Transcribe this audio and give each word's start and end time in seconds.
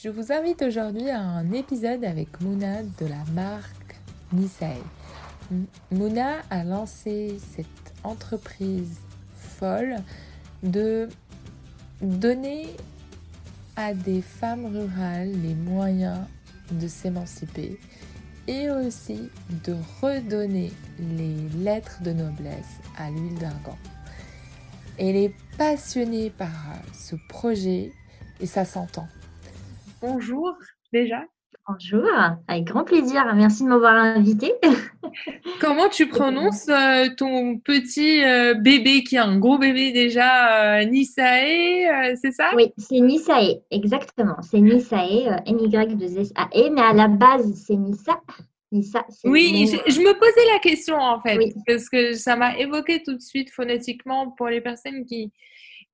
Je 0.00 0.10
vous 0.10 0.30
invite 0.30 0.62
aujourd'hui 0.62 1.10
à 1.10 1.20
un 1.20 1.50
épisode 1.50 2.04
avec 2.04 2.40
Mouna 2.40 2.84
de 2.84 3.06
la 3.06 3.24
marque 3.32 3.96
Nisae. 4.32 4.76
Mouna 5.90 6.36
a 6.50 6.62
lancé 6.62 7.36
cette 7.56 7.66
entreprise 8.04 9.00
folle 9.34 9.96
de 10.62 11.08
donner 12.00 12.68
à 13.74 13.92
des 13.92 14.22
femmes 14.22 14.66
rurales 14.66 15.32
les 15.42 15.54
moyens 15.54 16.20
de 16.70 16.86
s'émanciper 16.86 17.76
et 18.46 18.70
aussi 18.70 19.28
de 19.64 19.74
redonner 20.00 20.70
les 21.00 21.34
lettres 21.58 22.04
de 22.04 22.12
noblesse 22.12 22.76
à 22.96 23.10
l'huile 23.10 23.38
d'argan. 23.40 23.76
Elle 24.96 25.16
est 25.16 25.34
passionnée 25.56 26.30
par 26.30 26.52
ce 26.92 27.16
projet 27.28 27.90
et 28.40 28.46
ça 28.46 28.64
s'entend. 28.64 29.08
Bonjour 30.00 30.54
déjà. 30.92 31.24
Bonjour, 31.66 32.06
avec 32.46 32.64
grand 32.64 32.84
plaisir. 32.84 33.26
Merci 33.34 33.64
de 33.64 33.68
m'avoir 33.68 33.94
invité. 33.94 34.52
Comment 35.60 35.88
tu 35.88 36.08
prononces 36.08 36.68
euh, 36.68 37.08
ton 37.16 37.58
petit 37.58 38.24
euh, 38.24 38.54
bébé 38.54 39.02
qui 39.02 39.16
est 39.16 39.18
un 39.18 39.38
gros 39.38 39.58
bébé 39.58 39.92
déjà, 39.92 40.78
euh, 40.78 40.84
Nisae, 40.84 42.14
c'est 42.22 42.32
ça? 42.32 42.52
Oui, 42.54 42.72
c'est 42.78 43.00
Nisae, 43.00 43.60
exactement. 43.70 44.36
C'est 44.40 44.60
Nisae, 44.60 45.42
N-Y-2-S-A-E, 45.46 46.70
mais 46.70 46.80
à 46.80 46.92
la 46.94 47.08
base, 47.08 47.52
c'est 47.66 47.76
Nisa. 47.76 48.20
Nisa 48.70 49.04
oui, 49.24 49.66
je, 49.66 50.00
me 50.00 50.12
posais 50.18 50.52
la 50.52 50.58
question 50.58 50.96
en 50.96 51.20
fait, 51.20 51.54
parce 51.66 51.88
que 51.88 52.12
ça 52.12 52.36
m'a 52.36 52.58
évoqué 52.58 53.02
tout 53.02 53.14
de 53.14 53.22
suite 53.22 53.50
phonétiquement 53.50 54.30
pour 54.30 54.48
les 54.48 54.60
personnes 54.60 55.04
qui, 55.06 55.32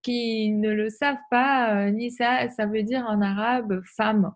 qui 0.05 0.51
ne 0.53 0.73
le 0.73 0.91
savent 0.91 1.17
pas, 1.31 1.91
Nisa, 1.91 2.49
ça 2.51 2.67
veut 2.67 2.83
dire 2.83 3.05
en 3.09 3.21
arabe 3.21 3.81
femme. 3.97 4.33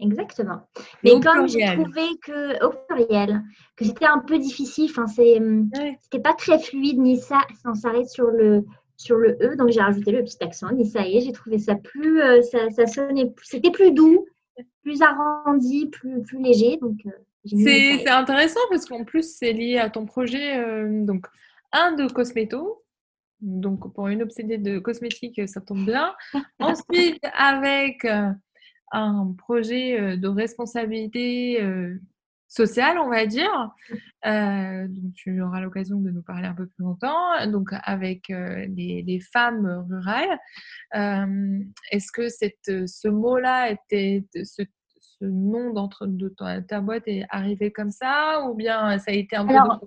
Exactement. 0.00 0.60
Mais 1.02 1.18
comme 1.20 1.48
j'ai 1.48 1.64
trouvé 1.64 2.02
que 2.22 2.64
au 2.64 2.72
pluriel, 2.88 3.42
que 3.76 3.84
c'était 3.84 4.06
un 4.06 4.20
peu 4.20 4.38
difficile, 4.38 4.88
enfin 4.90 5.06
c'est, 5.08 5.38
hum, 5.38 5.70
c'était 6.00 6.22
pas 6.22 6.34
très 6.34 6.58
fluide 6.58 6.98
ni 6.98 7.18
ça, 7.18 7.40
on 7.64 7.74
s'arrête 7.74 8.08
sur 8.08 8.30
le 8.30 8.64
sur 8.96 9.16
le 9.16 9.36
e, 9.40 9.56
donc 9.56 9.70
j'ai 9.70 9.80
rajouté 9.80 10.10
le 10.12 10.22
petit 10.22 10.42
accent 10.42 10.70
ni 10.72 10.84
ça 10.84 11.06
y 11.06 11.16
est, 11.16 11.20
j'ai 11.20 11.32
trouvé 11.32 11.58
ça 11.58 11.74
plus, 11.74 12.20
euh, 12.20 12.42
ça, 12.42 12.70
ça, 12.70 12.86
sonnait, 12.86 13.32
c'était 13.42 13.70
plus 13.70 13.92
doux, 13.92 14.26
plus 14.82 15.02
arrondi, 15.02 15.86
plus 15.86 16.22
plus 16.22 16.42
léger, 16.42 16.78
donc. 16.80 16.98
Euh, 17.06 17.10
c'est, 17.44 18.00
c'est 18.04 18.08
intéressant 18.08 18.60
parce 18.68 18.84
qu'en 18.84 19.04
plus 19.04 19.36
c'est 19.36 19.52
lié 19.52 19.78
à 19.78 19.88
ton 19.88 20.04
projet, 20.04 20.58
euh, 20.58 21.04
donc 21.04 21.26
un 21.72 21.92
de 21.92 22.06
cosméto, 22.12 22.84
donc 23.40 23.92
pour 23.94 24.08
une 24.08 24.22
obsédée 24.22 24.58
de 24.58 24.78
cosmétiques, 24.78 25.48
ça 25.48 25.60
tombe 25.60 25.84
bien. 25.84 26.14
Ensuite 26.58 27.24
avec 27.34 28.06
un 28.92 29.34
projet 29.36 30.00
euh, 30.00 30.16
de 30.16 30.28
responsabilité 30.28 31.62
euh, 31.62 31.96
sociale, 32.48 32.98
on 32.98 33.10
va 33.10 33.26
dire. 33.26 33.70
Euh, 34.26 34.86
donc, 34.88 35.12
tu 35.14 35.42
auras 35.42 35.60
l'occasion 35.60 36.00
de 36.00 36.10
nous 36.10 36.22
parler 36.22 36.46
un 36.46 36.54
peu 36.54 36.66
plus 36.66 36.82
longtemps. 36.82 37.46
Donc, 37.46 37.70
avec 37.82 38.28
les, 38.28 39.20
femmes 39.32 39.86
rurales, 39.90 40.38
est-ce 41.90 42.10
que 42.10 42.30
cette, 42.30 42.88
ce 42.88 43.08
mot-là 43.08 43.70
était, 43.70 44.24
ce, 44.32 44.62
nom 45.20 45.74
de 46.00 46.28
ta, 46.28 46.62
ta, 46.62 46.80
boîte 46.80 47.02
est 47.06 47.26
arrivé 47.28 47.70
comme 47.70 47.90
ça 47.90 48.46
ou 48.48 48.54
bien 48.54 48.98
ça 48.98 49.10
a 49.10 49.14
été 49.14 49.36
un 49.36 49.44
peu 49.44 49.52
alors 49.52 49.80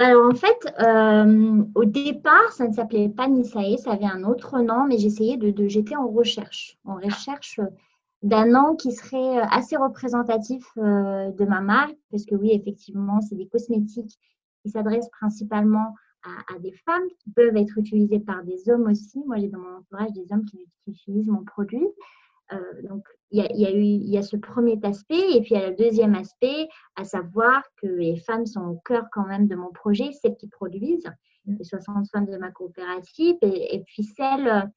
en 0.00 0.34
fait, 0.34 0.74
euh, 0.80 1.64
au 1.74 1.84
départ, 1.84 2.52
ça 2.52 2.68
ne 2.68 2.72
s'appelait 2.72 3.08
pas 3.08 3.28
Nisae, 3.28 3.78
ça 3.78 3.92
avait 3.92 4.04
un 4.04 4.24
autre 4.24 4.60
nom, 4.60 4.86
mais 4.86 4.98
j'essayais 4.98 5.36
de, 5.36 5.50
de 5.50 5.68
j'étais 5.68 5.96
en 5.96 6.08
recherche, 6.08 6.78
en 6.84 6.96
recherche 6.96 7.60
d'un 8.22 8.46
nom 8.46 8.76
qui 8.76 8.92
serait 8.92 9.38
assez 9.50 9.76
représentatif 9.76 10.64
euh, 10.78 11.30
de 11.30 11.44
ma 11.44 11.60
marque, 11.60 11.96
parce 12.10 12.24
que 12.24 12.34
oui, 12.34 12.50
effectivement, 12.52 13.20
c'est 13.20 13.36
des 13.36 13.46
cosmétiques 13.46 14.18
qui 14.62 14.70
s'adressent 14.70 15.10
principalement 15.10 15.94
à, 16.52 16.58
des 16.58 16.72
femmes, 16.72 17.06
qui 17.20 17.30
peuvent 17.30 17.56
être 17.56 17.78
utilisés 17.78 18.18
par 18.18 18.42
des 18.42 18.68
hommes 18.68 18.88
aussi. 18.90 19.22
Moi, 19.26 19.36
j'ai 19.38 19.48
dans 19.48 19.60
mon 19.60 19.76
entourage 19.76 20.12
des 20.12 20.26
hommes 20.32 20.44
qui 20.44 20.58
utilisent 20.88 21.28
mon 21.28 21.44
produit. 21.44 21.86
Euh, 22.52 22.82
donc, 22.88 23.04
il 23.30 23.40
y, 23.40 23.66
a, 23.66 23.70
y 23.70 24.24
ce 24.24 24.36
premier 24.36 24.78
aspect, 24.84 25.32
et 25.32 25.40
puis 25.40 25.54
il 25.54 25.60
y 25.60 25.62
a 25.62 25.70
le 25.70 25.76
deuxième 25.76 26.14
aspect, 26.14 26.68
à 26.94 27.04
savoir 27.04 27.64
que 27.82 27.86
les 27.86 28.16
femmes 28.16 28.46
sont 28.46 28.64
au 28.64 28.80
cœur 28.84 29.06
quand 29.12 29.26
même 29.26 29.48
de 29.48 29.56
mon 29.56 29.72
projet, 29.72 30.12
celles 30.12 30.36
qui 30.36 30.48
produisent, 30.48 31.10
mmh. 31.46 31.56
les 31.58 31.64
60 31.64 32.08
femmes 32.10 32.26
de 32.26 32.36
ma 32.36 32.52
coopérative, 32.52 33.36
et, 33.42 33.82
puis 33.86 34.04
celles, 34.04 34.70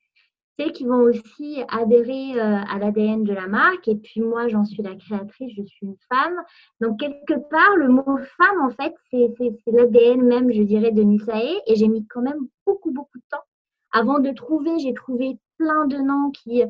celles 0.57 0.71
qui 0.71 0.85
vont 0.85 1.01
aussi 1.01 1.63
adhérer 1.69 2.39
euh, 2.39 2.57
à 2.67 2.79
l'ADN 2.79 3.23
de 3.23 3.33
la 3.33 3.47
marque. 3.47 3.87
Et 3.87 3.95
puis 3.95 4.21
moi, 4.21 4.47
j'en 4.47 4.65
suis 4.65 4.81
la 4.81 4.95
créatrice, 4.95 5.53
je 5.55 5.63
suis 5.63 5.85
une 5.85 5.97
femme. 6.11 6.41
Donc, 6.81 6.99
quelque 6.99 7.39
part, 7.49 7.75
le 7.77 7.87
mot 7.87 8.17
femme, 8.37 8.61
en 8.63 8.71
fait, 8.71 8.95
c'est 9.11 9.31
l'ADN 9.67 10.23
même, 10.23 10.51
je 10.51 10.63
dirais, 10.63 10.91
de 10.91 11.03
Nisae. 11.03 11.61
Et 11.67 11.75
j'ai 11.75 11.87
mis 11.87 12.05
quand 12.07 12.21
même 12.21 12.47
beaucoup, 12.65 12.91
beaucoup 12.91 13.19
de 13.19 13.23
temps. 13.29 13.43
Avant 13.91 14.19
de 14.19 14.31
trouver, 14.31 14.79
j'ai 14.79 14.93
trouvé 14.93 15.37
plein 15.57 15.85
de 15.87 15.97
noms 15.97 16.31
qui 16.31 16.61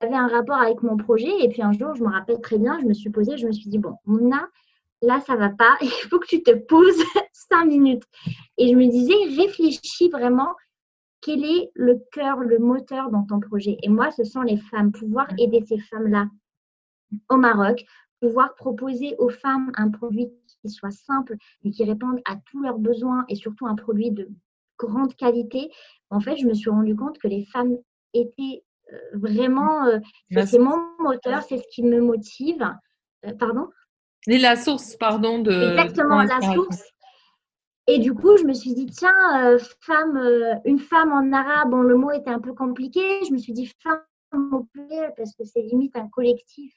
avait 0.00 0.14
un 0.14 0.28
rapport 0.28 0.56
avec 0.56 0.82
mon 0.82 0.96
projet. 0.96 1.32
Et 1.40 1.48
puis 1.48 1.62
un 1.62 1.72
jour, 1.72 1.94
je 1.94 2.02
me 2.02 2.10
rappelle 2.10 2.40
très 2.40 2.58
bien, 2.58 2.78
je 2.80 2.86
me 2.86 2.94
suis 2.94 3.10
posée, 3.10 3.36
je 3.36 3.46
me 3.46 3.52
suis 3.52 3.68
dit, 3.68 3.78
bon, 3.78 3.94
Mouna, 4.06 4.48
là, 5.02 5.20
ça 5.20 5.36
va 5.36 5.50
pas, 5.50 5.76
il 5.82 5.88
faut 6.10 6.18
que 6.18 6.26
tu 6.26 6.42
te 6.42 6.52
poses 6.52 7.02
cinq 7.32 7.66
minutes. 7.66 8.04
Et 8.56 8.68
je 8.68 8.74
me 8.74 8.86
disais, 8.86 9.42
réfléchis 9.42 10.08
vraiment, 10.08 10.54
quel 11.20 11.44
est 11.44 11.70
le 11.74 12.00
cœur, 12.12 12.38
le 12.40 12.58
moteur 12.58 13.10
dans 13.10 13.24
ton 13.24 13.40
projet? 13.40 13.76
Et 13.82 13.88
moi, 13.88 14.10
ce 14.10 14.24
sont 14.24 14.42
les 14.42 14.56
femmes, 14.56 14.92
pouvoir 14.92 15.26
aider 15.38 15.64
ces 15.66 15.78
femmes-là 15.78 16.26
au 17.28 17.36
Maroc, 17.36 17.84
pouvoir 18.20 18.54
proposer 18.54 19.14
aux 19.18 19.30
femmes 19.30 19.72
un 19.76 19.90
produit 19.90 20.28
qui 20.62 20.68
soit 20.68 20.90
simple 20.90 21.36
et 21.64 21.70
qui 21.70 21.84
réponde 21.84 22.20
à 22.24 22.36
tous 22.50 22.60
leurs 22.60 22.78
besoins 22.78 23.24
et 23.28 23.34
surtout 23.34 23.66
un 23.66 23.74
produit 23.74 24.10
de 24.10 24.28
grande 24.78 25.14
qualité. 25.16 25.70
En 26.10 26.20
fait, 26.20 26.36
je 26.36 26.46
me 26.46 26.54
suis 26.54 26.70
rendu 26.70 26.94
compte 26.94 27.18
que 27.18 27.28
les 27.28 27.44
femmes 27.46 27.76
étaient 28.14 28.62
vraiment, 29.12 29.86
euh, 29.86 29.98
c'est 30.46 30.58
mon 30.58 30.76
moteur, 30.98 31.42
c'est 31.42 31.58
ce 31.58 31.68
qui 31.72 31.82
me 31.82 32.00
motive. 32.00 32.64
Euh, 33.26 33.32
pardon? 33.34 33.68
Et 34.26 34.38
la 34.38 34.56
source, 34.56 34.96
pardon, 34.96 35.40
de. 35.40 35.72
Exactement, 35.72 36.22
la 36.22 36.40
source. 36.40 36.82
Et 37.86 37.98
du 37.98 38.12
coup, 38.12 38.36
je 38.36 38.44
me 38.44 38.52
suis 38.52 38.74
dit, 38.74 38.86
tiens, 38.86 39.12
euh, 39.42 39.58
femme, 39.80 40.20
une 40.66 40.78
femme 40.78 41.12
en 41.12 41.32
arabe, 41.32 41.70
bon, 41.70 41.80
le 41.80 41.96
mot 41.96 42.10
était 42.10 42.30
un 42.30 42.40
peu 42.40 42.52
compliqué. 42.52 43.24
Je 43.26 43.32
me 43.32 43.38
suis 43.38 43.54
dit 43.54 43.72
femme 43.82 44.02
au 44.52 44.64
pluriel 44.64 45.14
parce 45.16 45.34
que 45.34 45.44
c'est 45.44 45.62
limite 45.62 45.96
un 45.96 46.08
collectif. 46.08 46.76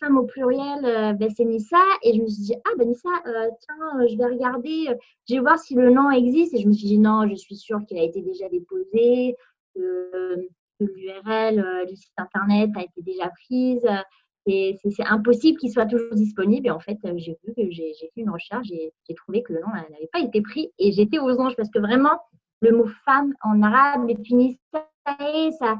Femme 0.00 0.16
au 0.16 0.24
pluriel, 0.24 1.16
ben, 1.18 1.28
c'est 1.36 1.44
Nissa. 1.44 1.82
Et 2.02 2.14
je 2.14 2.22
me 2.22 2.28
suis 2.28 2.44
dit, 2.44 2.54
ah 2.64 2.70
ben 2.78 2.88
Nissa, 2.88 3.10
tiens, 3.24 4.06
je 4.08 4.16
vais 4.16 4.24
regarder, 4.24 4.96
je 5.28 5.34
vais 5.34 5.40
voir 5.40 5.58
si 5.58 5.74
le 5.74 5.90
nom 5.90 6.10
existe. 6.10 6.54
Et 6.54 6.62
je 6.62 6.68
me 6.68 6.72
suis 6.72 6.86
dit, 6.88 6.98
non, 6.98 7.28
je 7.28 7.34
suis 7.34 7.56
sûre 7.56 7.80
qu'il 7.86 7.98
a 7.98 8.02
été 8.02 8.22
déjà 8.22 8.48
déposé 8.48 9.36
l'URL 10.84 11.58
euh, 11.58 11.84
du 11.86 11.96
site 11.96 12.12
internet 12.16 12.70
a 12.76 12.82
été 12.82 13.02
déjà 13.02 13.30
prise. 13.46 13.86
C'est 14.46 15.06
impossible 15.06 15.58
qu'il 15.58 15.70
soit 15.70 15.86
toujours 15.86 16.14
disponible. 16.14 16.66
Et 16.66 16.70
en 16.70 16.80
fait, 16.80 16.98
euh, 17.04 17.14
j'ai 17.16 17.38
vu 17.44 17.54
que 17.54 17.70
j'ai 17.70 17.94
fait 18.14 18.20
une 18.20 18.30
recherche 18.30 18.70
et 18.70 18.92
j'ai 19.08 19.14
trouvé 19.14 19.42
que 19.42 19.52
le 19.52 19.60
nom 19.60 19.68
n'avait 19.68 20.08
pas 20.12 20.20
été 20.20 20.40
pris. 20.40 20.72
Et 20.78 20.92
j'étais 20.92 21.18
aux 21.18 21.38
anges 21.40 21.56
parce 21.56 21.70
que 21.70 21.78
vraiment, 21.78 22.18
le 22.60 22.72
mot 22.72 22.86
femme 23.04 23.34
en 23.42 23.62
arabe, 23.62 24.08
les 24.08 24.20
Tunis, 24.20 24.56
ça, 24.72 24.86
ça, 25.58 25.78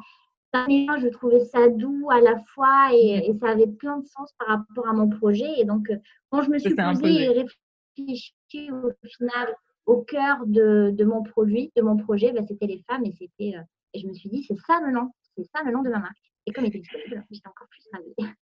je 0.53 1.09
trouvais 1.09 1.41
ça 1.41 1.69
doux 1.69 2.09
à 2.11 2.21
la 2.21 2.39
fois 2.55 2.91
et, 2.93 3.33
ça 3.41 3.51
avait 3.51 3.67
plein 3.67 3.99
de 3.99 4.07
sens 4.07 4.33
par 4.39 4.49
rapport 4.49 4.89
à 4.89 4.93
mon 4.93 5.09
projet. 5.09 5.49
Et 5.59 5.65
donc, 5.65 5.91
euh, 5.91 5.97
quand 6.31 6.43
je 6.43 6.51
me 6.51 6.59
suis 6.59 6.75
posée 6.75 7.23
et 7.23 7.29
réfléchie 7.29 8.71
au 8.71 8.91
final 9.05 9.55
au 9.87 10.03
cœur 10.03 10.47
de, 10.47 10.91
de, 10.93 11.05
mon 11.05 11.25
produit, 11.25 11.73
de 11.75 11.83
mon 11.83 11.97
projet, 11.97 12.33
bah, 12.33 12.43
c'était 12.47 12.67
les 12.67 12.85
femmes 12.89 13.05
et 13.05 13.13
c'était 13.13 13.57
et 13.95 14.01
je 14.01 14.07
me 14.07 14.15
suis 14.15 14.29
dit, 14.29 14.45
c'est 14.47 14.59
ça 14.67 14.81
le 14.85 14.93
nom, 14.93 15.11
c'est 15.37 15.45
ça 15.45 15.63
le 15.65 15.73
nom 15.73 15.83
de 15.83 15.91
ma 15.91 15.99
marque. 15.99 16.17
Et 16.47 16.53
comme 16.53 16.65
il 16.65 16.69
était 16.69 16.81
disponible, 16.81 17.25
j'étais 17.31 17.49
encore 17.49 17.69
plus 17.69 17.83
ravie. 17.93 18.35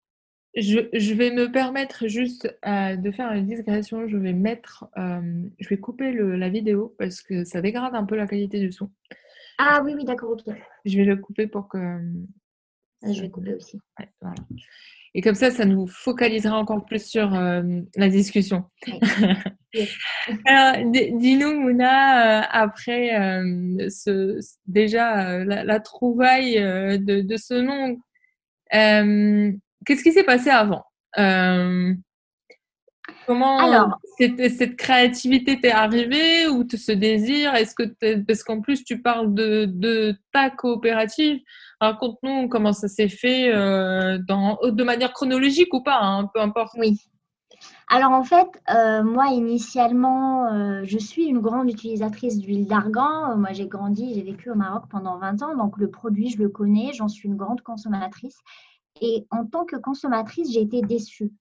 Je, 0.55 0.89
je, 0.93 1.15
vais 1.15 1.31
me 1.31 1.53
permettre 1.53 2.07
juste 2.09 2.57
euh, 2.67 2.97
de 2.97 3.11
faire 3.11 3.33
une 3.33 3.47
digression. 3.47 4.09
Je 4.09 4.17
vais 4.17 4.33
mettre, 4.33 4.87
euh, 4.97 5.49
je 5.59 5.69
vais 5.69 5.79
couper 5.79 6.11
le, 6.13 6.37
la 6.37 6.49
vidéo 6.49 6.95
parce 6.99 7.21
que 7.21 7.45
ça 7.45 7.61
dégrade 7.61 7.95
un 7.95 8.05
peu 8.05 8.17
la 8.17 8.27
qualité 8.27 8.59
du 8.59 8.73
son. 8.73 8.91
Ah 9.59 9.83
oui, 9.85 9.95
oui, 9.95 10.05
d'accord, 10.05 10.31
ok. 10.31 10.55
Je 10.85 10.97
vais 10.97 11.05
le 11.05 11.17
couper 11.17 11.47
pour 11.47 11.69
que. 11.69 11.79
Ah, 13.03 13.13
je 13.13 13.21
vais 13.21 13.31
couper 13.31 13.55
aussi. 13.55 13.79
Ouais, 13.99 14.09
voilà. 14.21 14.37
Et 15.19 15.21
comme 15.21 15.35
ça, 15.35 15.51
ça 15.51 15.65
nous 15.65 15.89
focalisera 15.89 16.57
encore 16.57 16.85
plus 16.85 17.05
sur 17.05 17.35
euh, 17.35 17.61
la 17.97 18.09
discussion. 18.09 18.67
Alors, 20.47 20.93
dis-nous, 20.93 21.61
Mouna, 21.61 22.43
euh, 22.43 22.47
après 22.53 23.19
euh, 23.19 23.89
ce, 23.91 24.39
déjà 24.69 25.45
la, 25.45 25.81
trouvaille 25.81 26.55
de, 27.01 27.37
ce 27.37 27.55
nom, 27.55 27.99
qu'est-ce 28.71 30.05
qui 30.05 30.13
s'est 30.13 30.23
passé 30.23 30.51
avant 30.51 30.85
Comment 33.27 33.91
cette, 34.19 34.51
cette, 34.53 34.77
créativité 34.77 35.61
t'est 35.61 35.73
arrivée 35.73 36.47
ou 36.47 36.65
ce 36.73 36.93
désir? 36.93 37.57
Est-ce 37.57 37.75
que 37.75 38.23
parce 38.23 38.45
qu'en 38.45 38.61
plus 38.61 38.85
tu 38.85 39.03
parles 39.03 39.35
de, 39.35 39.65
de 39.67 40.17
ta 40.33 40.49
coopérative, 40.49 41.41
Raconte-nous 41.81 42.49
comment 42.49 42.73
ça 42.73 42.89
s'est 42.89 43.09
fait 43.09 43.55
euh, 43.55 44.19
dans, 44.27 44.59
de 44.65 44.85
manière 44.85 45.13
chronologique 45.13 45.73
ou 45.73 45.83
pas, 45.83 46.01
hein, 46.01 46.29
peu 46.35 46.41
importe. 46.41 46.73
Oui. 46.77 47.01
Alors 47.89 48.13
en 48.13 48.25
fait, 48.25 48.49
euh, 48.71 49.03
moi 49.03 49.29
initialement, 49.29 50.53
euh, 50.53 50.83
je 50.85 50.99
suis 50.99 51.27
une 51.27 51.41
grande 51.41 51.71
utilisatrice 51.71 52.39
d'huile 52.39 52.67
d'argan. 52.67 53.37
Moi 53.37 53.53
j'ai 53.53 53.67
grandi, 53.67 54.15
j'ai 54.15 54.23
vécu 54.23 54.51
au 54.51 54.55
Maroc 54.55 54.85
pendant 54.91 55.19
20 55.19 55.43
ans, 55.43 55.57
donc 55.57 55.79
le 55.79 55.91
produit 55.91 56.31
je 56.31 56.39
le 56.39 56.49
connais, 56.49 56.93
j'en 56.93 57.09
suis 57.09 57.29
une 57.29 57.37
grande 57.37 57.63
consommatrice. 57.63 58.39
Et 59.01 59.27
en 59.31 59.47
tant 59.47 59.65
que 59.65 59.77
consommatrice, 59.77 60.53
j'ai 60.53 60.63
été 60.63 60.83
déçue. 60.83 61.33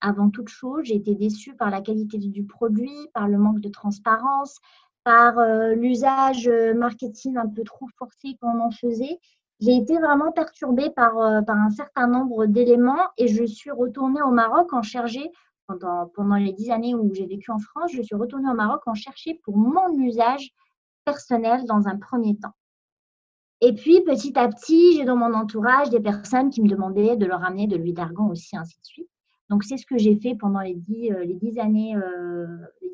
Avant 0.00 0.30
toute 0.30 0.48
chose, 0.48 0.84
j'ai 0.84 0.96
été 0.96 1.14
déçue 1.14 1.54
par 1.54 1.70
la 1.70 1.80
qualité 1.80 2.18
du 2.18 2.44
produit, 2.44 2.90
par 3.14 3.28
le 3.28 3.38
manque 3.38 3.60
de 3.60 3.68
transparence, 3.68 4.58
par 5.04 5.34
l'usage 5.76 6.50
marketing 6.74 7.36
un 7.36 7.48
peu 7.48 7.62
trop 7.62 7.86
forcé 7.98 8.36
qu'on 8.40 8.60
en 8.60 8.70
faisait 8.70 9.18
j'ai 9.62 9.76
été 9.76 9.96
vraiment 9.98 10.32
perturbée 10.32 10.90
par, 10.90 11.18
euh, 11.18 11.40
par 11.42 11.56
un 11.56 11.70
certain 11.70 12.08
nombre 12.08 12.46
d'éléments 12.46 13.08
et 13.16 13.28
je 13.28 13.44
suis 13.44 13.70
retournée 13.70 14.20
au 14.22 14.32
Maroc 14.32 14.72
en 14.72 14.82
chercher, 14.82 15.30
pendant, 15.68 16.08
pendant 16.14 16.34
les 16.34 16.52
dix 16.52 16.70
années 16.70 16.96
où 16.96 17.14
j'ai 17.14 17.26
vécu 17.26 17.52
en 17.52 17.58
France, 17.58 17.92
je 17.92 18.02
suis 18.02 18.16
retournée 18.16 18.50
au 18.50 18.54
Maroc 18.54 18.82
en 18.86 18.94
chercher 18.94 19.40
pour 19.44 19.56
mon 19.56 19.96
usage 19.98 20.50
personnel 21.04 21.64
dans 21.66 21.86
un 21.86 21.96
premier 21.96 22.36
temps. 22.36 22.54
Et 23.60 23.72
puis, 23.72 24.00
petit 24.00 24.36
à 24.36 24.48
petit, 24.48 24.96
j'ai 24.96 25.04
dans 25.04 25.16
mon 25.16 25.32
entourage 25.32 25.90
des 25.90 26.00
personnes 26.00 26.50
qui 26.50 26.60
me 26.60 26.68
demandaient 26.68 27.16
de 27.16 27.26
leur 27.26 27.44
amener 27.44 27.68
de 27.68 27.76
l'huile 27.76 27.94
d'argan 27.94 28.28
aussi, 28.28 28.56
ainsi 28.56 28.76
de 28.80 28.84
suite. 28.84 29.10
Donc, 29.48 29.62
c'est 29.62 29.76
ce 29.76 29.86
que 29.86 29.96
j'ai 29.96 30.16
fait 30.16 30.34
pendant 30.34 30.60
les 30.60 30.74
dix, 30.74 31.12
euh, 31.12 31.24
les 31.24 31.34
dix 31.34 31.60
années, 31.60 31.94
euh, 31.94 32.46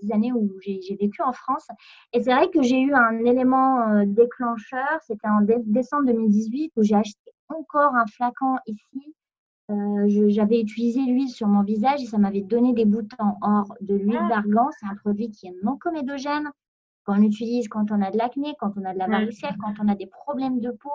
dix 0.03 0.13
années 0.13 0.33
où 0.33 0.51
j'ai 0.61 0.97
vécu 1.01 1.23
en 1.23 1.33
France. 1.33 1.67
Et 2.13 2.23
c'est 2.23 2.33
vrai 2.33 2.49
que 2.51 2.63
j'ai 2.63 2.81
eu 2.81 2.95
un 2.95 3.25
élément 3.25 3.81
euh, 3.89 4.05
déclencheur. 4.07 4.99
C'était 5.07 5.29
en 5.29 5.41
décembre 5.67 6.07
2018 6.07 6.73
où 6.77 6.83
j'ai 6.83 6.95
acheté 6.95 7.19
encore 7.49 7.95
un 7.95 8.07
flacon 8.07 8.57
ici. 8.67 9.15
J'avais 10.29 10.61
utilisé 10.61 11.01
l'huile 11.01 11.29
sur 11.29 11.47
mon 11.47 11.63
visage 11.63 12.03
et 12.03 12.07
ça 12.07 12.17
m'avait 12.17 12.41
donné 12.41 12.73
des 12.73 12.87
boutons. 12.87 13.35
Or, 13.43 13.75
de 13.83 13.97
l'huile 13.97 14.19
ah. 14.19 14.29
d'argan, 14.29 14.71
c'est 14.79 14.87
un 14.87 14.95
produit 14.95 15.31
qui 15.31 15.47
est 15.47 15.55
non 15.63 15.77
comédogène 15.77 16.51
qu'on 17.09 17.23
utilise 17.23 17.69
quand 17.69 17.91
on 17.91 18.03
a 18.03 18.11
de 18.11 18.19
l'acné, 18.19 18.55
quand 18.61 18.73
on 18.77 18.85
a 18.85 18.93
de 18.93 18.99
la 18.99 19.07
varicelle, 19.07 19.57
quand 19.61 19.73
on 19.83 19.89
a 19.89 19.95
des 19.95 20.07
problèmes 20.07 20.61
de 20.61 20.71
peau. 20.71 20.91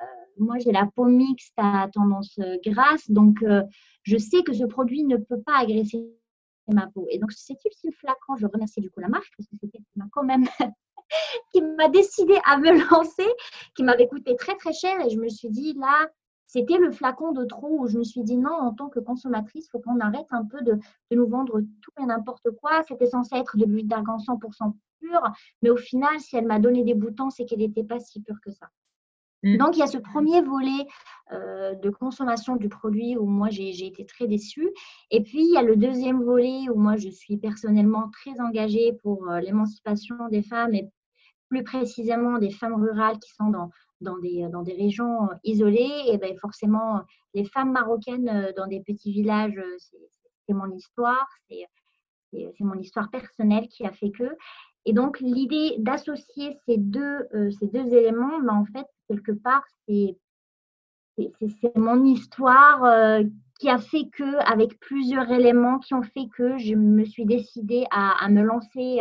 Euh, 0.00 0.04
moi, 0.38 0.58
j'ai 0.58 0.72
la 0.72 0.86
peau 0.86 1.04
mixte 1.04 1.54
à 1.56 1.88
tendance 1.92 2.36
euh, 2.40 2.56
grasse, 2.66 3.08
donc 3.08 3.42
euh, 3.42 3.62
je 4.02 4.16
sais 4.16 4.42
que 4.42 4.52
ce 4.52 4.64
produit 4.64 5.04
ne 5.04 5.16
peut 5.16 5.40
pas 5.40 5.58
agresser 5.60 6.04
ma 6.68 6.86
peau. 6.88 7.06
Et 7.10 7.18
donc, 7.18 7.32
c'est 7.32 7.58
utile 7.64 7.92
flacon, 7.92 8.36
je 8.36 8.46
remercie 8.46 8.80
du 8.80 8.90
coup 8.90 9.00
la 9.00 9.08
marque 9.08 9.30
parce 9.36 9.48
que 9.48 9.56
c'était 9.60 9.80
quand 10.12 10.24
même 10.24 10.44
qui 11.52 11.62
m'a 11.62 11.88
décidé 11.88 12.38
à 12.44 12.58
me 12.58 12.70
lancer, 12.90 13.28
qui 13.74 13.82
m'avait 13.82 14.08
coûté 14.08 14.36
très 14.36 14.56
très 14.56 14.72
cher 14.72 15.00
et 15.04 15.10
je 15.10 15.18
me 15.18 15.28
suis 15.28 15.48
dit 15.48 15.74
là, 15.74 16.08
c'était 16.46 16.76
le 16.76 16.92
flacon 16.92 17.32
de 17.32 17.44
trop 17.44 17.80
où 17.80 17.86
je 17.86 17.98
me 17.98 18.04
suis 18.04 18.22
dit 18.22 18.36
non, 18.36 18.52
en 18.52 18.74
tant 18.74 18.88
que 18.88 19.00
consommatrice, 19.00 19.66
il 19.66 19.70
faut 19.70 19.80
qu'on 19.80 20.00
arrête 20.00 20.26
un 20.30 20.44
peu 20.44 20.60
de, 20.62 20.74
de, 21.10 21.16
nous 21.16 21.26
vendre 21.26 21.60
tout 21.60 21.92
et 22.02 22.04
n'importe 22.04 22.50
quoi. 22.60 22.82
C'était 22.86 23.06
censé 23.06 23.36
être 23.36 23.56
de 23.56 23.64
l'huile 23.64 23.88
d'argan 23.88 24.18
100% 24.18 24.74
pure, 25.00 25.22
mais 25.62 25.70
au 25.70 25.76
final, 25.76 26.20
si 26.20 26.36
elle 26.36 26.46
m'a 26.46 26.58
donné 26.58 26.84
des 26.84 26.94
boutons, 26.94 27.30
c'est 27.30 27.46
qu'elle 27.46 27.60
n'était 27.60 27.84
pas 27.84 28.00
si 28.00 28.20
pure 28.20 28.40
que 28.44 28.50
ça. 28.50 28.68
Mm. 29.42 29.56
Donc, 29.56 29.76
il 29.76 29.80
y 29.80 29.82
a 29.82 29.86
ce 29.86 29.98
premier 29.98 30.40
volet 30.40 30.86
euh, 31.32 31.74
de 31.74 31.90
consommation 31.90 32.56
du 32.56 32.68
produit 32.68 33.16
où 33.16 33.26
moi, 33.26 33.48
j'ai 33.50 33.86
été 33.86 34.04
très 34.06 34.26
déçue. 34.26 34.70
Et 35.10 35.22
puis, 35.22 35.42
il 35.44 35.52
y 35.52 35.56
a 35.56 35.62
le 35.62 35.76
deuxième 35.76 36.22
volet 36.22 36.68
où 36.68 36.78
moi, 36.78 36.96
je 36.96 37.08
suis 37.08 37.36
personnellement 37.36 38.10
très 38.10 38.40
engagée 38.40 38.92
pour 39.02 39.28
euh, 39.28 39.40
l'émancipation 39.40 40.16
des 40.30 40.42
femmes 40.42 40.74
et 40.74 40.88
plus 41.48 41.64
précisément 41.64 42.38
des 42.38 42.50
femmes 42.50 42.82
rurales 42.82 43.18
qui 43.18 43.30
sont 43.34 43.50
dans, 43.50 43.70
dans, 44.00 44.18
des, 44.18 44.48
dans 44.48 44.62
des 44.62 44.74
régions 44.74 45.24
euh, 45.24 45.34
isolées. 45.44 46.02
Et 46.06 46.18
bien, 46.18 46.34
forcément, 46.40 47.02
les 47.34 47.44
femmes 47.44 47.72
marocaines 47.72 48.52
dans 48.56 48.66
des 48.66 48.80
petits 48.80 49.12
villages, 49.12 49.60
c'est 50.46 50.54
mon 50.54 50.70
histoire. 50.74 51.26
C'est 51.48 52.64
mon 52.64 52.78
histoire 52.78 53.10
personnelle 53.10 53.68
qui 53.68 53.84
a 53.84 53.92
fait 53.92 54.10
que. 54.10 54.36
Et 54.84 54.92
donc, 54.92 55.20
l'idée 55.20 55.76
d'associer 55.78 56.58
ces 56.66 56.76
deux, 56.76 57.28
ces 57.60 57.66
deux 57.66 57.94
éléments, 57.94 58.40
ben, 58.40 58.54
en 58.54 58.64
fait, 58.64 58.86
quelque 59.08 59.32
part, 59.32 59.64
c'est 59.86 60.16
mon 61.76 62.04
histoire 62.04 62.84
euh, 62.84 63.22
qui 63.60 63.68
a 63.68 63.78
fait 63.78 64.08
que, 64.12 64.38
avec 64.50 64.78
plusieurs 64.80 65.30
éléments 65.30 65.78
qui 65.78 65.94
ont 65.94 66.02
fait 66.02 66.26
que 66.36 66.58
je 66.58 66.74
me 66.74 67.04
suis 67.04 67.26
décidée 67.26 67.84
à, 67.90 68.28
me 68.28 68.42
lancer, 68.42 69.00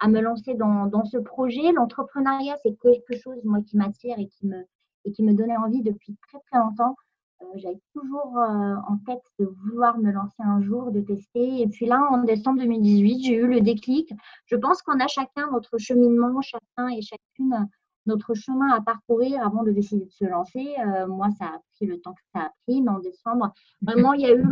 à 0.00 0.08
me 0.08 0.20
lancer 0.20 0.54
dans, 0.54 0.86
dans 0.86 1.04
ce 1.04 1.16
projet. 1.16 1.72
L'entrepreneuriat, 1.72 2.56
c'est 2.62 2.76
quelque 2.80 3.16
chose, 3.18 3.38
moi, 3.44 3.60
qui 3.66 3.76
m'attire 3.76 4.18
et 4.18 4.28
qui 4.28 4.46
me, 4.46 4.64
et 5.04 5.12
qui 5.12 5.22
me 5.22 5.32
donnait 5.32 5.56
envie 5.56 5.82
depuis 5.82 6.16
très, 6.28 6.38
très 6.50 6.58
longtemps. 6.58 6.96
Euh, 7.42 7.46
j'avais 7.56 7.80
toujours 7.94 8.38
euh, 8.38 8.74
en 8.88 8.96
tête 9.06 9.22
de 9.38 9.46
vouloir 9.46 9.98
me 9.98 10.10
lancer 10.10 10.42
un 10.42 10.62
jour, 10.62 10.90
de 10.90 11.00
tester. 11.00 11.62
Et 11.62 11.66
puis 11.68 11.86
là, 11.86 12.02
en 12.10 12.22
décembre 12.22 12.60
2018, 12.60 13.24
j'ai 13.24 13.34
eu 13.34 13.46
le 13.46 13.60
déclic. 13.60 14.12
Je 14.46 14.56
pense 14.56 14.82
qu'on 14.82 14.98
a 15.00 15.06
chacun 15.06 15.50
notre 15.50 15.78
cheminement, 15.78 16.40
chacun 16.40 16.88
et 16.88 17.02
chacune 17.02 17.68
notre 18.06 18.34
chemin 18.34 18.70
à 18.70 18.80
parcourir 18.80 19.44
avant 19.46 19.62
de 19.62 19.70
décider 19.70 20.04
de 20.04 20.10
se 20.10 20.24
lancer. 20.24 20.74
Euh, 20.80 21.06
moi, 21.06 21.28
ça 21.38 21.46
a 21.46 21.58
pris 21.76 21.86
le 21.86 22.00
temps 22.00 22.12
que 22.12 22.22
ça 22.34 22.46
a 22.46 22.50
pris, 22.66 22.82
mais 22.82 22.90
en 22.90 22.98
décembre, 22.98 23.52
vraiment, 23.80 24.12
il 24.12 24.22
y 24.22 24.26
a 24.26 24.34
eu 24.34 24.44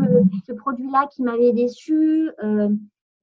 ce 0.46 0.52
produit-là 0.52 1.08
qui 1.12 1.22
m'avait 1.22 1.52
déçu. 1.52 2.30
Euh, 2.42 2.68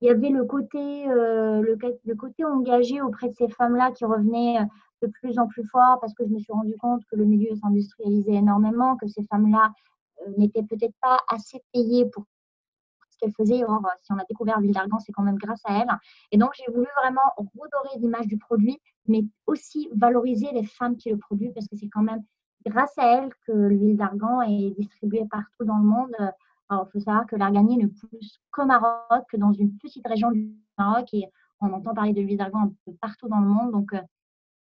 il 0.01 0.07
y 0.07 0.11
avait 0.11 0.29
le 0.29 0.45
côté, 0.45 1.09
euh, 1.09 1.61
le, 1.61 2.15
côté 2.15 2.45
engagé 2.45 3.01
auprès 3.01 3.29
de 3.29 3.35
ces 3.35 3.47
femmes-là 3.47 3.91
qui 3.91 4.05
revenaient 4.05 4.59
de 5.01 5.07
plus 5.07 5.37
en 5.39 5.47
plus 5.47 5.63
fort 5.65 5.99
parce 6.01 6.13
que 6.13 6.25
je 6.25 6.29
me 6.29 6.39
suis 6.39 6.53
rendu 6.53 6.75
compte 6.77 7.03
que 7.05 7.15
le 7.15 7.25
milieu 7.25 7.55
s'industrialisait 7.55 8.33
énormément, 8.33 8.97
que 8.97 9.07
ces 9.07 9.23
femmes-là 9.25 9.71
n'étaient 10.37 10.63
peut-être 10.63 10.95
pas 11.01 11.19
assez 11.29 11.61
payées 11.73 12.05
pour 12.05 12.25
qu'elle 13.19 13.33
faisait. 13.33 13.63
Or, 13.65 13.81
si 14.01 14.11
on 14.11 14.17
a 14.17 14.25
découvert 14.29 14.59
l'huile 14.59 14.73
d'argan, 14.73 14.99
c'est 14.99 15.11
quand 15.11 15.23
même 15.23 15.37
grâce 15.37 15.61
à 15.65 15.81
elle. 15.81 15.89
Et 16.31 16.37
donc, 16.37 16.51
j'ai 16.55 16.71
voulu 16.71 16.87
vraiment 17.01 17.21
redorer 17.37 17.99
l'image 17.99 18.27
du 18.27 18.37
produit, 18.37 18.79
mais 19.07 19.23
aussi 19.45 19.89
valoriser 19.95 20.51
les 20.53 20.63
femmes 20.63 20.97
qui 20.97 21.09
le 21.09 21.17
produisent 21.17 21.53
parce 21.53 21.67
que 21.67 21.75
c'est 21.75 21.89
quand 21.89 22.03
même 22.03 22.23
grâce 22.65 22.97
à 22.97 23.05
elles 23.05 23.29
que 23.45 23.51
l'huile 23.51 23.97
d'argan 23.97 24.41
est 24.41 24.71
distribuée 24.77 25.25
partout 25.29 25.65
dans 25.65 25.77
le 25.77 25.83
monde. 25.83 26.15
Alors, 26.69 26.87
il 26.87 26.91
faut 26.91 26.99
savoir 26.99 27.25
que 27.25 27.35
l'arganier 27.35 27.77
ne 27.77 27.87
pousse 27.87 28.39
qu'au 28.51 28.65
Maroc, 28.65 29.25
que 29.29 29.37
dans 29.37 29.53
une 29.53 29.77
petite 29.77 30.05
région 30.07 30.31
du 30.31 30.53
Maroc, 30.77 31.13
et 31.13 31.25
on 31.61 31.71
entend 31.71 31.93
parler 31.93 32.13
de 32.13 32.21
l'huile 32.21 32.37
d'argan 32.37 32.65
un 32.65 32.71
peu 32.85 32.93
partout 32.99 33.27
dans 33.29 33.39
le 33.39 33.47
monde. 33.47 33.71
Donc, 33.71 33.93
euh, 33.93 34.01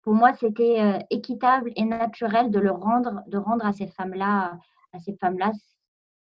pour 0.03 0.13
moi, 0.13 0.33
c'était 0.33 0.79
euh, 0.79 0.99
équitable 1.09 1.71
et 1.75 1.85
naturel 1.85 2.49
de 2.49 2.59
le 2.59 2.71
rendre, 2.71 3.21
de 3.27 3.37
rendre 3.37 3.65
à 3.65 3.73
ces 3.73 3.87
femmes-là, 3.87 4.57
à 4.93 4.99
ces 4.99 5.13
femmes-là, 5.13 5.51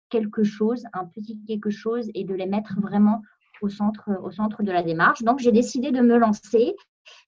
quelque 0.10 0.44
chose, 0.44 0.84
un 0.94 1.06
petit 1.06 1.40
quelque 1.48 1.72
chose, 1.72 2.10
et 2.14 2.24
de 2.24 2.36
les 2.36 2.45
mettre 2.45 2.80
vraiment 2.80 3.22
au 3.62 3.69
centre, 3.69 4.10
au 4.24 4.31
centre 4.31 4.64
de 4.64 4.72
la 4.72 4.84
démarche. 4.84 5.24
Donc, 5.24 5.40
j'ai 5.40 5.52
décidé 5.52 5.92
de 5.92 6.02
me 6.02 6.18
lancer. 6.18 6.76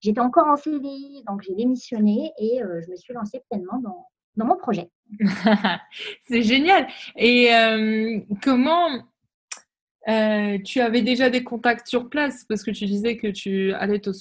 J'étais 0.01 0.22
encore 0.22 0.48
en 0.48 0.58
CDI, 0.58 1.24
donc 1.27 1.41
j'ai 1.41 1.53
démissionné 1.53 2.32
et 2.39 2.62
euh, 2.63 2.82
je 2.82 2.91
me 2.91 2.96
suis 2.96 3.13
lancée 3.13 3.41
pleinement 3.50 3.79
dans, 3.79 4.08
mon 4.46 4.56
projet. 4.56 4.91
C'est 6.27 6.44
génial. 6.44 6.88
Et 7.15 7.53
euh, 7.56 8.20
comment 8.44 8.88
euh, 10.09 10.57
tu 10.63 10.79
avais 10.79 11.01
déjà 11.01 11.29
des 11.29 11.43
contacts 11.43 11.87
sur 11.87 12.09
place 12.09 12.45
parce 12.47 12.63
que 12.63 12.71
tu 12.71 12.85
disais 12.85 13.17
que 13.17 13.27
tu 13.27 13.73
allais 13.73 13.99
te 13.99 14.11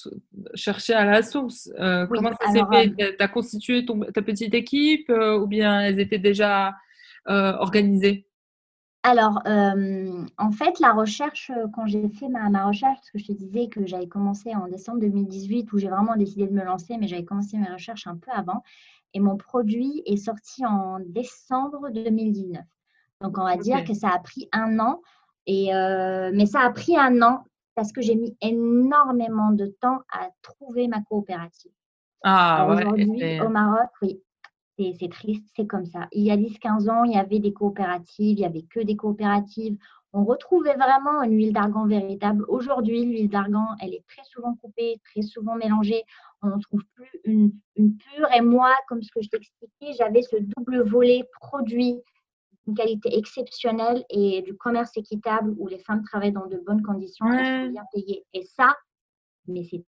chercher 0.55 0.95
à 0.95 1.05
la 1.05 1.23
source. 1.23 1.71
comment 1.77 2.33
ça 2.41 2.53
s'est 2.53 2.65
fait? 2.73 3.17
Tu 3.17 3.23
as 3.23 3.29
constitué 3.29 3.85
ton, 3.85 4.01
ta 4.01 4.23
petite 4.23 4.55
équipe 4.55 5.11
ou 5.11 5.47
bien 5.47 5.81
elles 5.81 6.01
étaient 6.01 6.19
déjà 6.19 6.75
organisées? 7.27 8.27
Alors, 9.07 9.41
euh, 9.47 10.27
en 10.37 10.51
fait, 10.51 10.81
la 10.81 10.93
recherche, 10.93 11.53
euh, 11.57 11.69
quand 11.73 11.87
j'ai 11.87 12.09
fait 12.09 12.29
ma, 12.29 12.67
recherche, 12.67 12.97
parce 12.97 13.11
que 13.13 13.21
je 13.21 13.27
te 13.27 13.33
disais 13.35 13.69
que 13.69 13.87
j'avais 13.87 14.09
commencé 14.09 14.53
en 14.53 14.67
décembre 14.67 14.99
2018, 14.99 15.73
où 15.73 15.79
j'ai 15.79 15.87
vraiment 15.87 16.17
décidé 16.17 16.49
de 16.49 16.53
me 16.53 16.65
lancer, 16.65 16.97
mais 16.99 17.07
j'avais 17.07 17.25
commencé 17.25 17.57
mes 17.57 17.71
recherches 17.71 18.09
un 18.09 18.17
peu 18.17 18.33
avant. 18.33 18.65
Et 19.15 19.21
mon 19.21 19.37
produit 19.37 20.03
est 20.07 20.17
sorti 20.17 20.67
en 20.67 20.99
décembre 20.99 21.91
2019. 21.91 22.65
Donc, 23.21 23.39
on 23.39 23.45
va 23.45 23.57
dire 23.57 23.85
que 23.85 23.95
ça 23.95 24.09
a 24.09 24.19
pris 24.19 24.49
un 24.51 24.81
an. 24.81 25.01
Et, 25.47 25.75
euh, 25.75 26.31
mais 26.35 26.47
ça 26.47 26.61
a 26.61 26.71
pris 26.71 26.97
un 26.97 27.23
an 27.23 27.45
parce 27.75 27.93
que 27.93 28.01
j'ai 28.01 28.17
mis 28.17 28.37
énormément 28.41 29.51
de 29.51 29.67
temps 29.67 30.01
à 30.11 30.31
trouver 30.43 30.89
ma 30.89 31.03
coopérative. 31.03 31.73
Ah, 32.25 32.67
Aujourd'hui, 32.69 33.41
au 33.41 33.49
Maroc, 33.49 33.91
oui, 34.03 34.21
c'est 34.79 35.11
triste, 35.11 35.47
c'est 35.55 35.67
comme 35.67 35.87
ça. 35.87 36.09
Il 36.13 36.25
y 36.25 36.31
a 36.31 36.37
10-15 36.37 36.89
ans, 36.91 37.05
il 37.05 37.13
y 37.13 37.19
avait 37.19 37.39
des 37.39 37.53
coopératives, 37.53 38.39
il 38.39 38.41
n'y 38.41 38.47
avait 38.47 38.63
que 38.63 38.81
des 38.81 38.97
coopératives. 38.97 39.77
On 40.13 40.25
retrouvait 40.25 40.75
vraiment 40.75 41.23
une 41.23 41.37
huile 41.37 41.53
d'argan 41.53 41.87
véritable. 41.87 42.45
Aujourd'hui, 42.49 43.05
l'huile 43.05 43.29
d'argan, 43.29 43.67
elle 43.81 43.95
est 43.95 44.05
très 44.09 44.25
souvent 44.25 44.55
coupée, 44.55 44.99
très 45.05 45.23
souvent 45.23 45.57
mélangée. 45.57 46.03
On 46.43 46.57
ne 46.57 46.61
trouve 46.63 46.83
plus 46.95 47.21
une, 47.25 47.53
pure. 47.77 48.29
Et 48.35 48.41
moi, 48.41 48.73
comme 48.89 49.03
ce 49.03 49.11
que 49.13 49.21
je 49.21 49.29
t'expliquais, 49.29 49.93
j'avais 49.99 50.23
ce 50.23 50.37
double 50.37 50.83
volet 50.83 51.23
produit 51.41 52.01
d'une 52.67 52.75
qualité 52.75 53.17
exceptionnelle 53.17 54.05
et 54.11 54.43
du 54.43 54.57
commerce 54.57 54.97
équitable 54.97 55.55
où 55.59 55.69
les 55.69 55.79
femmes 55.79 56.03
travaillent 56.03 56.33
dans 56.33 56.47
de 56.47 56.57
bonnes 56.67 56.83
conditions 56.83 57.33
et 57.33 57.39
sont 57.39 57.71
bien 57.71 57.85
payées. 57.93 58.25
Et 58.35 58.43
ça, 58.45 58.77
mais 59.47 59.63
c'est 59.65 59.85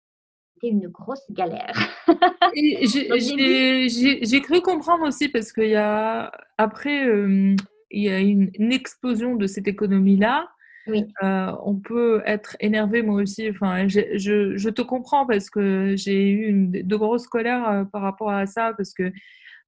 été 0.57 0.69
une 0.69 0.89
grosse 0.89 1.25
galère. 1.31 1.75
J'ai 2.55 4.41
cru 4.41 4.61
comprendre 4.61 5.07
aussi 5.07 5.29
parce 5.29 5.53
qu'il 5.53 5.69
y 5.69 5.77
a 5.77 6.33
après 6.59 7.07
euh, 7.07 7.57
il 7.91 8.03
y 8.03 8.11
a 8.11 8.19
une, 8.19 8.51
explosion 8.73 9.37
de 9.37 9.47
cette 9.47 9.69
économie-là. 9.69 10.49
Oui. 10.87 11.07
Euh, 11.23 11.53
on 11.65 11.77
peut 11.77 12.23
être 12.27 12.57
énervé, 12.61 13.03
moi 13.03 13.23
aussi. 13.23 13.49
Enfin, 13.49 13.89
je, 13.89 14.01
je, 14.17 14.69
te 14.69 14.83
comprends 14.83 15.27
parce 15.27 15.49
que 15.49 15.95
j'ai 15.97 16.29
eu 16.31 16.47
une, 16.47 16.71
de 16.71 16.97
grosses 16.97 17.27
colères 17.27 17.69
euh, 17.69 17.85
par 17.85 18.03
rapport 18.03 18.31
à 18.31 18.47
ça 18.47 18.75
parce 18.77 18.93
que 18.93 19.11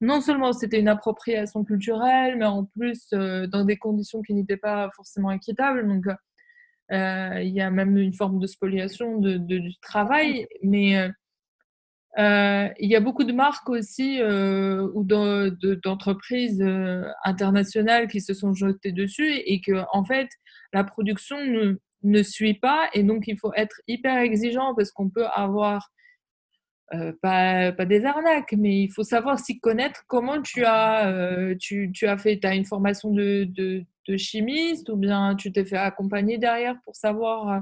non 0.00 0.21
seulement 0.21 0.53
c'était 0.53 0.81
une 0.81 0.88
appropriation 0.88 1.65
culturelle, 1.65 2.37
mais 2.37 2.45
en 2.45 2.65
plus 2.65 3.09
dans 3.11 3.65
des 3.65 3.76
conditions 3.76 4.23
qui 4.23 4.35
n'étaient 4.35 4.57
pas 4.57 4.91
forcément 4.95 5.31
équitables. 5.31 5.87
Donc, 5.87 6.07
euh, 6.93 7.43
il 7.43 7.53
y 7.53 7.61
a 7.61 7.71
même 7.71 7.97
une 7.97 8.15
forme 8.15 8.38
de 8.38 8.47
spoliation 8.47 9.19
de, 9.19 9.37
du 9.38 9.76
travail, 9.81 10.47
mais 10.62 10.99
euh, 10.99 11.09
euh, 12.19 12.69
il 12.79 12.88
y 12.88 12.97
a 12.97 13.00
beaucoup 13.00 13.25
de 13.25 13.33
marques 13.33 13.69
aussi 13.69 14.21
ou 14.23 15.05
d'entreprises 15.05 16.65
internationales 17.25 18.09
qui 18.09 18.21
se 18.21 18.35
sont 18.35 18.55
jetées 18.55 18.93
dessus 18.93 19.35
et 19.35 19.61
que 19.61 19.83
en 19.93 20.05
fait 20.05 20.29
la 20.73 20.85
production 20.85 21.38
ne, 21.45 21.79
ne 22.05 22.23
suit 22.23 22.55
pas. 22.55 22.88
Et 22.95 23.03
donc 23.03 23.25
il 23.26 23.38
faut 23.38 23.53
être 23.55 23.81
hyper 23.87 24.19
exigeant 24.19 24.75
parce 24.75 24.93
qu'on 24.93 25.11
peut 25.11 25.26
avoir 25.35 25.91
pas, 27.21 27.73
pas, 27.73 27.85
des 27.85 28.05
arnaques, 28.05 28.55
mais 28.57 28.83
il 28.83 28.88
faut 28.88 29.02
savoir 29.02 29.38
s'y 29.38 29.59
connaître 29.59 30.05
comment 30.07 30.40
tu 30.40 30.64
as, 30.64 31.55
tu, 31.59 31.90
tu, 31.93 32.07
as 32.07 32.16
fait, 32.16 32.38
tu 32.38 32.47
as 32.47 32.55
une 32.55 32.64
formation 32.64 33.11
de, 33.11 33.45
de, 33.45 33.85
de 34.09 34.16
chimiste 34.16 34.88
ou 34.88 34.97
bien 34.97 35.35
tu 35.37 35.52
t'es 35.52 35.64
fait 35.64 35.76
accompagner 35.76 36.38
derrière 36.38 36.76
pour 36.85 36.97
savoir 36.97 37.49
euh, 37.49 37.61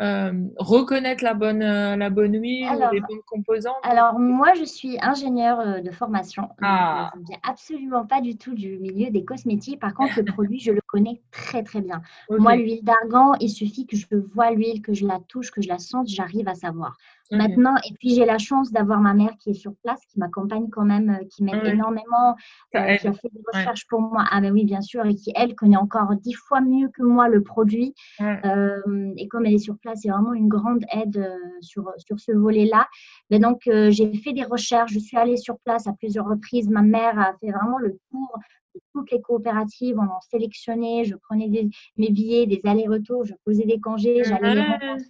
euh, 0.00 0.32
reconnaître 0.58 1.24
la 1.24 1.34
bonne, 1.34 1.62
euh, 1.62 1.96
la 1.96 2.08
bonne 2.08 2.40
huile, 2.40 2.68
les 2.92 3.00
bonnes 3.00 3.22
composantes? 3.26 3.74
Alors, 3.82 4.18
moi, 4.20 4.54
je 4.54 4.62
suis 4.62 4.96
ingénieure 5.02 5.82
de 5.82 5.90
formation. 5.90 6.50
Ah. 6.62 7.10
je 7.14 7.20
ne 7.20 7.26
viens 7.26 7.38
absolument 7.42 8.06
pas 8.06 8.20
du 8.20 8.36
tout 8.36 8.54
du 8.54 8.78
milieu 8.78 9.10
des 9.10 9.24
cosmétiques. 9.24 9.80
Par 9.80 9.94
contre, 9.94 10.12
le 10.18 10.24
produit, 10.24 10.60
je 10.60 10.70
le 10.70 10.80
connais 10.86 11.20
très, 11.32 11.64
très 11.64 11.80
bien. 11.80 12.00
Moi, 12.30 12.54
l'huile 12.54 12.84
d'argan, 12.84 13.34
il 13.40 13.50
suffit 13.50 13.86
que 13.86 13.96
je 13.96 14.06
vois 14.32 14.52
l'huile, 14.52 14.82
que 14.82 14.94
je 14.94 15.04
la 15.04 15.18
touche, 15.18 15.50
que 15.50 15.62
je 15.62 15.68
la 15.68 15.78
sente, 15.78 16.06
j'arrive 16.06 16.46
à 16.46 16.54
savoir. 16.54 16.96
Maintenant, 17.30 17.74
et 17.88 17.92
puis 17.94 18.14
j'ai 18.14 18.24
la 18.24 18.38
chance 18.38 18.72
d'avoir 18.72 19.00
ma 19.00 19.12
mère 19.12 19.32
qui 19.38 19.50
est 19.50 19.54
sur 19.54 19.74
place, 19.82 20.00
qui 20.10 20.18
m'accompagne 20.18 20.68
quand 20.70 20.84
même, 20.84 21.10
euh, 21.10 21.24
qui 21.30 21.44
m'aide 21.44 21.64
énormément, 21.64 22.36
euh, 22.74 22.96
qui 22.96 23.06
a 23.06 23.12
fait 23.12 23.28
des 23.32 23.42
recherches 23.52 23.86
pour 23.86 24.00
moi. 24.00 24.24
Ah 24.30 24.40
ben 24.40 24.52
oui, 24.52 24.64
bien 24.64 24.80
sûr, 24.80 25.04
et 25.04 25.14
qui, 25.14 25.32
elle, 25.34 25.54
connaît 25.54 25.76
encore 25.76 26.14
dix 26.16 26.32
fois 26.32 26.60
mieux 26.60 26.88
que 26.88 27.02
moi 27.02 27.28
le 27.28 27.42
produit. 27.42 27.94
Euh, 28.20 29.12
et 29.16 29.28
comme 29.28 29.44
elle 29.44 29.54
est 29.54 29.58
sur 29.58 29.78
place, 29.78 30.00
c'est 30.02 30.08
vraiment 30.08 30.32
une 30.32 30.48
grande 30.48 30.84
aide 30.92 31.30
sur, 31.60 31.92
sur 31.98 32.18
ce 32.18 32.32
volet-là. 32.32 32.88
Mais 33.30 33.38
donc, 33.38 33.62
j'ai 33.64 34.12
fait 34.14 34.32
des 34.32 34.44
recherches, 34.44 34.92
je 34.92 34.98
suis 34.98 35.16
allée 35.16 35.36
sur 35.36 35.58
place 35.58 35.86
à 35.86 35.92
plusieurs 35.92 36.26
reprises. 36.26 36.68
Ma 36.68 36.82
mère 36.82 37.18
a 37.18 37.34
fait 37.40 37.50
vraiment 37.50 37.78
le 37.78 37.98
tour 38.10 38.38
de 38.74 38.80
toutes 38.92 39.10
les 39.10 39.20
coopératives, 39.20 39.98
on 39.98 40.02
en 40.02 40.20
sélectionnait, 40.30 41.04
je 41.04 41.14
prenais 41.16 41.68
mes 41.96 42.10
billets, 42.10 42.46
des 42.46 42.60
allers-retours, 42.64 43.24
je 43.24 43.34
posais 43.44 43.64
des 43.64 43.80
congés, 43.80 44.22
j'allais 44.24 44.54
les 44.54 44.62
rencontrer. 44.62 45.04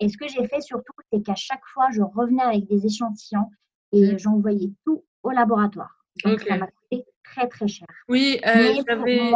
Et 0.00 0.08
ce 0.08 0.16
que 0.16 0.26
j'ai 0.26 0.46
fait 0.48 0.60
surtout, 0.60 0.92
c'est 1.12 1.22
qu'à 1.22 1.34
chaque 1.34 1.64
fois, 1.66 1.88
je 1.92 2.02
revenais 2.02 2.42
avec 2.42 2.66
des 2.66 2.86
échantillons 2.86 3.50
et 3.92 4.12
mmh. 4.12 4.18
j'envoyais 4.18 4.70
tout 4.84 5.04
au 5.22 5.30
laboratoire. 5.30 6.04
Donc, 6.24 6.40
ça 6.40 6.56
m'a 6.56 6.66
coûté 6.66 7.04
très, 7.22 7.48
très 7.48 7.68
cher. 7.68 7.86
Oui, 8.08 8.40
euh, 8.46 8.82
j'avais. 8.86 9.32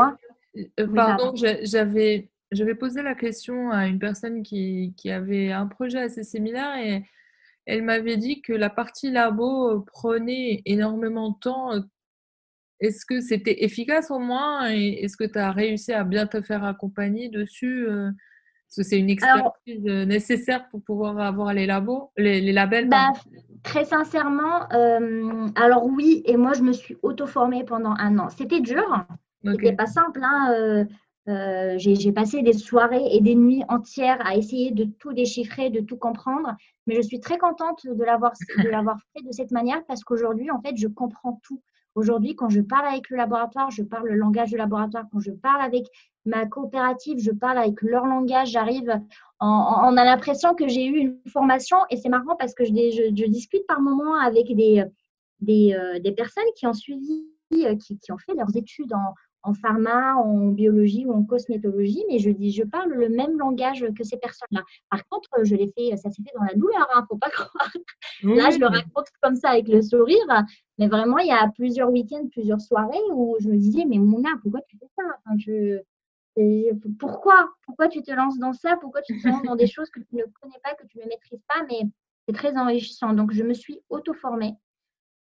Euh, 0.80 0.87
pardon, 0.94 1.33
j'avais. 1.35 2.30
J'avais 2.52 2.75
posé 2.76 3.02
la 3.02 3.16
question 3.16 3.73
à 3.73 3.87
une 3.87 3.99
personne 3.99 4.44
qui, 4.44 4.94
qui, 4.97 5.11
avait 5.11 5.50
un 5.50 5.66
projet 5.66 6.02
assez 6.02 6.23
similaire 6.23 6.76
et 6.76 7.02
elle 7.66 7.83
m'avait 7.83 8.16
dit 8.16 8.42
que 8.42 8.52
la 8.52 8.71
partie 8.71 9.11
labo 9.11 9.80
prenait 9.80 10.62
énormément 10.64 11.30
de 11.30 11.38
temps. 11.40 11.73
Est-ce 12.78 13.06
que 13.06 13.21
c'était 13.21 13.64
efficace 13.64 14.12
au 14.12 14.21
moins 14.21 14.71
et 14.73 15.02
est-ce 15.02 15.16
que 15.16 15.25
tu 15.25 15.38
as 15.38 15.50
réussi 15.50 15.92
à 15.92 16.04
bien 16.04 16.28
te 16.28 16.42
faire 16.42 16.62
accompagner 16.62 17.28
dessus 17.28 17.88
euh? 17.88 18.11
C'est 18.83 18.99
une 18.99 19.11
expertise 19.11 19.87
euh, 19.87 20.04
nécessaire 20.04 20.69
pour 20.71 20.83
pouvoir 20.83 21.19
avoir 21.19 21.54
les 21.54 21.66
labos, 21.66 22.11
les, 22.16 22.52
labels. 22.52 22.88
Bah, 22.88 23.12
très 23.62 23.85
sincèrement, 23.85 24.71
euh, 24.73 25.49
alors 25.54 25.87
oui, 25.87 26.23
et 26.26 26.37
moi 26.37 26.52
je 26.54 26.62
me 26.62 26.73
suis 26.73 26.97
auto-formée 27.02 27.64
pendant 27.64 27.95
un 27.99 28.19
an. 28.19 28.28
C'était 28.31 28.61
dur, 28.61 29.04
c'était 29.45 29.75
pas 29.75 29.87
simple. 29.87 30.21
Hein, 30.23 30.87
euh, 31.26 31.75
j'ai 31.78 32.12
passé 32.12 32.43
des 32.43 32.52
soirées 32.52 33.07
et 33.11 33.21
des 33.21 33.35
nuits 33.35 33.62
entières 33.69 34.19
à 34.26 34.37
essayer 34.37 34.73
de 34.73 34.85
tout 34.85 35.14
déchiffrer, 35.14 35.71
de 35.71 35.81
tout 35.81 35.97
comprendre, 35.97 36.54
mais 36.87 36.97
je 36.97 37.00
suis 37.00 37.19
très 37.19 37.38
contente 37.38 37.87
de 37.87 38.04
l'avoir 38.04 38.35
fait 38.37 39.23
de 39.23 39.33
cette 39.33 39.50
manière 39.50 39.83
parce 39.87 40.04
qu'aujourd'hui, 40.04 40.50
en 40.50 40.61
fait, 40.61 40.76
je 40.76 40.87
comprends 40.87 41.40
tout. 41.43 41.62
Aujourd'hui, 41.94 42.34
quand 42.34 42.48
je 42.48 42.60
parle 42.60 42.86
avec 42.86 43.08
le 43.10 43.16
laboratoire, 43.16 43.70
je 43.70 43.82
parle 43.82 44.08
le 44.08 44.16
langage 44.16 44.50
du 44.50 44.56
laboratoire. 44.56 45.04
Quand 45.12 45.20
je 45.20 45.30
parle 45.30 45.62
avec 45.62 45.84
ma 46.24 46.46
coopérative, 46.46 47.18
je 47.18 47.30
parle 47.30 47.58
avec 47.58 47.80
leur 47.82 48.06
langage. 48.06 48.50
J'arrive, 48.50 49.00
on 49.40 49.96
a 49.96 50.04
l'impression 50.04 50.54
que 50.54 50.66
j'ai 50.66 50.86
eu 50.86 50.96
une 50.96 51.18
formation 51.28 51.76
et 51.90 51.96
c'est 51.96 52.08
marrant 52.08 52.36
parce 52.36 52.54
que 52.54 52.64
je, 52.64 53.10
discute 53.26 53.66
par 53.66 53.80
moments 53.80 54.18
avec 54.20 54.46
des, 54.56 54.84
des, 55.40 55.74
euh, 55.74 56.12
personnes 56.16 56.44
qui 56.56 56.66
ont 56.66 56.72
suivi, 56.72 57.24
euh, 57.52 57.76
qui, 57.76 57.98
qui, 57.98 58.12
ont 58.12 58.18
fait 58.18 58.34
leurs 58.34 58.56
études 58.56 58.92
en, 58.92 59.14
en 59.44 59.52
pharma, 59.52 60.16
en 60.16 60.48
biologie 60.48 61.04
ou 61.06 61.12
en 61.12 61.22
cosmétologie, 61.22 62.02
mais 62.08 62.18
je 62.18 62.30
dis, 62.30 62.50
je 62.50 62.64
parle 62.64 62.92
le 62.92 63.10
même 63.10 63.38
langage 63.38 63.86
que 63.96 64.02
ces 64.02 64.16
personnes-là. 64.16 64.62
Par 64.90 65.06
contre, 65.08 65.28
je 65.42 65.54
l'ai 65.54 65.70
fait, 65.76 65.96
ça 65.96 66.10
s'est 66.10 66.22
fait 66.22 66.32
dans 66.34 66.44
la 66.44 66.54
douleur, 66.54 66.88
hein, 66.94 67.04
faut 67.08 67.18
pas 67.18 67.30
croire. 67.30 67.70
Là, 68.22 68.50
je 68.50 68.58
le 68.58 68.66
raconte 68.66 69.08
comme 69.22 69.36
ça 69.36 69.50
avec 69.50 69.68
le 69.68 69.82
sourire, 69.82 70.44
mais 70.78 70.88
vraiment, 70.88 71.18
il 71.18 71.28
y 71.28 71.32
a 71.32 71.48
plusieurs 71.54 71.90
week-ends, 71.90 72.26
plusieurs 72.32 72.60
soirées 72.60 72.98
où 73.12 73.36
je 73.38 73.48
me 73.48 73.56
disais, 73.56 73.84
mais 73.86 73.98
Mouna, 73.98 74.30
pourquoi 74.42 74.62
tu 74.62 74.78
fais 74.78 74.88
ça? 74.96 75.02
Pourquoi? 76.98 77.50
Pourquoi 77.66 77.88
tu 77.88 78.02
te 78.02 78.10
lances 78.12 78.38
dans 78.38 78.54
ça? 78.54 78.76
Pourquoi 78.80 79.02
tu 79.02 79.20
te 79.20 79.28
lances 79.28 79.42
dans 79.42 79.56
des 79.56 79.66
choses 79.66 79.90
que 79.90 80.00
tu 80.00 80.16
ne 80.16 80.24
connais 80.40 80.58
pas, 80.62 80.74
que 80.74 80.86
tu 80.86 80.98
ne 80.98 81.04
maîtrises 81.04 81.44
pas? 81.46 81.64
Mais 81.68 81.82
c'est 82.26 82.34
très 82.34 82.56
enrichissant. 82.56 83.12
Donc, 83.12 83.32
je 83.32 83.42
me 83.42 83.52
suis 83.52 83.80
auto-formée. 83.90 84.54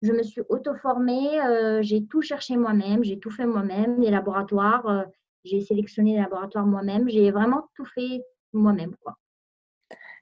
Je 0.02 0.12
me 0.12 0.23
suis 0.23 0.42
auto-formée, 0.49 1.40
euh, 1.40 1.80
j'ai 1.82 2.04
tout 2.04 2.23
cherché 2.23 2.56
moi-même, 2.56 3.04
j'ai 3.04 3.18
tout 3.18 3.30
fait 3.30 3.47
moi-même, 3.47 4.00
les 4.00 4.11
laboratoires, 4.11 4.87
euh, 4.88 5.04
j'ai 5.44 5.61
sélectionné 5.61 6.14
les 6.14 6.21
laboratoires 6.21 6.66
moi-même, 6.66 7.09
j'ai 7.09 7.30
vraiment 7.30 7.68
tout 7.76 7.85
fait 7.85 8.23
moi-même. 8.52 8.94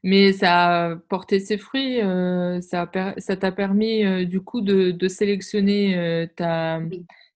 Mais 0.03 0.33
ça 0.33 0.91
a 0.91 0.97
porté 0.97 1.41
ses 1.41 1.57
fruits, 1.57 2.01
euh, 2.03 2.61
ça 2.61 2.87
t'a 2.87 3.53
permis 3.53 4.27
du 4.27 4.41
coup 4.41 4.61
de, 4.61 5.09
sélectionner 5.09 6.29
ta, 6.37 6.81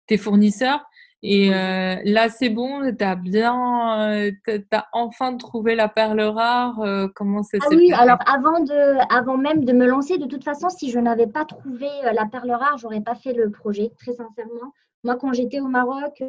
tes 0.07 0.17
fournisseurs 0.17 0.85
et 1.23 1.53
euh, 1.53 1.95
là, 2.03 2.29
c'est 2.29 2.49
bon, 2.49 2.81
tu 2.95 3.03
as 3.03 3.15
bien, 3.15 4.11
euh, 4.11 4.31
as 4.71 4.85
enfin 4.93 5.35
trouvé 5.37 5.75
la 5.75 5.89
perle 5.89 6.21
rare. 6.21 6.79
Euh, 6.81 7.07
comment 7.15 7.41
ça 7.41 7.57
ah 7.61 7.67
oui, 7.71 7.91
alors 7.93 8.19
avant, 8.27 8.59
de, 8.59 9.13
avant 9.13 9.37
même 9.37 9.65
de 9.65 9.73
me 9.73 9.87
lancer, 9.87 10.17
de 10.17 10.27
toute 10.27 10.43
façon, 10.43 10.69
si 10.69 10.91
je 10.91 10.99
n'avais 10.99 11.27
pas 11.27 11.45
trouvé 11.45 11.87
la 12.13 12.25
perle 12.25 12.51
rare, 12.51 12.77
j'aurais 12.77 13.01
pas 13.01 13.15
fait 13.15 13.33
le 13.33 13.49
projet, 13.49 13.91
très 13.97 14.13
sincèrement. 14.13 14.71
Moi, 15.03 15.15
quand 15.15 15.33
j'étais 15.33 15.59
au 15.59 15.67
Maroc, 15.67 16.23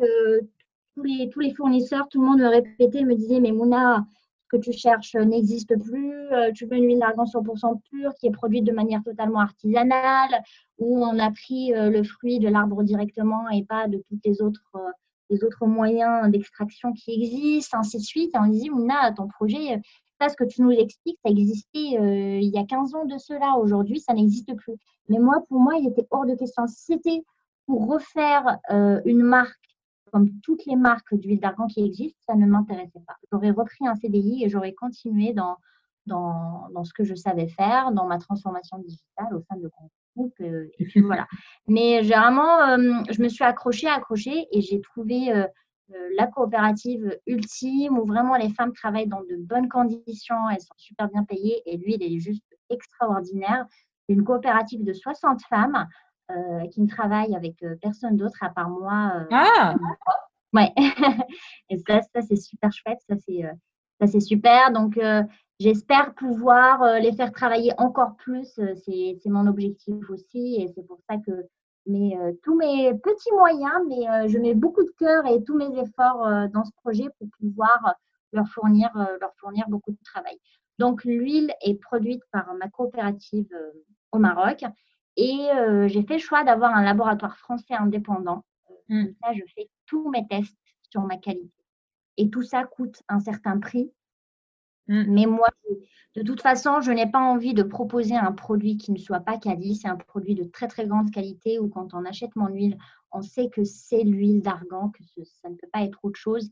tous, 0.95 1.03
les, 1.03 1.29
tous 1.29 1.41
les 1.41 1.53
fournisseurs, 1.53 2.09
tout 2.09 2.21
le 2.21 2.27
monde 2.29 2.41
me 2.41 2.49
répétait, 2.49 3.05
me 3.05 3.15
disait, 3.15 3.41
mais 3.41 3.53
Mouna, 3.53 4.07
que 4.49 4.57
tu 4.57 4.73
cherches 4.73 5.15
n'existe 5.15 5.77
plus, 5.83 6.29
tu 6.55 6.67
veux 6.67 6.77
une 6.77 6.87
huile 6.87 7.01
d'argan 7.01 7.25
100% 7.25 7.81
pure 7.91 8.15
qui 8.15 8.27
est 8.29 8.31
produite 8.31 8.65
de 8.65 8.73
manière 8.73 9.03
totalement 9.03 9.41
artisanale, 9.41 10.43
où 10.79 11.05
on 11.05 11.19
a 11.19 11.31
pris 11.31 11.75
euh, 11.75 11.91
le 11.91 12.03
fruit 12.03 12.39
de 12.39 12.49
l'arbre 12.49 12.83
directement 12.83 13.49
et 13.51 13.65
pas 13.65 13.89
de 13.89 13.99
tous 14.09 14.19
les 14.25 14.43
autres, 14.43 14.65
euh, 14.75 14.91
les 15.31 15.43
autres 15.45 15.67
moyens 15.67 16.31
d'extraction 16.31 16.93
qui 16.93 17.13
existent, 17.13 17.79
ainsi 17.79 17.99
de 17.99 18.03
suite. 18.03 18.35
Et 18.35 18.39
on 18.39 18.47
dit, 18.47 18.71
Mouna, 18.71 19.13
ton 19.13 19.29
projet, 19.29 19.81
ça, 20.21 20.29
ce 20.29 20.37
que 20.37 20.45
tu 20.45 20.63
nous 20.63 20.71
expliques, 20.71 21.19
ça 21.25 21.31
existait 21.31 21.99
euh, 21.99 22.39
il 22.41 22.49
y 22.49 22.59
a 22.59 22.65
15 22.65 22.95
ans 22.95 23.05
de 23.05 23.19
cela. 23.19 23.57
Aujourd'hui, 23.59 24.01
ça 24.01 24.15
n'existe 24.15 24.55
plus. 24.55 24.75
Mais 25.09 25.19
moi, 25.19 25.43
pour 25.49 25.61
moi, 25.61 25.75
il 25.77 25.89
était 25.89 26.07
hors 26.11 26.27
de 26.27 26.35
question. 26.35 26.65
C'était 26.67 27.23
pour 27.67 27.89
refaire 27.89 28.59
une 29.05 29.23
marque 29.23 29.66
comme 30.17 30.31
toutes 30.41 30.65
les 30.65 30.77
marques 30.77 31.15
d'huile 31.15 31.41
d'argan 31.41 31.67
qui 31.67 31.85
existent, 31.85 32.19
ça 32.27 32.35
ne 32.37 32.47
m'intéressait 32.47 33.03
pas. 33.07 33.17
J'aurais 33.31 33.51
repris 33.51 33.87
un 33.87 33.95
CDI 33.97 34.45
et 34.45 34.49
j'aurais 34.49 34.73
continué 34.73 35.35
dans, 35.35 35.59
dans, 36.07 36.85
ce 36.85 36.95
que 36.95 37.05
je 37.05 37.15
savais 37.15 37.49
faire, 37.49 37.93
dans 37.93 38.07
ma 38.07 38.17
transformation 38.17 38.79
digitale 38.79 39.35
au 39.35 39.43
sein 39.43 39.57
de 39.57 39.71
euh, 40.41 40.71
et 40.79 40.85
puis 40.87 41.03
voilà. 41.03 41.27
Mais 41.69 42.03
généralement, 42.03 42.63
euh, 42.63 43.03
je 43.11 43.21
me 43.21 43.29
suis 43.29 43.45
accrochée, 43.45 43.89
accrochée 43.89 44.47
et 44.53 44.63
j'ai 44.63 44.81
trouvé 44.81 45.35
euh, 45.35 45.47
la 46.17 46.27
coopérative 46.27 47.19
ultime 47.27 47.99
où 47.99 48.07
vraiment 48.07 48.37
les 48.37 48.49
femmes 48.49 48.73
travaillent 48.73 49.09
dans 49.09 49.23
de 49.23 49.37
bonnes 49.37 49.69
conditions, 49.69 50.49
elles 50.51 50.63
sont 50.63 50.79
super 50.79 51.11
bien 51.11 51.25
payées 51.25 51.61
et 51.67 51.77
lui, 51.77 51.97
il 52.01 52.03
est 52.03 52.19
juste 52.19 52.57
extraordinaire. 52.71 53.67
C'est 54.07 54.15
une 54.15 54.25
coopérative 54.25 54.83
de 54.83 54.95
60 54.95 55.43
femmes 55.43 55.87
qui 56.71 56.81
ne 56.81 56.89
travaillent 56.89 57.37
avec 57.37 57.65
personne 57.81 58.17
d'autre 58.17 58.43
à 58.43 58.51
part 58.51 58.69
moi. 58.69 59.27
ah 59.31 59.75
Ouais. 60.53 60.73
et 61.71 61.77
ça, 61.79 62.01
ça 62.03 62.23
c'est 62.23 62.37
super 62.37 62.73
chouette. 62.73 62.99
Ça, 63.09 63.17
c'est, 63.27 63.43
ça, 64.01 64.07
c'est 64.07 64.21
super. 64.21 64.73
Donc, 64.73 64.99
j'espère 65.61 66.15
pouvoir 66.15 66.99
les 67.01 67.13
faire 67.13 67.33
travailler 67.33 67.73
encore 67.79 68.17
plus. 68.17 68.59
C'est 68.85 69.21
mon 69.27 69.47
objectif 69.47 70.09
aussi 70.11 70.57
et 70.63 70.69
c'est 70.75 70.87
pour 70.87 70.99
ça 71.09 71.17
que 71.19 71.47
mes, 71.87 72.19
tous 72.43 72.57
mes 72.57 72.95
petits 72.95 73.33
moyens, 73.33 73.81
mais 73.89 74.29
je 74.29 74.39
mets 74.39 74.55
beaucoup 74.55 74.83
de 74.83 74.93
cœur 74.99 75.27
et 75.27 75.43
tous 75.45 75.57
mes 75.57 75.79
efforts 75.79 76.49
dans 76.53 76.65
ce 76.65 76.73
projet 76.83 77.09
pour 77.19 77.29
pouvoir 77.39 77.95
leur 78.33 78.49
fournir, 78.49 78.91
leur 79.21 79.35
fournir 79.37 79.67
beaucoup 79.69 79.93
de 79.93 79.99
travail. 80.05 80.39
Donc, 80.79 81.05
l'huile 81.05 81.53
est 81.63 81.81
produite 81.81 82.23
par 82.33 82.53
ma 82.55 82.69
coopérative 82.69 83.49
au 84.13 84.19
Maroc 84.19 84.65
et 85.17 85.49
j'ai 85.87 86.03
fait 86.03 86.15
le 86.15 86.21
choix 86.21 86.45
d'avoir 86.45 86.75
un 86.75 86.83
laboratoire 86.83 87.37
français 87.39 87.75
indépendant. 87.75 88.45
Mmh. 88.89 89.05
Comme 89.05 89.15
ça, 89.23 89.33
je 89.33 89.43
fais 89.55 89.69
tous 89.87 90.11
mes 90.11 90.27
tests 90.27 90.57
sur 90.91 91.03
ma 91.03 91.17
qualité. 91.17 91.51
Et 92.17 92.31
tout 92.31 92.43
ça 92.43 92.65
coûte 92.65 93.03
un 93.09 93.21
certain 93.21 93.59
prix. 93.59 93.91
Mmh. 94.89 95.05
Mais 95.09 95.27
moi, 95.27 95.49
de 96.15 96.23
toute 96.23 96.41
façon, 96.41 96.81
je 96.81 96.93
n'ai 96.93 97.11
pas 97.11 97.21
envie 97.21 97.55
de 97.55 97.63
proposer 97.63 98.17
un 98.17 98.33
produit 98.33 98.77
qui 98.77 98.93
ne 98.93 98.99
soit 98.99 99.21
pas 99.21 99.39
quali. 99.39 99.75
C'est 99.75 99.89
un 99.89 99.97
produit 99.97 100.35
de 100.35 100.45
très, 100.45 100.69
très 100.69 100.87
grande 100.87 101.11
qualité 101.11 101.59
où 101.59 101.69
quand 101.69 101.93
on 101.95 102.05
achète 102.05 102.35
mon 102.37 102.49
huile, 102.49 102.79
on 103.13 103.23
sait 103.23 103.49
que 103.51 103.65
c'est 103.65 104.03
l'huile 104.03 104.43
d'argan, 104.43 104.91
que 104.91 105.03
ça 105.25 105.49
ne 105.51 105.57
peut 105.57 105.69
pas 105.73 105.83
être 105.83 105.99
autre 106.05 106.19
chose. 106.19 106.49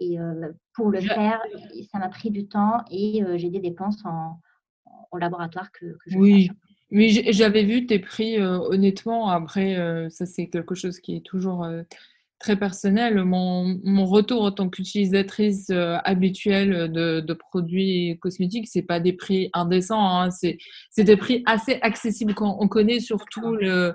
Et 0.00 0.20
euh, 0.20 0.52
pour 0.74 0.90
le 0.90 1.00
faire, 1.00 1.42
ça 1.90 1.98
m'a 1.98 2.08
pris 2.08 2.30
du 2.30 2.46
temps 2.46 2.84
et 2.90 3.24
euh, 3.24 3.36
j'ai 3.36 3.50
des 3.50 3.58
dépenses 3.58 4.04
en, 4.04 4.40
laboratoire 5.18 5.72
que, 5.72 5.86
que 5.86 6.10
je 6.10 6.18
Oui, 6.18 6.50
mais 6.90 7.08
j'avais 7.32 7.64
vu 7.64 7.86
tes 7.86 7.98
prix, 7.98 8.38
euh, 8.38 8.58
honnêtement. 8.58 9.28
Après, 9.28 9.76
ça, 10.10 10.26
c'est 10.26 10.48
quelque 10.48 10.74
chose 10.74 11.00
qui 11.00 11.16
est 11.16 11.24
toujours 11.24 11.66
très 12.38 12.56
personnel. 12.56 13.24
Mon, 13.24 13.78
mon, 13.84 14.06
retour 14.06 14.42
en 14.42 14.52
tant 14.52 14.68
qu'utilisatrice 14.68 15.70
habituelle 15.70 16.90
de, 16.90 17.20
de, 17.20 17.34
produits 17.34 18.18
cosmétiques, 18.20 18.68
c'est 18.68 18.82
pas 18.82 19.00
des 19.00 19.12
prix 19.12 19.50
indécents. 19.52 20.20
Hein, 20.20 20.30
c'est 20.30 20.58
des 21.04 21.16
prix 21.16 21.42
assez 21.46 21.78
accessibles 21.82 22.34
quand 22.34 22.56
on 22.60 22.68
connaît 22.68 23.00
surtout 23.00 23.54
le 23.54 23.94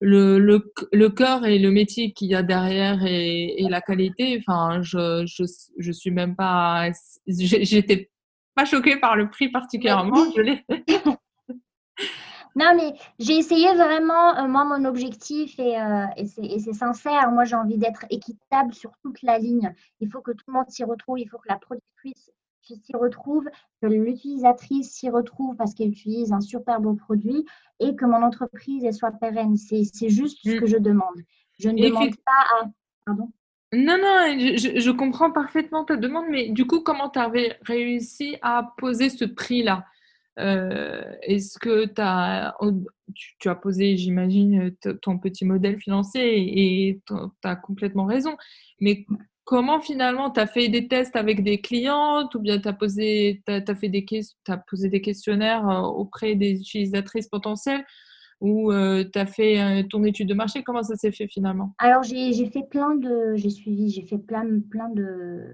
le, 0.00 0.38
le, 0.38 0.72
le 0.92 1.08
cœur 1.08 1.46
et 1.46 1.58
le 1.58 1.70
métier 1.70 2.12
qu'il 2.12 2.28
y 2.28 2.34
a 2.34 2.42
derrière 2.42 3.04
et, 3.04 3.62
et, 3.62 3.68
la 3.68 3.80
qualité, 3.80 4.38
enfin, 4.46 4.82
je, 4.82 5.24
je, 5.26 5.44
je 5.78 5.92
suis 5.92 6.10
même 6.10 6.36
pas, 6.36 6.90
j'étais 7.26 8.10
pas 8.54 8.64
choquée 8.64 8.96
par 8.96 9.16
le 9.16 9.30
prix 9.30 9.48
particulièrement. 9.48 10.26
Je 10.36 10.42
l'ai. 10.42 10.64
Non, 12.56 12.74
mais 12.74 12.94
j'ai 13.18 13.36
essayé 13.36 13.72
vraiment, 13.74 14.34
euh, 14.38 14.48
moi, 14.48 14.64
mon 14.64 14.86
objectif, 14.86 15.58
et, 15.58 15.78
euh, 15.78 16.06
et 16.16 16.58
c'est 16.58 16.72
sincère, 16.72 17.30
moi, 17.30 17.44
j'ai 17.44 17.54
envie 17.54 17.76
d'être 17.76 18.06
équitable 18.08 18.72
sur 18.72 18.92
toute 19.02 19.20
la 19.22 19.38
ligne. 19.38 19.74
Il 20.00 20.10
faut 20.10 20.22
que 20.22 20.32
tout 20.32 20.44
le 20.48 20.54
monde 20.54 20.70
s'y 20.70 20.82
retrouve, 20.82 21.20
il 21.20 21.28
faut 21.28 21.36
que 21.36 21.48
la 21.48 21.58
productrice 21.58 22.30
s'y 22.62 22.96
retrouve, 22.96 23.44
que 23.80 23.86
l'utilisatrice 23.86 24.90
s'y 24.90 25.10
retrouve 25.10 25.54
parce 25.56 25.74
qu'elle 25.74 25.90
utilise 25.90 26.32
un 26.32 26.40
super 26.40 26.80
beau 26.80 26.94
produit 26.94 27.44
et 27.78 27.94
que 27.94 28.04
mon 28.04 28.22
entreprise 28.22 28.84
elle 28.84 28.94
soit 28.94 29.12
pérenne. 29.12 29.56
C'est 29.56 30.08
juste 30.08 30.38
ce 30.42 30.56
mm. 30.56 30.60
que 30.60 30.66
je 30.66 30.78
demande. 30.78 31.22
Je 31.60 31.68
ne 31.68 31.80
demande 31.80 32.16
pas 32.24 32.62
à. 32.62 32.70
Pardon? 33.04 33.30
Non, 33.72 33.98
non, 33.98 34.38
je, 34.38 34.80
je, 34.80 34.90
comprends 34.90 35.30
parfaitement 35.30 35.84
ta 35.84 35.96
demande, 35.96 36.26
mais 36.30 36.48
du 36.48 36.66
coup, 36.66 36.80
comment 36.80 37.10
tu 37.10 37.18
avais 37.18 37.58
réussi 37.62 38.36
à 38.40 38.72
poser 38.78 39.10
ce 39.10 39.24
prix-là? 39.24 39.84
Euh, 40.38 41.02
Est-ce 41.22 41.58
que 41.58 41.86
tu, 43.38 43.48
as 43.48 43.54
posé, 43.54 43.96
j'imagine, 43.96 44.74
ton 45.02 45.18
petit 45.18 45.44
modèle 45.44 45.78
financier 45.78 46.88
et 46.88 47.00
tu 47.06 47.14
as 47.44 47.56
complètement 47.56 48.04
raison, 48.04 48.36
mais 48.80 49.06
comment 49.46 49.80
finalement 49.80 50.30
tu 50.30 50.40
as 50.40 50.46
fait 50.46 50.68
des 50.68 50.88
tests 50.88 51.16
avec 51.16 51.42
des 51.42 51.60
clientes 51.60 52.34
ou 52.34 52.40
bien 52.40 52.58
tu 52.58 52.68
as, 52.68 52.72
posé, 52.74 53.42
fait 53.46 53.88
des, 53.88 54.04
as 54.48 54.56
posé 54.58 54.88
des 54.90 55.00
questionnaires 55.00 55.66
euh, 55.68 55.80
auprès 55.82 56.34
des 56.34 56.60
utilisatrices 56.60 57.28
potentielles 57.28 57.84
ou 58.40 58.70
euh, 58.70 59.04
tu 59.10 59.18
as 59.18 59.24
fait 59.24 59.60
euh, 59.60 59.82
ton 59.88 60.04
étude 60.04 60.28
de 60.28 60.34
marché? 60.34 60.62
Comment 60.62 60.82
ça 60.82 60.96
s'est 60.96 61.12
fait 61.12 61.28
finalement? 61.28 61.74
Alors 61.78 62.02
j'ai 62.02 62.50
fait 62.50 62.68
plein 62.68 62.94
de. 62.96 63.34
J'ai 63.36 63.50
suivi, 63.50 63.88
j'ai 63.88 64.02
fait 64.02 64.18
plein, 64.18 64.44
plein 64.70 64.90
de. 64.90 65.44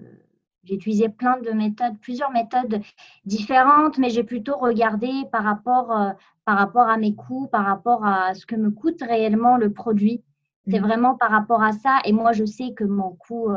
J'ai 0.65 0.75
utilisé 0.75 1.09
plein 1.09 1.41
de 1.41 1.51
méthodes, 1.51 1.99
plusieurs 2.01 2.31
méthodes 2.31 2.81
différentes, 3.25 3.99
mais 3.99 4.11
j'ai 4.11 4.23
plutôt 4.23 4.57
regardé 4.57 5.11
par 5.33 5.43
rapport, 5.43 6.15
par 6.45 6.57
rapport 6.57 6.89
à 6.89 6.97
mes 6.97 7.15
coûts, 7.15 7.49
par 7.49 7.65
rapport 7.65 8.05
à 8.05 8.35
ce 8.35 8.47
que 8.47 8.55
me 8.55 8.71
coûte 8.71 9.03
réellement 9.03 9.57
le 9.57 9.73
produit. 9.73 10.23
C'est 10.69 10.79
mmh. 10.79 10.85
vraiment 10.85 11.17
par 11.17 11.31
rapport 11.31 11.63
à 11.63 11.73
ça. 11.73 11.99
Et 12.05 12.13
moi, 12.13 12.33
je 12.33 12.45
sais 12.45 12.73
que 12.75 12.85
mon 12.85 13.17
coût, 13.17 13.49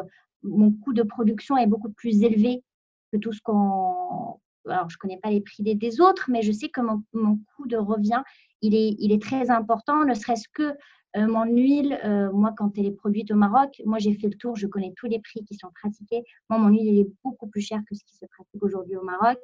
mon 0.42 0.72
coût 0.72 0.94
de 0.94 1.04
production 1.04 1.58
est 1.58 1.68
beaucoup 1.68 1.92
plus 1.92 2.24
élevé 2.24 2.64
que 3.12 3.18
tout 3.18 3.34
ce 3.34 3.42
qu'on. 3.42 4.40
Alors, 4.68 4.90
je 4.90 4.96
ne 4.96 5.00
connais 5.00 5.18
pas 5.18 5.30
les 5.30 5.42
prix 5.42 5.62
des, 5.62 6.02
autres, 6.02 6.26
mais 6.32 6.42
je 6.42 6.52
sais 6.52 6.70
que 6.70 6.82
mon, 6.82 7.38
coût 7.56 7.68
de 7.68 7.78
revient, 7.78 8.24
il 8.62 8.74
est, 8.74 8.96
il 8.98 9.12
est 9.12 9.22
très 9.22 9.52
important, 9.52 10.04
ne 10.06 10.16
serait-ce 10.16 10.48
que 10.52 10.76
euh, 11.16 11.28
mon 11.28 11.46
huile, 11.46 11.98
euh, 12.04 12.32
moi, 12.32 12.54
quand 12.58 12.78
elle 12.78 12.88
est 12.88 12.96
produite 12.96 13.32
au 13.32 13.36
Maroc, 13.36 13.82
moi, 13.86 14.00
j'ai 14.00 14.14
fait 14.14 14.28
le 14.28 14.36
tour, 14.36 14.56
je 14.56 14.68
connais 14.68 14.94
tous 14.98 15.08
les 15.08 15.20
prix 15.20 15.44
qui 15.46 15.56
sont 15.56 15.70
pratiqués. 15.82 16.24
Moi, 16.50 16.60
mon 16.60 16.70
huile, 16.70 16.88
elle 16.90 17.00
est 17.00 17.10
beaucoup 17.24 17.48
plus 17.48 17.62
chère 17.62 17.80
que 17.90 17.96
ce 17.96 18.04
qui 18.04 18.16
se 18.16 18.26
pratique 18.26 18.62
aujourd'hui 18.62 18.96
au 18.98 19.04
Maroc. 19.04 19.38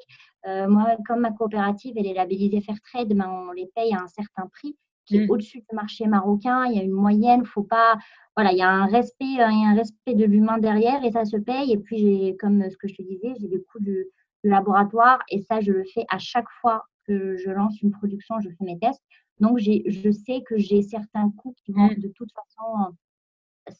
Euh, 0.48 0.68
moi, 0.68 0.98
comme 1.08 1.22
ma 1.22 1.32
coopérative, 1.32 1.94
elle 1.98 2.08
est 2.08 2.14
labellisée 2.14 2.62
Fairtrade, 2.62 3.10
ben, 3.10 3.30
on 3.30 3.52
les 3.52 3.70
paye 3.76 3.94
à 3.94 4.02
un 4.02 4.08
certain 4.08 4.48
prix 4.48 4.76
qui 5.06 5.18
est 5.18 5.28
mmh. 5.28 5.32
au-dessus 5.32 5.60
du 5.60 5.76
marché 5.76 6.08
marocain. 6.08 6.66
Il 6.66 6.76
y 6.76 6.80
a 6.80 6.84
une 6.84 6.92
moyenne, 6.92 7.46
faut 7.46 7.64
pas. 7.64 7.98
Voilà, 8.36 8.52
il 8.52 8.58
y 8.58 8.62
a 8.62 8.70
un 8.70 8.86
respect, 8.86 9.26
il 9.26 9.38
y 9.38 9.42
a 9.42 9.48
un 9.48 9.76
respect 9.76 10.14
de 10.14 10.26
l'humain 10.26 10.58
derrière 10.58 11.04
et 11.04 11.12
ça 11.12 11.26
se 11.26 11.38
paye. 11.38 11.72
Et 11.72 11.78
puis, 11.78 11.98
j'ai, 11.98 12.38
comme 12.38 12.70
ce 12.70 12.78
que 12.78 12.88
je 12.88 12.96
te 12.96 13.02
disais, 13.02 13.34
j'ai 13.40 13.48
des 13.48 13.62
coûts 13.64 13.80
du, 13.80 14.08
laboratoire 14.44 15.20
et 15.30 15.42
ça, 15.42 15.62
je 15.62 15.72
le 15.72 15.84
fais 15.94 16.06
à 16.10 16.18
chaque 16.18 16.50
fois 16.62 16.86
que 17.06 17.38
je 17.38 17.50
lance 17.52 17.82
une 17.82 17.92
production, 17.92 18.40
je 18.40 18.50
fais 18.50 18.66
mes 18.66 18.80
tests. 18.80 19.04
Donc, 19.42 19.58
je 19.58 20.12
sais 20.12 20.44
que 20.48 20.58
j'ai 20.58 20.84
certains 20.84 21.32
coûts 21.32 21.56
qui 21.66 21.74
vont 21.74 21.88
mmh. 21.88 21.96
de 21.96 22.08
toute 22.10 22.32
façon 22.32 22.96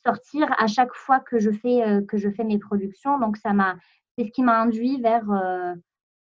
sortir 0.04 0.48
à 0.58 0.68
chaque 0.68 0.94
fois 0.94 1.20
que 1.20 1.40
je 1.40 1.52
fais, 1.52 1.84
euh, 1.84 2.02
que 2.02 2.18
je 2.18 2.30
fais 2.30 2.44
mes 2.44 2.58
productions. 2.58 3.20
Donc, 3.20 3.38
ça 3.38 3.54
m'a, 3.54 3.78
c'est 4.18 4.26
ce 4.26 4.32
qui 4.32 4.42
m'a 4.42 4.60
induit 4.60 5.00
vers, 5.00 5.30
euh, 5.32 5.74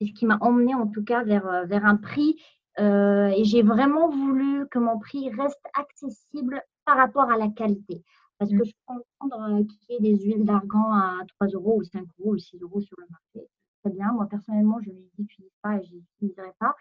c'est 0.00 0.06
ce 0.06 0.12
qui 0.12 0.26
m'a 0.26 0.38
emmené 0.40 0.74
en 0.74 0.86
tout 0.86 1.02
cas 1.02 1.24
vers, 1.24 1.46
euh, 1.46 1.64
vers 1.64 1.84
un 1.84 1.96
prix 1.96 2.36
euh, 2.78 3.28
et 3.28 3.44
j'ai 3.44 3.62
vraiment 3.62 4.08
voulu 4.08 4.68
que 4.68 4.78
mon 4.78 4.98
prix 4.98 5.28
reste 5.30 5.64
accessible 5.74 6.62
par 6.84 6.96
rapport 6.96 7.28
à 7.30 7.36
la 7.36 7.48
qualité. 7.48 8.04
Parce 8.38 8.50
que 8.50 8.56
mmh. 8.56 8.64
je 8.64 8.70
peux 8.70 9.02
comprendre 9.18 9.64
qu'il 9.64 9.78
y 9.90 9.94
ait 9.96 10.12
des 10.12 10.24
huiles 10.24 10.44
d'argan 10.44 10.92
à 10.92 11.16
3 11.40 11.48
euros 11.48 11.78
ou 11.78 11.82
5 11.82 12.04
euros 12.20 12.34
ou 12.34 12.38
6 12.38 12.62
euros 12.62 12.80
sur 12.80 12.96
le 13.00 13.06
marché. 13.10 13.48
Très 13.82 13.92
bien. 13.92 14.12
Moi, 14.12 14.26
personnellement, 14.26 14.78
je 14.82 14.90
ne 14.90 14.94
les 14.94 15.10
utilise 15.18 15.56
pas 15.62 15.78
et 15.78 15.84
je 15.84 15.90
ne 15.90 15.96
les 15.96 16.04
utiliserai 16.16 16.52
pas. 16.60 16.76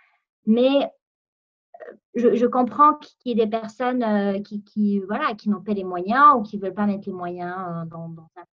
Mais 0.46 0.84
euh, 0.84 0.88
je, 2.16 2.46
comprends 2.46 2.96
qu'il 2.96 3.18
y 3.26 3.32
ait 3.32 3.46
des 3.46 3.50
personnes 3.50 4.04
euh, 4.04 4.42
qui, 4.42 4.64
qui, 4.64 5.00
voilà, 5.02 5.34
qui 5.36 5.50
n'ont 5.50 5.62
pas 5.62 5.74
les 5.74 5.84
moyens 5.84 6.36
ou 6.38 6.42
qui 6.42 6.58
ne 6.58 6.62
veulent 6.62 6.74
pas 6.74 6.86
mettre 6.86 7.08
les 7.08 7.14
moyens 7.14 7.88
dans, 7.90 8.10
dans 8.10 8.30
un. 8.38 8.44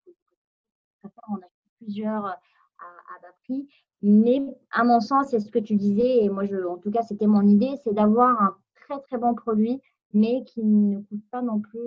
On 1.28 1.36
a 1.36 1.48
plusieurs 1.78 2.26
à, 2.26 2.32
à 2.32 3.20
bas 3.22 3.34
prix. 3.44 3.68
Mais 4.02 4.42
à 4.72 4.84
mon 4.84 5.00
sens, 5.00 5.28
c'est 5.30 5.40
ce 5.40 5.50
que 5.50 5.60
tu 5.60 5.76
disais, 5.76 6.24
et 6.24 6.28
moi, 6.28 6.44
je, 6.44 6.56
en 6.56 6.76
tout 6.76 6.90
cas, 6.90 7.02
c'était 7.02 7.26
mon 7.26 7.46
idée, 7.46 7.76
c'est 7.84 7.94
d'avoir 7.94 8.40
un 8.42 8.56
très 8.74 9.00
très 9.00 9.16
bon 9.16 9.34
produit, 9.34 9.80
mais 10.12 10.44
qui 10.46 10.62
ne 10.62 10.98
coûte 10.98 11.22
pas 11.30 11.42
non 11.42 11.60
plus 11.60 11.80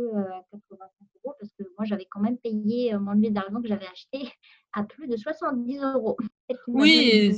85 0.52 0.78
euh, 0.78 1.20
euros, 1.24 1.36
parce 1.40 1.52
que 1.58 1.64
moi, 1.78 1.86
j'avais 1.86 2.08
quand 2.10 2.22
même 2.22 2.38
payé 2.38 2.94
euh, 2.94 3.00
mon 3.00 3.14
huile 3.14 3.34
d'argent 3.34 3.62
que 3.62 3.68
j'avais 3.68 3.88
acheté 3.88 4.30
à 4.74 4.84
plus 4.84 5.08
de 5.08 5.16
70 5.18 5.80
euros. 5.80 6.18
Oui, 6.68 7.34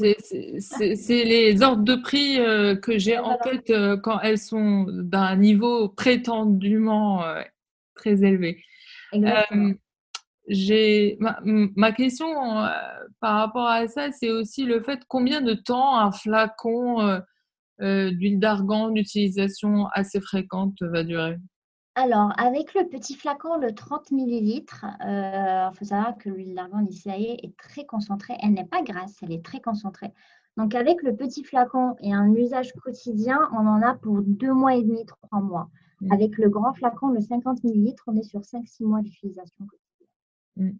c'est 0.60 1.24
les 1.24 1.62
ordres 1.62 1.84
de 1.84 1.96
prix 1.96 2.42
euh, 2.42 2.76
que 2.76 2.98
j'ai 2.98 3.18
en 3.18 3.38
tête 3.38 3.72
quand 4.04 4.20
elles 4.20 4.38
sont 4.38 4.86
d'un 4.90 5.38
niveau 5.38 5.88
prétendument 5.88 7.24
très 7.96 8.24
élevé. 8.26 8.62
J'ai 10.48 11.18
ma, 11.20 11.92
question 11.92 12.28
euh, 12.64 12.70
par 13.20 13.36
rapport 13.36 13.68
à 13.68 13.88
ça, 13.88 14.12
c'est 14.14 14.32
aussi 14.32 14.64
le 14.64 14.80
fait 14.80 15.02
combien 15.10 15.42
de 15.42 15.54
temps 15.54 15.98
un 15.98 16.12
flacon 16.12 17.22
euh, 17.82 18.12
d'huile 18.12 18.40
d'argan 18.40 18.90
d'utilisation 18.90 19.88
assez 19.94 20.20
fréquente 20.22 20.82
va 20.82 21.04
durer 21.04 21.38
alors, 22.00 22.32
avec 22.38 22.76
le 22.76 22.88
petit 22.88 23.16
flacon 23.16 23.58
de 23.58 23.70
30 23.70 24.12
millilitres, 24.12 24.86
il 25.02 25.72
faut 25.74 25.86
savoir 25.86 26.16
que 26.20 26.30
l'huile 26.30 26.54
d'argan 26.54 26.86
ICAE 26.86 27.40
est 27.42 27.58
très 27.58 27.86
concentrée. 27.86 28.36
Elle 28.44 28.54
n'est 28.54 28.68
pas 28.68 28.84
grasse, 28.84 29.16
elle 29.24 29.32
est 29.32 29.44
très 29.44 29.62
concentrée. 29.62 30.14
Donc, 30.58 30.76
avec 30.76 31.02
le 31.02 31.16
petit 31.16 31.44
flacon 31.44 31.96
et 32.02 32.14
un 32.14 32.32
usage 32.36 32.72
quotidien, 32.74 33.40
on 33.52 33.66
en 33.66 33.82
a 33.82 33.96
pour 33.96 34.22
deux 34.22 34.54
mois 34.54 34.76
et 34.76 34.84
demi, 34.84 35.08
trois 35.08 35.42
mois. 35.42 35.70
Mmh. 36.02 36.12
Avec 36.12 36.38
le 36.38 36.50
grand 36.50 36.74
flacon 36.74 37.10
de 37.10 37.20
50 37.20 37.64
millilitres, 37.64 38.04
on 38.06 38.16
est 38.16 38.30
sur 38.30 38.42
5-6 38.42 38.86
mois 38.86 39.02
d'utilisation 39.02 39.66
quotidienne. 39.66 40.74
Mm. 40.74 40.78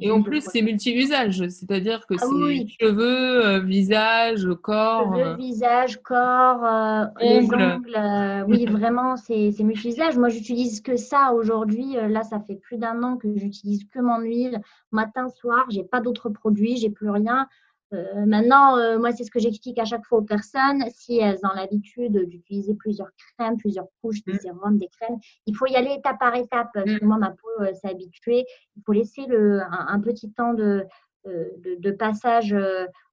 Et 0.00 0.10
en 0.10 0.22
plus, 0.22 0.42
c'est 0.42 0.62
multi-usage, 0.62 1.48
c'est-à-dire 1.48 2.06
que 2.06 2.14
ah 2.20 2.24
c'est 2.24 2.66
cheveux, 2.80 3.46
euh, 3.46 3.60
visage, 3.60 4.46
corps. 4.62 5.14
Cheveux, 5.14 5.26
euh, 5.26 5.34
visage, 5.36 6.02
corps, 6.02 6.64
euh, 6.64 7.04
ongles. 7.20 8.44
oui, 8.48 8.66
vraiment, 8.70 9.16
c'est 9.16 9.52
multi-usage. 9.60 10.16
Moi, 10.18 10.28
j'utilise 10.28 10.80
que 10.80 10.96
ça 10.96 11.32
aujourd'hui. 11.32 11.94
Là, 12.08 12.22
ça 12.22 12.40
fait 12.40 12.56
plus 12.56 12.76
d'un 12.76 13.02
an 13.02 13.16
que 13.16 13.28
j'utilise 13.36 13.84
que 13.84 14.00
mon 14.00 14.18
huile, 14.20 14.60
matin, 14.92 15.28
soir. 15.28 15.66
J'ai 15.70 15.84
pas 15.84 16.00
d'autres 16.00 16.28
produits, 16.28 16.76
j'ai 16.76 16.90
plus 16.90 17.10
rien. 17.10 17.48
Euh, 17.92 18.24
maintenant, 18.26 18.76
euh, 18.76 18.98
moi, 18.98 19.12
c'est 19.12 19.24
ce 19.24 19.30
que 19.30 19.40
j'explique 19.40 19.78
à 19.78 19.84
chaque 19.84 20.04
fois 20.04 20.18
aux 20.18 20.24
personnes. 20.24 20.84
Si 20.90 21.18
elles 21.18 21.38
ont 21.44 21.54
l'habitude 21.54 22.16
d'utiliser 22.28 22.74
plusieurs 22.74 23.10
crèmes, 23.36 23.56
plusieurs 23.56 23.86
couches, 24.00 24.22
des 24.24 24.34
mm. 24.34 24.38
sérums, 24.38 24.78
des 24.78 24.88
crèmes, 24.88 25.18
il 25.46 25.56
faut 25.56 25.66
y 25.66 25.74
aller 25.74 25.94
étape 25.98 26.18
par 26.18 26.34
étape. 26.34 26.74
Mm. 26.74 26.98
Moi, 27.02 27.18
ma 27.18 27.30
peau 27.30 27.74
s'est 27.74 27.88
habituée. 27.88 28.46
Il 28.76 28.82
faut 28.84 28.92
laisser 28.92 29.26
le, 29.26 29.60
un, 29.70 30.00
petit 30.00 30.30
temps 30.32 30.54
de, 30.54 30.84
de, 31.26 31.76
de 31.78 31.90
passage 31.90 32.54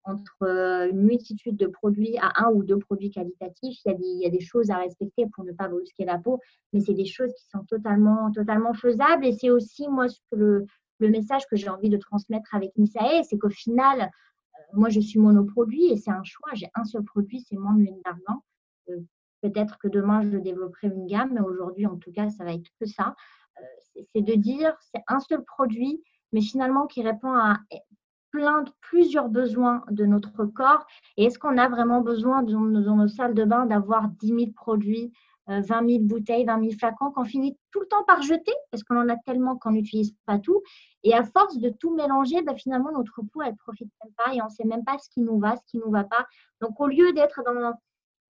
entre 0.03 0.87
une 0.89 1.01
multitude 1.01 1.57
de 1.57 1.67
produits 1.67 2.17
à 2.19 2.45
un 2.45 2.51
ou 2.51 2.63
deux 2.63 2.77
produits 2.77 3.09
qualitatifs. 3.09 3.79
Il 3.85 3.89
y 3.89 3.91
a 3.91 3.97
des, 3.97 4.05
il 4.05 4.21
y 4.21 4.25
a 4.25 4.29
des 4.29 4.39
choses 4.39 4.69
à 4.69 4.77
respecter 4.77 5.25
pour 5.33 5.43
ne 5.43 5.51
pas 5.51 5.67
brusquer 5.67 6.05
la 6.05 6.17
peau, 6.17 6.39
mais 6.71 6.79
c'est 6.79 6.93
des 6.93 7.05
choses 7.05 7.33
qui 7.33 7.45
sont 7.49 7.63
totalement, 7.65 8.31
totalement 8.31 8.73
faisables. 8.73 9.25
Et 9.25 9.33
c'est 9.33 9.49
aussi, 9.49 9.87
moi, 9.89 10.07
ce 10.07 10.19
que 10.31 10.37
le, 10.37 10.65
le 10.99 11.09
message 11.09 11.45
que 11.49 11.55
j'ai 11.55 11.69
envie 11.69 11.89
de 11.89 11.97
transmettre 11.97 12.53
avec 12.55 12.71
Nisae, 12.77 13.23
c'est 13.23 13.37
qu'au 13.37 13.49
final, 13.49 14.09
moi, 14.73 14.89
je 14.89 14.99
suis 14.99 15.19
monoproduit 15.19 15.85
et 15.91 15.97
c'est 15.97 16.11
un 16.11 16.23
choix. 16.23 16.49
J'ai 16.53 16.69
un 16.75 16.83
seul 16.83 17.03
produit, 17.03 17.41
c'est 17.41 17.57
mon 17.57 17.75
huile 17.75 17.99
d'argan. 18.03 18.43
Euh, 18.89 18.99
peut-être 19.41 19.77
que 19.79 19.87
demain, 19.87 20.21
je 20.29 20.37
développerai 20.37 20.87
une 20.87 21.07
gamme, 21.07 21.33
mais 21.33 21.41
aujourd'hui, 21.41 21.85
en 21.85 21.97
tout 21.97 22.11
cas, 22.11 22.29
ça 22.29 22.43
va 22.43 22.53
être 22.53 22.69
que 22.79 22.85
ça. 22.85 23.15
Euh, 23.59 24.01
c'est 24.13 24.21
de 24.21 24.33
dire, 24.35 24.75
c'est 24.93 25.03
un 25.07 25.19
seul 25.19 25.43
produit, 25.43 26.01
mais 26.31 26.41
finalement 26.41 26.87
qui 26.87 27.01
répond 27.01 27.33
à 27.33 27.59
plein 28.31 28.61
de 28.61 28.71
plusieurs 28.81 29.29
besoins 29.29 29.83
de 29.89 30.05
notre 30.05 30.45
corps. 30.45 30.85
Et 31.15 31.25
est-ce 31.25 31.39
qu'on 31.39 31.57
a 31.57 31.69
vraiment 31.69 32.01
besoin 32.01 32.43
dans, 32.43 32.61
dans 32.61 32.95
nos 32.95 33.07
salles 33.07 33.33
de 33.33 33.45
bain 33.45 33.65
d'avoir 33.65 34.09
10 34.09 34.27
000 34.27 34.39
produits 34.51 35.13
20 35.47 35.83
euh, 35.83 35.89
000 35.89 36.03
bouteilles, 36.03 36.45
20 36.45 36.59
000 36.59 36.71
flacons 36.77 37.11
qu'on 37.11 37.23
finit 37.23 37.57
tout 37.71 37.79
le 37.79 37.87
temps 37.87 38.03
par 38.03 38.21
jeter 38.21 38.53
parce 38.71 38.83
qu'on 38.83 38.97
en 38.97 39.09
a 39.09 39.15
tellement 39.25 39.57
qu'on 39.57 39.71
n'utilise 39.71 40.13
pas 40.25 40.39
tout. 40.39 40.61
Et 41.03 41.13
à 41.13 41.23
force 41.23 41.57
de 41.57 41.69
tout 41.69 41.95
mélanger, 41.95 42.41
ben, 42.41 42.55
finalement, 42.55 42.91
notre 42.91 43.21
peau, 43.21 43.41
elle 43.41 43.51
ne 43.51 43.57
profite 43.57 43.89
même 44.03 44.13
pas 44.13 44.33
et 44.33 44.41
on 44.41 44.45
ne 44.45 44.49
sait 44.49 44.65
même 44.65 44.83
pas 44.83 44.97
ce 44.97 45.09
qui 45.09 45.21
nous 45.21 45.39
va, 45.39 45.55
ce 45.55 45.61
qui 45.67 45.77
ne 45.77 45.83
nous 45.83 45.91
va 45.91 46.03
pas. 46.03 46.25
Donc, 46.61 46.79
au 46.79 46.87
lieu 46.87 47.13
d'être 47.13 47.41
dans, 47.45 47.73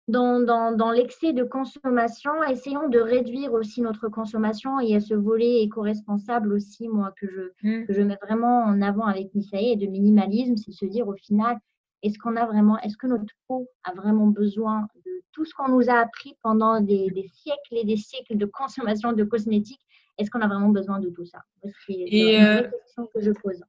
dans, 0.07 0.39
dans, 0.39 0.75
dans 0.75 0.91
l'excès 0.91 1.33
de 1.33 1.43
consommation, 1.43 2.43
essayons 2.43 2.89
de 2.89 2.99
réduire 2.99 3.53
aussi 3.53 3.81
notre 3.81 4.09
consommation 4.09 4.79
et 4.79 4.95
à 4.95 4.99
ce 4.99 5.13
volet 5.13 5.63
éco-responsable 5.63 6.53
aussi, 6.53 6.87
moi, 6.87 7.13
que 7.19 7.27
je, 7.27 7.67
mmh. 7.67 7.85
que 7.85 7.93
je 7.93 8.01
mets 8.01 8.19
vraiment 8.21 8.63
en 8.63 8.81
avant 8.81 9.05
avec 9.05 9.33
Nisaï 9.33 9.71
et 9.71 9.75
de 9.75 9.87
minimalisme, 9.87 10.57
c'est 10.57 10.71
se 10.71 10.85
dire 10.85 11.07
au 11.07 11.15
final, 11.15 11.57
est-ce 12.01 12.17
qu'on 12.17 12.35
a 12.35 12.45
vraiment, 12.45 12.79
est-ce 12.79 12.97
que 12.97 13.07
notre 13.07 13.33
peau 13.47 13.67
a 13.83 13.93
vraiment 13.93 14.27
besoin 14.27 14.87
tout 15.31 15.45
ce 15.45 15.53
qu'on 15.53 15.69
nous 15.69 15.89
a 15.89 15.99
appris 15.99 16.35
pendant 16.41 16.81
des, 16.81 17.29
siècles 17.33 17.77
et 17.77 17.83
des 17.83 17.97
siècles 17.97 18.37
de 18.37 18.45
consommation 18.45 19.13
de 19.13 19.23
cosmétiques 19.23 19.81
Est-ce 20.17 20.29
qu'on 20.29 20.41
a 20.41 20.47
vraiment 20.47 20.69
besoin 20.69 20.99
de 20.99 21.09
tout 21.09 21.25
ça? 21.25 21.43
C'est 21.85 21.93
une 21.93 22.43
euh, 22.43 22.69
question 22.69 23.07
que 23.13 23.21
je 23.21 23.31
pose. 23.31 23.61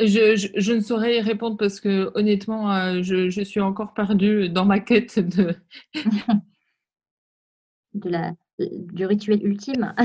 Je, 0.00 0.72
ne 0.74 0.80
saurais 0.80 1.16
y 1.16 1.20
répondre 1.20 1.56
parce 1.56 1.80
que 1.80 2.10
honnêtement, 2.14 2.70
euh, 2.70 3.02
je, 3.02 3.42
suis 3.42 3.60
encore 3.60 3.94
perdue 3.94 4.50
dans 4.50 4.66
ma 4.66 4.78
quête 4.78 5.18
de, 5.18 5.54
de 7.94 8.10
la, 8.10 8.32
du 8.58 9.06
rituel 9.06 9.44
ultime. 9.44 9.94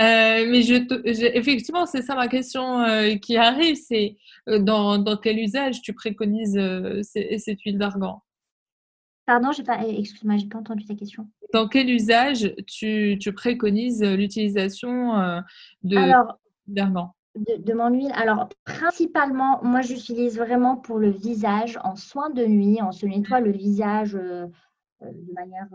Euh, 0.00 0.46
mais 0.48 0.62
je, 0.62 0.74
effectivement, 1.36 1.84
c'est 1.84 2.02
ça 2.02 2.14
ma 2.14 2.28
question 2.28 2.82
euh, 2.82 3.16
qui 3.16 3.36
arrive, 3.36 3.74
c'est 3.74 4.16
dans, 4.46 4.96
dans, 4.96 5.16
quel 5.16 5.40
usage 5.40 5.82
tu 5.82 5.92
préconises 5.92 6.56
cette 7.02 7.60
huile 7.62 7.78
d'argan 7.78 8.22
Pardon, 9.28 9.50
pas, 9.66 9.80
eh, 9.86 10.00
excuse-moi, 10.00 10.38
j'ai 10.38 10.46
pas 10.46 10.56
entendu 10.56 10.86
ta 10.86 10.94
question. 10.94 11.28
Dans 11.52 11.68
quel 11.68 11.90
usage 11.90 12.54
tu, 12.66 13.18
tu 13.20 13.32
préconises 13.34 14.02
l'utilisation 14.02 15.42
de 15.82 15.96
d'argan 16.66 17.12
de, 17.34 17.62
de, 17.62 17.72
mon 17.74 17.90
huile? 17.90 18.10
Alors, 18.14 18.48
principalement, 18.64 19.62
moi, 19.62 19.82
j'utilise 19.82 20.38
vraiment 20.38 20.76
pour 20.76 20.98
le 20.98 21.10
visage 21.10 21.78
en 21.84 21.94
soins 21.94 22.30
de 22.30 22.46
nuit. 22.46 22.78
On 22.80 22.90
se 22.90 23.04
nettoie 23.04 23.40
le 23.40 23.52
visage 23.52 24.12
de 24.14 25.32
manière 25.34 25.68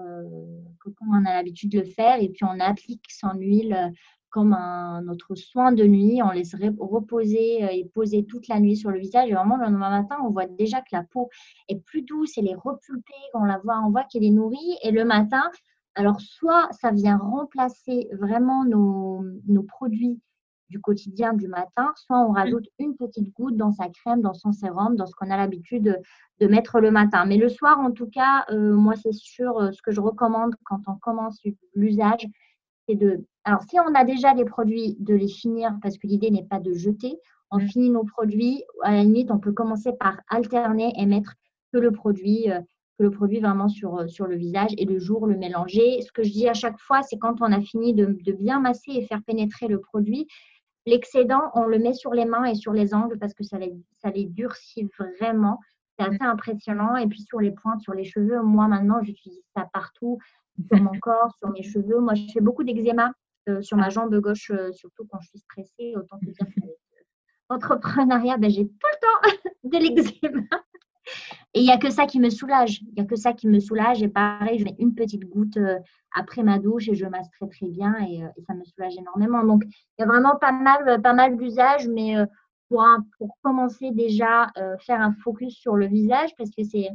comme 0.80 1.14
on 1.14 1.24
a 1.24 1.36
l'habitude 1.36 1.72
de 1.72 1.82
le 1.82 1.86
faire 1.86 2.20
et 2.20 2.30
puis 2.30 2.46
on 2.46 2.60
applique 2.60 3.06
son 3.12 3.36
huile 3.36 3.94
comme 4.34 4.54
un, 4.54 5.04
notre 5.04 5.36
soin 5.36 5.72
de 5.72 5.86
nuit. 5.86 6.22
On 6.24 6.32
laisse 6.32 6.56
reposer 6.80 7.64
euh, 7.64 7.68
et 7.72 7.86
poser 7.86 8.26
toute 8.26 8.48
la 8.48 8.60
nuit 8.60 8.76
sur 8.76 8.90
le 8.90 9.00
visage. 9.00 9.30
Et 9.30 9.34
vraiment, 9.34 9.58
le 9.58 9.66
lendemain 9.66 9.92
matin, 9.92 10.18
on 10.24 10.32
voit 10.32 10.48
déjà 10.48 10.82
que 10.82 10.90
la 10.92 11.04
peau 11.04 11.30
est 11.70 11.80
plus 11.80 12.02
douce, 12.02 12.38
elle 12.38 12.50
est 12.50 12.56
repulpée, 12.56 13.14
on 13.36 13.46
la 13.46 13.60
voit, 13.60 13.80
on 13.86 13.92
voit 13.92 14.04
qu'elle 14.04 14.24
est 14.24 14.32
nourrie. 14.32 14.78
Et 14.84 14.92
le 14.92 15.06
matin, 15.06 15.44
alors 15.96 16.20
soit 16.20 16.68
ça 16.72 16.92
vient 16.92 17.18
remplacer 17.18 18.10
vraiment 18.20 18.66
nos, 18.66 19.24
nos 19.48 19.64
produits 19.64 20.20
du 20.70 20.82
quotidien 20.82 21.34
du 21.34 21.48
matin, 21.48 21.94
soit 21.96 22.18
on 22.18 22.32
rajoute 22.32 22.68
une 22.80 22.96
petite 22.96 23.32
goutte 23.34 23.56
dans 23.56 23.72
sa 23.72 23.90
crème, 23.90 24.22
dans 24.22 24.34
son 24.34 24.52
sérum, 24.52 24.96
dans 24.96 25.06
ce 25.06 25.14
qu'on 25.14 25.30
a 25.30 25.38
l'habitude 25.38 26.02
de, 26.40 26.48
mettre 26.48 26.80
le 26.80 26.90
matin. 26.90 27.26
Mais 27.26 27.38
le 27.38 27.48
soir, 27.48 27.80
en 27.80 27.92
tout 27.92 28.08
cas, 28.08 28.46
euh, 28.50 28.74
moi, 28.74 28.96
c'est 28.96 29.14
sûr, 29.14 29.58
euh, 29.60 29.72
ce 29.72 29.82
que 29.82 29.92
je 29.92 30.02
recommande 30.02 30.56
quand 30.66 30.82
on 30.88 30.96
commence 30.96 31.40
l'usage, 31.76 32.28
c'est 32.88 32.96
de 32.96 33.26
alors, 33.46 33.62
si 33.64 33.78
on 33.80 33.94
a 33.94 34.06
déjà 34.06 34.34
des 34.34 34.46
produits, 34.46 34.96
de 35.00 35.14
les 35.14 35.28
finir, 35.28 35.78
parce 35.82 35.98
que 35.98 36.08
l'idée 36.08 36.32
n'est 36.32 36.46
pas 36.46 36.60
de 36.60 36.74
jeter. 36.74 37.20
On 37.52 37.58
mm. 37.58 37.68
finit 37.68 37.90
nos 37.90 38.06
produits. 38.06 38.64
À 38.84 38.92
la 38.94 39.04
limite, 39.04 39.32
on 39.32 39.40
peut 39.40 39.52
commencer 39.52 39.92
par 40.00 40.20
alterner 40.30 40.94
et 40.98 41.06
mettre 41.06 41.34
que 41.74 41.78
le 41.78 41.92
produit, 41.92 42.50
euh, 42.50 42.62
que 42.98 43.04
le 43.04 43.12
produit 43.12 43.40
vraiment 43.40 43.68
sur, 43.68 43.98
euh, 43.98 44.08
sur 44.08 44.28
le 44.28 44.38
visage 44.38 44.72
et 44.78 44.86
le 44.86 44.98
jour 44.98 45.28
le 45.28 45.36
mélanger. 45.36 46.02
Ce 46.02 46.12
que 46.12 46.24
je 46.24 46.32
dis 46.32 46.48
à 46.48 46.54
chaque 46.54 46.80
fois, 46.80 47.02
c'est 47.02 47.18
quand 47.18 47.42
on 47.42 47.52
a 47.52 47.60
fini 47.60 47.94
de, 47.94 48.06
bien 48.32 48.62
masser 48.62 48.92
et 48.92 49.06
faire 49.06 49.22
pénétrer 49.26 49.68
le 49.68 49.82
produit, 49.82 50.26
l'excédent, 50.86 51.52
on 51.54 51.66
le 51.66 51.80
met 51.80 51.94
sur 51.94 52.14
les 52.14 52.26
mains 52.26 52.46
et 52.46 52.56
sur 52.56 52.72
les 52.72 52.94
angles 52.94 53.20
parce 53.20 53.34
que 53.34 53.44
ça 53.44 53.58
les, 53.58 53.74
ça 53.92 54.10
les 54.10 54.26
durcit 54.26 54.88
vraiment. 54.98 55.60
C'est 56.00 56.06
assez 56.06 56.24
impressionnant. 56.24 56.96
Et 56.96 57.08
puis 57.08 57.22
sur 57.22 57.42
les 57.42 57.52
pointes, 57.52 57.82
sur 57.82 57.94
les 57.94 58.06
cheveux, 58.06 58.42
moi 58.42 58.68
maintenant, 58.68 59.02
j'utilise 59.04 59.44
ça 59.56 59.68
partout, 59.74 60.18
sur 60.68 60.82
mon 60.82 61.00
corps, 61.00 61.34
sur 61.38 61.50
mes 61.50 61.64
cheveux. 61.64 62.00
Moi, 62.00 62.14
je 62.16 62.32
fais 62.32 62.42
beaucoup 62.42 62.64
d'eczéma 62.64 63.12
euh, 63.50 63.62
sur 63.62 63.76
ma 63.76 63.90
jambe 63.90 64.16
gauche, 64.20 64.52
euh, 64.52 64.72
surtout 64.72 65.06
quand 65.10 65.20
je 65.20 65.30
suis 65.30 65.40
stressée. 65.40 65.94
Autant 65.98 66.18
te 66.20 66.26
dire 66.26 66.48
qu'avec 66.56 66.78
l'entrepreneuriat, 67.50 68.38
ben, 68.38 68.50
j'ai 68.50 68.66
tout 68.66 68.72
le 68.72 69.00
temps 69.02 69.38
de 69.64 69.78
l'eczéma. 69.78 70.44
Et 71.54 71.60
il 71.60 71.64
n'y 71.64 71.72
a 71.72 71.78
que 71.78 71.90
ça 71.90 72.06
qui 72.06 72.20
me 72.20 72.30
soulage. 72.30 72.82
Il 72.82 72.94
n'y 72.96 73.02
a 73.02 73.06
que 73.06 73.18
ça 73.18 73.34
qui 73.34 73.50
me 73.50 73.60
soulage. 73.60 74.02
Et 74.02 74.08
pareil, 74.08 74.60
je 74.60 74.64
mets 74.64 74.76
une 74.80 74.96
petite 74.96 75.26
goutte 75.26 75.58
euh, 75.58 75.78
après 76.16 76.42
ma 76.42 76.58
douche 76.58 76.88
et 76.88 76.96
je 76.96 77.06
masse 77.06 77.30
très 77.32 77.48
très 77.50 77.68
bien 77.68 77.96
et, 78.00 78.24
ça 78.48 78.54
me 78.54 78.64
soulage 78.64 78.96
énormément. 78.98 79.44
Donc, 79.44 79.64
il 79.66 80.02
y 80.02 80.04
a 80.04 80.08
vraiment 80.08 80.38
pas 80.38 80.54
mal, 80.54 81.02
pas 81.02 81.14
mal 81.14 81.36
d'usages, 81.36 81.88
mais 81.88 82.16
pour, 82.70 82.86
pour 83.18 83.38
commencer 83.42 83.92
déjà, 83.92 84.48
faire 84.80 85.02
un 85.02 85.12
focus 85.12 85.56
sur 85.56 85.76
le 85.76 85.88
visage 85.88 86.30
parce 86.38 86.52
que 86.52 86.64
c'est. 86.64 86.90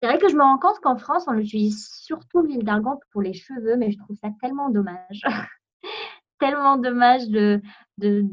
C'est 0.00 0.08
vrai 0.08 0.18
que 0.18 0.28
je 0.28 0.36
me 0.36 0.42
rends 0.42 0.58
compte 0.58 0.80
qu'en 0.80 0.96
France, 0.96 1.24
on 1.26 1.38
utilise 1.38 1.88
surtout 1.88 2.42
l'huile 2.42 2.64
d'argan 2.64 3.00
pour 3.12 3.22
les 3.22 3.32
cheveux, 3.32 3.76
mais 3.76 3.90
je 3.90 3.98
trouve 3.98 4.16
ça 4.16 4.28
tellement 4.40 4.68
dommage. 4.68 5.22
tellement 6.38 6.76
dommage 6.76 7.28
de, 7.28 7.60
de 7.98 8.24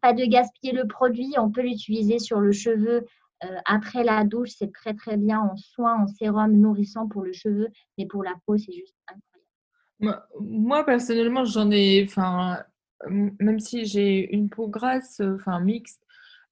pas 0.00 0.12
de 0.12 0.24
gaspiller 0.24 0.72
le 0.72 0.86
produit. 0.86 1.34
On 1.38 1.50
peut 1.50 1.62
l'utiliser 1.62 2.18
sur 2.18 2.40
le 2.40 2.52
cheveu 2.52 3.06
euh, 3.44 3.56
après 3.64 4.04
la 4.04 4.24
douche. 4.24 4.50
C'est 4.56 4.72
très 4.72 4.94
très 4.94 5.16
bien 5.16 5.40
en 5.40 5.56
soin, 5.56 6.02
en 6.02 6.06
sérum 6.06 6.52
nourrissant 6.52 7.08
pour 7.08 7.22
le 7.22 7.32
cheveu, 7.32 7.68
mais 7.98 8.06
pour 8.06 8.22
la 8.22 8.34
peau, 8.46 8.56
c'est 8.56 8.72
juste 8.72 8.94
incroyable. 9.08 10.26
Moi, 10.40 10.84
personnellement, 10.84 11.44
j'en 11.44 11.70
ai, 11.70 12.04
enfin, 12.04 12.62
même 13.08 13.60
si 13.60 13.84
j'ai 13.84 14.32
une 14.34 14.48
peau 14.48 14.68
grasse, 14.68 15.20
enfin 15.20 15.60
mixte, 15.60 16.02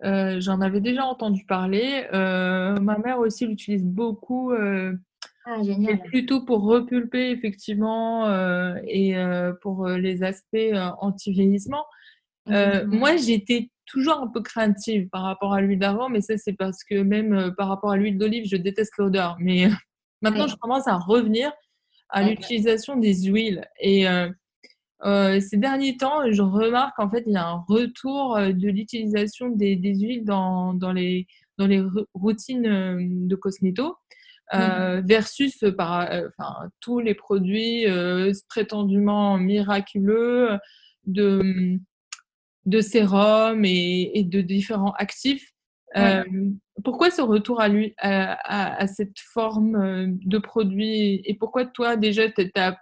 euh, 0.04 0.40
j'en 0.40 0.60
avais 0.60 0.80
déjà 0.80 1.04
entendu 1.04 1.44
parler. 1.44 2.06
Euh, 2.12 2.78
ma 2.80 2.98
mère 2.98 3.18
aussi 3.18 3.46
l'utilise 3.46 3.84
beaucoup 3.84 4.52
ah, 5.50 5.62
génial. 5.62 6.02
plutôt 6.02 6.44
pour 6.44 6.62
repulper, 6.62 7.30
effectivement, 7.30 8.26
euh, 8.26 8.74
et 8.86 9.16
euh, 9.16 9.54
pour 9.62 9.86
euh, 9.86 9.96
les 9.96 10.22
aspects 10.22 10.56
anti-vieillissement. 11.00 11.86
Moi, 12.46 13.16
j'étais 13.16 13.70
toujours 13.86 14.20
un 14.20 14.26
peu 14.26 14.42
craintive 14.42 15.08
par 15.08 15.22
rapport 15.22 15.54
à 15.54 15.62
l'huile 15.62 15.78
d'argan, 15.78 16.10
mais 16.10 16.20
ça, 16.20 16.36
c'est 16.36 16.52
parce 16.52 16.84
que 16.84 16.96
même 16.96 17.54
par 17.56 17.68
rapport 17.68 17.92
à 17.92 17.96
l'huile 17.96 18.18
d'olive, 18.18 18.44
je 18.46 18.56
déteste 18.56 18.92
l'odeur. 18.98 19.36
Mais 19.40 19.68
maintenant, 20.20 20.46
je 20.46 20.56
commence 20.56 20.86
à 20.86 20.98
revenir 20.98 21.50
à 22.10 22.22
l'utilisation 22.22 22.96
des 22.96 23.22
huiles. 23.22 23.66
Et 23.80 24.06
ces 25.02 25.56
derniers 25.56 25.96
temps, 25.96 26.30
je 26.30 26.42
remarque 26.42 26.98
en 26.98 27.08
fait, 27.08 27.24
il 27.26 27.32
y 27.32 27.36
a 27.36 27.46
un 27.46 27.64
retour 27.68 28.36
de 28.38 28.68
l'utilisation 28.68 29.48
des, 29.48 29.76
des, 29.76 29.94
huiles 29.94 30.24
dans, 30.24 30.74
dans, 30.74 30.92
les, 30.92 31.26
dans 31.56 31.66
les 31.66 31.82
routines 32.14 33.28
de 33.28 33.36
cosméto. 33.36 33.96
Euh, 34.54 35.02
mmh. 35.02 35.06
versus 35.06 35.62
euh, 35.62 35.72
par, 35.72 36.10
euh, 36.10 36.28
enfin, 36.28 36.70
tous 36.80 37.00
les 37.00 37.14
produits 37.14 37.84
prétendument 38.48 39.36
miraculeux 39.36 40.58
de, 41.04 41.78
de 42.64 42.80
sérum 42.80 43.64
et, 43.64 44.24
de 44.24 44.40
différents 44.40 44.92
actifs. 44.92 45.52
pourquoi 46.82 47.10
ce 47.10 47.20
retour 47.20 47.60
à, 47.60 47.68
lui, 47.68 47.94
à, 47.98 48.86
cette 48.86 49.18
forme 49.18 50.16
de 50.24 50.38
produit 50.38 51.20
et 51.24 51.34
pourquoi 51.34 51.66
toi 51.66 51.96
déjà 51.96 52.30
tu 52.30 52.50
as, 52.54 52.78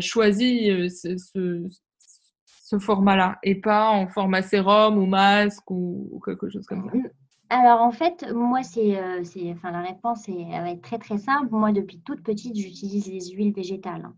choisi 0.00 0.90
ce, 0.90 1.16
ce, 1.16 2.78
format-là 2.78 3.38
et 3.42 3.54
pas 3.54 3.90
en 3.90 4.08
format 4.08 4.42
sérum 4.42 4.98
ou 4.98 5.06
masque 5.06 5.70
ou, 5.70 6.20
quelque 6.24 6.48
chose 6.50 6.66
comme 6.66 6.90
ça 6.90 7.08
Alors 7.50 7.80
en 7.80 7.92
fait, 7.92 8.26
moi, 8.34 8.62
c'est, 8.62 8.98
euh, 8.98 9.22
enfin, 9.52 9.70
la 9.70 9.82
réponse 9.82 10.28
est, 10.28 10.42
elle 10.52 10.62
va 10.62 10.70
être 10.70 10.82
très 10.82 10.98
très 10.98 11.18
simple. 11.18 11.48
Moi, 11.50 11.72
depuis 11.72 12.00
toute 12.00 12.22
petite, 12.22 12.56
j'utilise 12.56 13.06
les 13.08 13.34
huiles 13.34 13.54
végétales. 13.54 14.04
hein. 14.04 14.14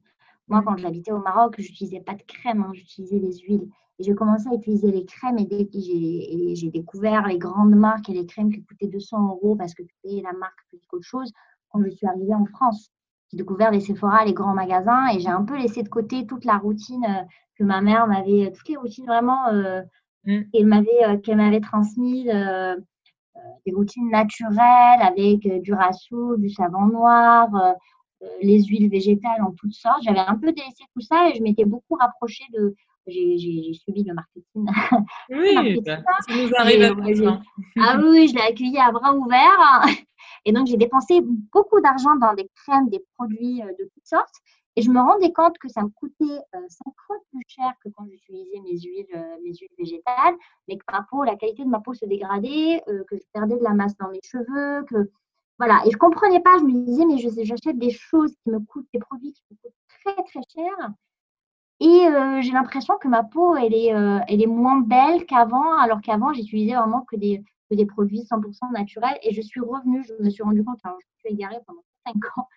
Moi, 0.48 0.60
Mm. 0.60 0.64
quand 0.64 0.76
j'habitais 0.78 1.12
au 1.12 1.20
Maroc, 1.20 1.54
j'utilisais 1.58 2.00
pas 2.00 2.14
de 2.14 2.22
crème, 2.22 2.62
hein, 2.62 2.72
j'utilisais 2.74 3.18
les 3.20 3.38
huiles. 3.38 3.68
Et 3.98 4.02
j'ai 4.02 4.14
commencé 4.14 4.48
à 4.48 4.54
utiliser 4.54 4.90
les 4.90 5.04
crèmes 5.04 5.38
et 5.38 5.44
dès 5.44 5.66
que 5.66 5.78
j'ai, 5.78 6.50
et 6.50 6.56
j'ai 6.56 6.70
découvert 6.70 7.26
les 7.28 7.38
grandes 7.38 7.74
marques 7.76 8.08
et 8.08 8.14
les 8.14 8.26
crèmes 8.26 8.52
qui 8.52 8.64
coûtaient 8.64 8.88
200 8.88 9.28
euros 9.28 9.54
parce 9.56 9.74
que 9.74 9.82
tu 9.82 9.94
payais 10.02 10.22
la 10.22 10.32
marque 10.32 10.58
plus 10.68 10.80
qu'autre 10.88 11.06
chose, 11.06 11.30
quand 11.68 11.82
je 11.84 11.90
suis 11.90 12.06
arrivée 12.06 12.34
en 12.34 12.46
France, 12.46 12.90
j'ai 13.30 13.38
découvert 13.38 13.70
les 13.70 13.80
Sephora, 13.80 14.24
les 14.24 14.34
grands 14.34 14.54
magasins 14.54 15.08
et 15.14 15.20
j'ai 15.20 15.28
un 15.28 15.44
peu 15.44 15.56
laissé 15.56 15.82
de 15.82 15.88
côté 15.88 16.26
toute 16.26 16.44
la 16.44 16.58
routine 16.58 17.04
euh, 17.04 17.22
que 17.56 17.64
ma 17.64 17.80
mère 17.80 18.06
m'avait, 18.06 18.52
toutes 18.52 18.68
les 18.68 18.76
routines 18.76 19.06
vraiment 19.06 19.48
euh, 19.48 19.82
Mm. 20.24 20.42
qu'elle 20.52 20.66
m'avait, 20.66 21.04
euh, 21.06 21.16
qu'elle 21.16 21.38
m'avait 21.38 21.60
transmises. 21.60 22.28
euh, 22.28 22.76
des 23.66 23.72
routines 23.72 24.10
naturelles 24.10 25.00
avec 25.00 25.46
euh, 25.46 25.60
du 25.60 25.72
rassou, 25.72 26.36
du 26.36 26.50
savon 26.50 26.86
noir, 26.86 27.48
euh, 27.54 27.72
euh, 28.22 28.26
les 28.42 28.62
huiles 28.64 28.90
végétales 28.90 29.42
en 29.42 29.52
toutes 29.52 29.72
sortes. 29.72 30.02
J'avais 30.02 30.18
un 30.20 30.36
peu 30.36 30.52
délaissé 30.52 30.84
tout 30.94 31.00
ça 31.00 31.28
et 31.30 31.36
je 31.36 31.42
m'étais 31.42 31.64
beaucoup 31.64 31.94
rapprochée 31.94 32.44
de. 32.52 32.74
J'ai 33.06 33.38
j'ai- 33.38 33.72
subi 33.72 34.04
le 34.04 34.14
marketing. 34.14 34.66
Oui, 35.30 35.54
marketing, 35.54 35.82
bah, 35.84 36.02
ça 36.28 36.34
nous 36.34 36.50
arrive 36.58 36.82
Et, 36.82 37.26
à 37.26 37.30
hein. 37.30 37.40
Ah 37.80 37.96
oui, 37.98 38.04
oui, 38.10 38.28
je 38.28 38.34
l'ai 38.34 38.42
accueilli 38.42 38.78
à 38.78 38.92
bras 38.92 39.14
ouverts. 39.14 39.84
Et 40.44 40.52
donc, 40.52 40.66
j'ai 40.66 40.76
dépensé 40.76 41.20
beaucoup 41.22 41.80
d'argent 41.80 42.16
dans 42.16 42.34
des 42.34 42.48
crèmes, 42.56 42.88
des 42.88 43.04
produits 43.16 43.62
euh, 43.62 43.72
de 43.78 43.84
toutes 43.92 44.06
sortes. 44.06 44.34
Et 44.76 44.82
je 44.82 44.90
me 44.90 45.00
rendais 45.00 45.32
compte 45.32 45.58
que 45.58 45.68
ça 45.68 45.82
me 45.82 45.88
coûtait 45.88 46.40
euh, 46.54 46.58
cinq 46.68 46.94
fois 47.06 47.16
plus 47.30 47.42
cher 47.48 47.72
que 47.84 47.88
quand 47.90 48.06
j'utilisais 48.08 48.60
mes 48.60 48.78
huiles, 48.78 49.06
euh, 49.14 49.36
mes 49.42 49.52
huiles 49.52 49.68
végétales, 49.76 50.34
mais 50.68 50.76
que 50.76 50.84
ma 50.92 51.02
peau, 51.10 51.24
la 51.24 51.36
qualité 51.36 51.64
de 51.64 51.68
ma 51.68 51.80
peau 51.80 51.92
se 51.92 52.06
dégradait, 52.06 52.82
euh, 52.88 53.02
que 53.08 53.16
je 53.16 53.22
perdais 53.32 53.56
de 53.56 53.64
la 53.64 53.74
masse 53.74 53.96
dans 53.96 54.08
mes 54.10 54.20
cheveux, 54.22 54.84
que 54.84 55.10
voilà. 55.58 55.82
Et 55.86 55.90
je 55.90 55.96
comprenais 55.96 56.40
pas. 56.40 56.56
Je 56.58 56.64
me 56.64 56.84
disais, 56.84 57.04
mais 57.04 57.18
j'achète 57.18 57.78
des 57.78 57.90
choses 57.90 58.32
qui 58.42 58.50
me 58.50 58.60
coûtent, 58.60 58.88
des 58.94 59.00
produits 59.00 59.32
qui 59.32 59.42
me 59.50 59.56
coûtent 59.56 59.74
très 60.04 60.22
très 60.24 60.40
cher. 60.54 60.90
Et 61.80 62.42
j'ai 62.42 62.52
l'impression 62.52 62.96
que 62.98 63.08
ma 63.08 63.22
peau, 63.24 63.56
elle 63.56 63.74
est, 63.74 63.88
elle 64.28 64.42
est 64.42 64.46
moins 64.46 64.80
belle 64.80 65.26
qu'avant, 65.26 65.78
alors 65.78 66.00
qu'avant, 66.00 66.32
j'utilisais 66.32 66.74
vraiment 66.74 67.02
que 67.02 67.16
des, 67.16 67.42
des 67.76 67.86
produits 67.86 68.20
100% 68.20 68.72
naturels. 68.72 69.18
Et 69.22 69.32
je 69.32 69.40
suis 69.40 69.60
revenue, 69.60 70.04
je 70.04 70.14
me 70.22 70.30
suis 70.30 70.42
rendu 70.42 70.64
compte, 70.64 70.78
alors 70.84 70.98
je 71.00 71.06
me 71.06 71.18
suis 71.18 71.34
égarée 71.34 71.60
pendant 71.66 71.84
5 72.06 72.14
ans. 72.38 72.48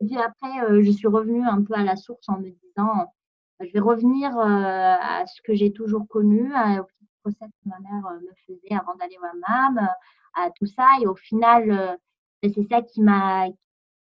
Et 0.00 0.06
puis 0.06 0.16
après, 0.16 0.60
euh, 0.64 0.82
je 0.82 0.90
suis 0.90 1.08
revenue 1.08 1.44
un 1.44 1.62
peu 1.62 1.74
à 1.74 1.82
la 1.82 1.96
source 1.96 2.28
en 2.28 2.38
me 2.38 2.50
disant, 2.50 3.12
je 3.60 3.72
vais 3.72 3.80
revenir 3.80 4.36
euh, 4.38 4.44
à 4.44 5.24
ce 5.26 5.40
que 5.42 5.54
j'ai 5.54 5.72
toujours 5.72 6.06
connu, 6.08 6.52
à, 6.54 6.80
aux 6.82 6.84
petites 6.84 7.08
recettes 7.24 7.52
que 7.64 7.68
ma 7.68 7.78
mère 7.80 8.06
euh, 8.06 8.20
me 8.20 8.34
faisait 8.46 8.74
avant 8.74 8.94
d'aller 8.96 9.16
au 9.20 9.24
hammam, 9.24 9.88
à 10.34 10.50
tout 10.50 10.66
ça. 10.66 10.86
Et 11.00 11.06
au 11.06 11.14
final, 11.14 11.98
ben, 12.42 12.52
c'est 12.54 12.68
ça 12.68 12.82
qui 12.82 13.00
m'a 13.00 13.46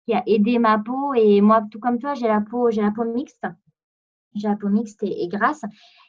qui 0.06 0.14
a 0.14 0.24
aidé 0.26 0.60
ma 0.60 0.80
peau. 0.80 1.14
Et 1.14 1.42
moi, 1.42 1.64
tout 1.70 1.80
comme 1.80 2.00
toi, 2.00 2.14
j'ai 2.14 2.28
la 2.28 2.42
peau, 2.42 2.72
j'ai 2.72 2.82
la 2.82 2.92
peau 2.92 3.04
mixte 3.04 3.46
j'ai 4.36 4.48
la 4.48 4.56
peau 4.56 4.70
mixte 4.70 5.04
et 5.04 5.28
grasse. 5.28 5.64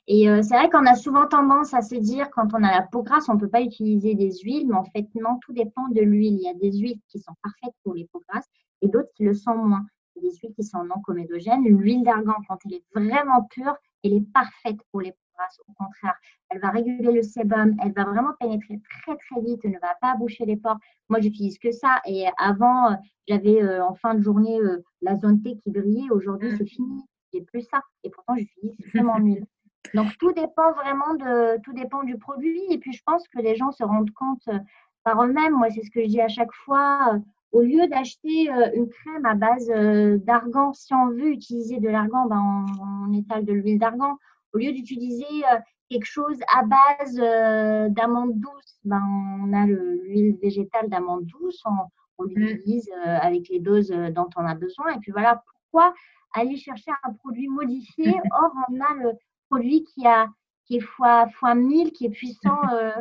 Et 0.08 0.28
euh, 0.28 0.42
c'est 0.42 0.56
vrai 0.56 0.68
qu'on 0.68 0.86
a 0.86 0.94
souvent 0.94 1.26
tendance 1.26 1.74
à 1.74 1.82
se 1.82 1.94
dire, 1.94 2.28
quand 2.30 2.48
on 2.54 2.62
a 2.62 2.70
la 2.72 2.82
peau 2.82 3.02
grasse, 3.02 3.28
on 3.28 3.34
ne 3.34 3.40
peut 3.40 3.48
pas 3.48 3.62
utiliser 3.62 4.14
des 4.14 4.32
huiles, 4.42 4.66
mais 4.68 4.74
en 4.76 4.84
fait, 4.84 5.06
non, 5.14 5.38
tout 5.42 5.52
dépend 5.52 5.88
de 5.88 6.00
l'huile. 6.00 6.34
Il 6.34 6.42
y 6.42 6.48
a 6.48 6.54
des 6.54 6.76
huiles 6.76 6.98
qui 7.08 7.18
sont 7.20 7.34
parfaites 7.42 7.74
pour 7.84 7.94
les 7.94 8.06
peaux 8.06 8.22
grasses 8.28 8.48
et 8.80 8.88
d'autres 8.88 9.10
qui 9.14 9.24
le 9.24 9.34
sont 9.34 9.54
moins. 9.54 9.86
Il 10.16 10.24
y 10.24 10.26
a 10.26 10.30
des 10.30 10.36
huiles 10.36 10.54
qui 10.54 10.64
sont 10.64 10.84
non 10.84 11.00
comédogènes. 11.02 11.64
L'huile 11.64 12.02
d'argan, 12.02 12.34
quand 12.48 12.58
elle 12.64 12.74
est 12.74 12.84
vraiment 12.94 13.44
pure, 13.44 13.74
elle 14.02 14.14
est 14.14 14.32
parfaite 14.32 14.78
pour 14.90 15.00
les 15.00 15.12
peaux 15.12 15.18
grasses. 15.38 15.60
Au 15.68 15.72
contraire, 15.72 16.16
elle 16.50 16.60
va 16.60 16.70
réguler 16.70 17.12
le 17.12 17.22
sébum, 17.22 17.76
elle 17.80 17.92
va 17.92 18.04
vraiment 18.04 18.32
pénétrer 18.40 18.80
très, 19.04 19.16
très 19.16 19.40
vite, 19.40 19.60
elle 19.64 19.70
ne 19.70 19.78
va 19.78 19.94
pas 20.00 20.16
boucher 20.16 20.44
les 20.44 20.56
pores. 20.56 20.78
Moi, 21.08 21.20
j'utilise 21.20 21.58
que 21.58 21.70
ça. 21.70 22.00
Et 22.06 22.26
avant, 22.38 22.90
euh, 22.90 22.96
j'avais 23.28 23.62
euh, 23.62 23.84
en 23.84 23.94
fin 23.94 24.14
de 24.14 24.22
journée 24.22 24.58
euh, 24.58 24.82
la 25.00 25.16
zone 25.16 25.40
T 25.42 25.56
qui 25.58 25.70
brillait. 25.70 26.10
Aujourd'hui, 26.10 26.50
Mm. 26.50 26.56
c'est 26.58 26.66
fini 26.66 27.04
j'ai 27.32 27.40
plus 27.42 27.62
ça. 27.62 27.82
Et 28.04 28.10
pourtant, 28.10 28.36
j'utilise 28.36 28.76
vraiment 28.92 29.18
huile. 29.18 29.46
Donc, 29.94 30.16
tout 30.18 30.32
dépend 30.32 30.72
vraiment 30.72 31.14
de, 31.14 31.60
tout 31.62 31.72
dépend 31.72 32.02
du 32.02 32.16
produit. 32.18 32.60
Et 32.70 32.78
puis, 32.78 32.92
je 32.92 33.02
pense 33.04 33.26
que 33.28 33.38
les 33.40 33.56
gens 33.56 33.72
se 33.72 33.84
rendent 33.84 34.12
compte 34.12 34.46
euh, 34.48 34.58
par 35.04 35.22
eux-mêmes. 35.24 35.54
Moi, 35.54 35.68
c'est 35.70 35.82
ce 35.82 35.90
que 35.90 36.00
je 36.02 36.06
dis 36.08 36.20
à 36.20 36.28
chaque 36.28 36.52
fois. 36.52 37.14
euh, 37.14 37.18
au 37.52 37.60
lieu 37.60 37.86
d'acheter 37.88 38.50
euh, 38.50 38.70
une 38.74 38.88
crème 38.88 39.26
à 39.26 39.34
base 39.34 39.66
d'argan, 40.24 40.72
si 40.72 40.94
on 40.94 41.08
veut 41.08 41.28
utiliser 41.32 41.80
de 41.80 41.88
l'argan, 41.90 42.24
ben, 42.26 42.40
on, 42.80 43.10
on 43.10 43.12
étale 43.12 43.44
de 43.44 43.52
l'huile 43.52 43.78
d'argan. 43.78 44.16
Au 44.54 44.58
lieu 44.58 44.72
d'utiliser 44.72 45.26
quelque 45.90 46.06
chose 46.06 46.38
à 46.54 46.62
base 46.64 47.16
d'amande 47.92 48.38
douce, 48.38 48.78
ben, 48.84 49.02
on 49.42 49.52
a 49.52 49.66
le- 49.66 50.00
l'huile 50.04 50.36
végétale 50.42 50.88
d'amande 50.88 51.26
douce. 51.26 51.62
On, 51.66 51.88
on 52.18 52.24
l'utilise 52.24 52.88
euh, 53.06 53.18
avec 53.20 53.48
les 53.50 53.58
doses 53.58 53.90
dont 54.14 54.28
on 54.36 54.46
a 54.46 54.54
besoin. 54.54 54.94
Et 54.94 54.98
puis 54.98 55.12
voilà 55.12 55.42
pourquoi 55.70 55.92
aller 56.34 56.56
chercher 56.56 56.90
un 57.04 57.12
produit 57.12 57.48
modifié. 57.48 58.14
Or, 58.32 58.50
on 58.70 58.80
a 58.80 58.94
le 58.94 59.10
produit 59.52 59.84
qui, 59.84 60.06
a, 60.06 60.28
qui 60.66 60.76
est 60.76 60.80
fois, 60.80 61.28
fois 61.38 61.54
1000, 61.54 61.92
qui 61.92 62.06
est 62.06 62.10
puissant, 62.10 62.58
euh, 62.72 62.92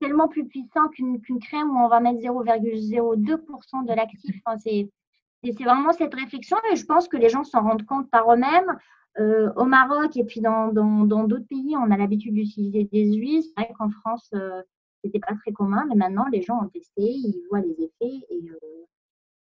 tellement 0.00 0.28
plus 0.28 0.46
puissant 0.46 0.88
qu'une 0.88 1.20
qu'une 1.20 1.38
crème 1.40 1.70
où 1.70 1.78
on 1.78 1.88
va 1.88 2.00
mettre 2.00 2.20
0,02% 2.20 3.86
de 3.86 3.94
l'actif. 3.94 4.36
Enfin, 4.44 4.58
c'est 4.58 4.88
vraiment 5.62 5.92
cette 5.92 6.14
réflexion 6.14 6.56
et 6.72 6.76
je 6.76 6.84
pense 6.84 7.06
que 7.08 7.16
les 7.16 7.28
gens 7.28 7.44
s'en 7.44 7.62
rendent 7.62 7.86
compte 7.86 8.10
par 8.10 8.32
eux-mêmes. 8.32 8.78
Euh, 9.20 9.52
au 9.56 9.64
Maroc 9.64 10.16
et 10.16 10.24
puis 10.24 10.40
dans 10.40 10.72
dans- 10.72 11.04
dans 11.04 11.22
d'autres 11.24 11.46
pays, 11.48 11.76
on 11.76 11.90
a 11.92 11.96
l'habitude 11.96 12.34
d'utiliser 12.34 12.84
des 12.92 13.04
huiles. 13.14 13.42
C'est 13.44 13.54
vrai 13.62 13.72
qu'en 13.78 13.88
France, 13.90 14.28
euh, 14.34 14.60
c'était 15.04 15.20
pas 15.20 15.34
très 15.40 15.52
commun, 15.52 15.84
mais 15.88 15.94
maintenant, 15.94 16.26
les 16.32 16.42
gens 16.42 16.58
ont 16.64 16.68
testé, 16.68 17.02
ils 17.02 17.40
voient 17.48 17.60
les 17.60 17.76
effets 17.86 18.16
et 18.30 18.50
euh, 18.50 18.84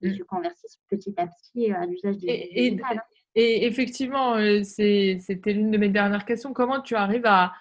ils 0.01 0.11
Mm. 0.13 0.17
se 0.19 0.23
convertissent 0.25 0.81
petit 0.91 1.15
à 1.17 1.29
petit 1.29 1.71
à 1.71 1.87
l'usage 1.87 2.17
des 2.19 2.27
huiles 2.27 2.49
Et, 2.57 2.71
et- 3.35 3.67
effectivement, 3.67 4.37
euh, 4.37 4.63
c'était 4.63 5.53
l'une 5.53 5.71
de 5.71 5.79
mes 5.79 5.89
dernières 5.89 6.25
questions. 6.25 6.53
Comment 6.53 6.81
tu 6.81 6.95
arrives 6.95 7.27
à, 7.27 7.53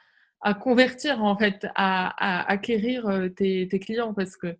convertir, 0.60 1.24
en 1.24 1.38
fait, 1.38 1.68
à, 1.76 2.50
acquérir 2.52 3.08
euh, 3.08 3.30
tes, 3.30 3.68
clients? 3.80 4.14
Parce 4.14 4.36
que, 4.36 4.58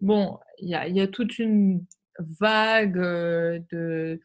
bon, 0.00 0.38
il 0.58 0.68
y 0.68 1.00
a, 1.00 1.06
toute 1.06 1.38
une 1.38 1.84
vague 2.18 2.98
euh, 2.98 4.18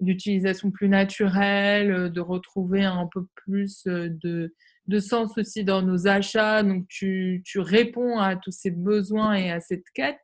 d'utilisation 0.00 0.70
plus 0.70 0.88
naturelle, 0.88 2.12
de 2.12 2.20
retrouver 2.20 2.84
un 2.84 3.08
peu 3.12 3.26
plus 3.34 3.84
de, 3.84 4.52
sens 5.00 5.36
aussi 5.38 5.64
dans 5.64 5.82
nos 5.82 6.06
achats. 6.06 6.62
Donc, 6.62 6.86
tu 6.88 7.42
réponds 7.56 8.18
à 8.18 8.36
tous 8.36 8.52
ces 8.52 8.70
besoins 8.70 9.34
et 9.34 9.50
à 9.50 9.60
cette 9.60 9.88
quête. 9.94 10.20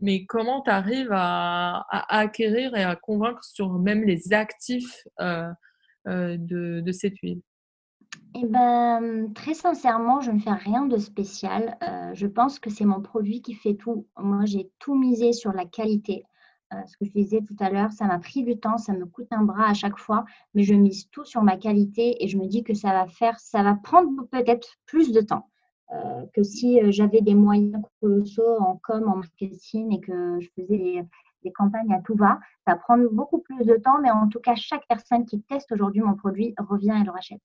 Mais 0.00 0.26
comment 0.26 0.62
tu 0.62 0.70
arrives 0.70 1.12
à, 1.12 1.86
acquérir 1.90 2.74
et 2.76 2.84
à 2.84 2.96
convaincre 2.96 3.44
sur 3.44 3.72
même 3.78 4.04
les 4.04 4.32
actifs 4.32 5.06
euh, 5.20 5.50
euh, 6.06 6.36
de, 6.38 6.92
cette 6.92 7.18
huile? 7.18 7.40
Eh 8.34 8.44
ben, 8.46 9.32
très 9.34 9.54
sincèrement, 9.54 10.20
je 10.20 10.30
ne 10.30 10.38
fais 10.38 10.52
rien 10.52 10.84
de 10.84 10.98
spécial. 10.98 11.78
Euh, 11.82 12.10
je 12.12 12.26
pense 12.26 12.58
que 12.58 12.68
c'est 12.68 12.84
mon 12.84 13.00
produit 13.00 13.40
qui 13.40 13.54
fait 13.54 13.74
tout. 13.74 14.06
Moi, 14.18 14.44
j'ai 14.44 14.70
tout 14.78 14.94
misé 14.94 15.32
sur 15.32 15.52
la 15.52 15.64
qualité. 15.64 16.24
Ce 16.86 16.96
que 16.96 17.04
je 17.04 17.12
disais 17.12 17.42
tout 17.42 17.54
à 17.60 17.70
l'heure, 17.70 17.92
ça 17.92 18.06
m'a 18.06 18.18
pris 18.18 18.42
du 18.42 18.58
temps, 18.58 18.76
ça 18.76 18.92
me 18.92 19.06
coûte 19.06 19.28
un 19.30 19.44
bras 19.44 19.70
à 19.70 19.74
chaque 19.74 19.98
fois, 19.98 20.24
mais 20.52 20.64
je 20.64 20.74
mise 20.74 21.08
tout 21.10 21.24
sur 21.24 21.44
ma 21.44 21.56
qualité 21.56 22.22
et 22.24 22.26
je 22.26 22.36
me 22.36 22.48
dis 22.48 22.64
que 22.64 22.74
ça 22.74 22.90
va 22.90 23.06
faire, 23.06 23.38
ça 23.38 23.62
va 23.62 23.76
prendre 23.76 24.26
peut-être 24.32 24.76
plus 24.84 25.12
de 25.12 25.20
temps 25.20 25.48
que 26.34 26.42
si 26.42 26.80
euh, 26.80 26.90
j'avais 26.90 27.20
des 27.20 27.34
moyens 27.34 27.82
colossaux 28.00 28.60
en 28.60 28.80
com, 28.82 29.08
en 29.08 29.16
marketing 29.16 29.92
et 29.94 30.00
que 30.00 30.40
je 30.40 30.48
faisais 30.56 30.78
des, 30.78 31.02
des 31.44 31.52
campagnes 31.52 31.92
à 31.92 32.00
tout 32.02 32.16
va. 32.16 32.38
Ça 32.66 32.72
va 32.74 32.76
prendre 32.76 33.08
beaucoup 33.10 33.38
plus 33.38 33.64
de 33.64 33.76
temps, 33.76 33.98
mais 34.00 34.10
en 34.10 34.28
tout 34.28 34.40
cas, 34.40 34.54
chaque 34.56 34.86
personne 34.88 35.24
qui 35.26 35.40
teste 35.42 35.70
aujourd'hui 35.72 36.02
mon 36.02 36.14
produit 36.14 36.54
revient 36.58 36.96
et 37.00 37.04
le 37.04 37.10
rachète. 37.10 37.40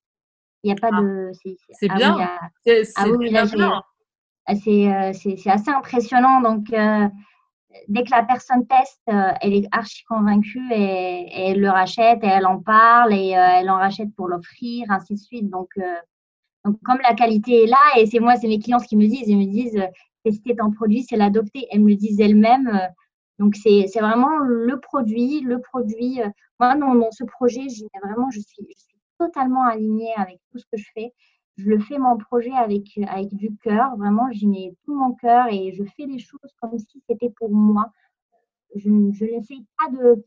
Il 0.64 0.68
n'y 0.68 0.74
a 0.74 0.82
pas 0.82 0.90
Ah, 0.94 1.02
de. 1.02 1.32
c'est 1.34 1.88
ah 1.90 1.96
bien. 1.96 2.18
oui, 2.18 2.24
C'est 2.64 2.84
ah 2.96 3.06
oui, 3.10 3.34
euh, 4.88 5.12
assez 5.52 5.72
impressionnant. 5.72 6.42
Donc, 6.42 6.72
euh, 6.74 7.08
dès 7.88 8.04
que 8.04 8.12
la 8.12 8.24
personne 8.24 8.68
teste, 8.68 9.02
euh, 9.10 9.32
elle 9.42 9.54
est 9.54 9.68
archi 9.72 10.04
convaincue 10.06 10.62
et, 10.72 11.28
et 11.32 11.50
elle 11.52 11.62
le 11.62 11.70
rachète 11.70 12.24
et 12.24 12.28
elle 12.28 12.46
en 12.46 12.60
parle 12.60 13.14
et 13.14 13.36
euh, 13.36 13.60
elle 13.60 13.70
en 13.70 13.78
rachète 13.78 14.14
pour 14.16 14.28
l'offrir, 14.28 14.86
ainsi 14.90 15.14
de 15.14 15.20
suite. 15.20 15.50
Donc, 15.50 15.70
euh, 15.78 15.96
donc, 16.66 16.80
comme 16.84 17.00
la 17.04 17.16
qualité 17.16 17.64
est 17.64 17.68
là, 17.68 17.78
et 17.98 18.06
c'est 18.06 18.20
moi, 18.20 18.36
c'est 18.38 18.48
mes 18.48 18.60
clients 18.60 18.80
qui 18.80 18.96
me 18.96 19.08
disent, 19.08 19.28
ils 19.28 19.38
me 19.38 19.46
disent, 19.52 19.78
euh, 19.78 19.88
tester 20.24 20.56
ton 20.56 20.72
produit, 20.72 21.04
c'est 21.04 21.18
l'adopter. 21.18 21.68
Elles 21.72 21.82
me 21.82 21.90
le 21.90 21.96
disent 21.96 22.20
elles-mêmes. 22.20 22.68
euh, 22.68 22.88
donc, 23.40 23.56
c'est 23.56 23.88
vraiment 24.00 24.38
le 24.40 24.80
produit, 24.80 25.42
le 25.42 25.60
produit. 25.60 26.22
euh, 26.22 26.30
moi, 26.60 26.76
dans, 26.76 26.94
dans 26.96 27.12
ce 27.12 27.24
projet, 27.24 27.68
j'y 27.70 27.84
mets 27.86 28.00
vraiment, 28.04 28.30
je 28.30 28.40
suis, 28.40 28.64
je 28.70 28.80
suis 28.84 28.98
totalement 29.20 29.64
alignée 29.66 30.14
avec 30.18 30.40
tout 30.52 30.60
ce 30.60 30.66
que 30.72 30.78
je 30.78 30.86
fais. 30.94 31.12
Je 31.58 31.66
le 31.70 31.80
fais 31.80 31.98
mon 31.98 32.18
projet 32.18 32.52
avec, 32.54 32.84
avec 33.08 33.34
du 33.36 33.56
cœur, 33.58 33.96
vraiment, 33.98 34.28
j'y 34.32 34.48
mets 34.48 34.74
tout 34.86 34.96
mon 34.96 35.14
cœur 35.14 35.48
et 35.52 35.74
je 35.74 35.84
fais 35.84 36.06
les 36.06 36.20
choses 36.20 36.40
comme 36.62 36.78
si 36.78 37.02
c'était 37.10 37.30
pour 37.32 37.50
moi. 37.52 37.92
Je, 38.76 38.90
ne- 38.90 39.12
je 39.14 39.26
n'essaye 39.26 39.66
pas 39.78 39.90
de, 39.92 40.24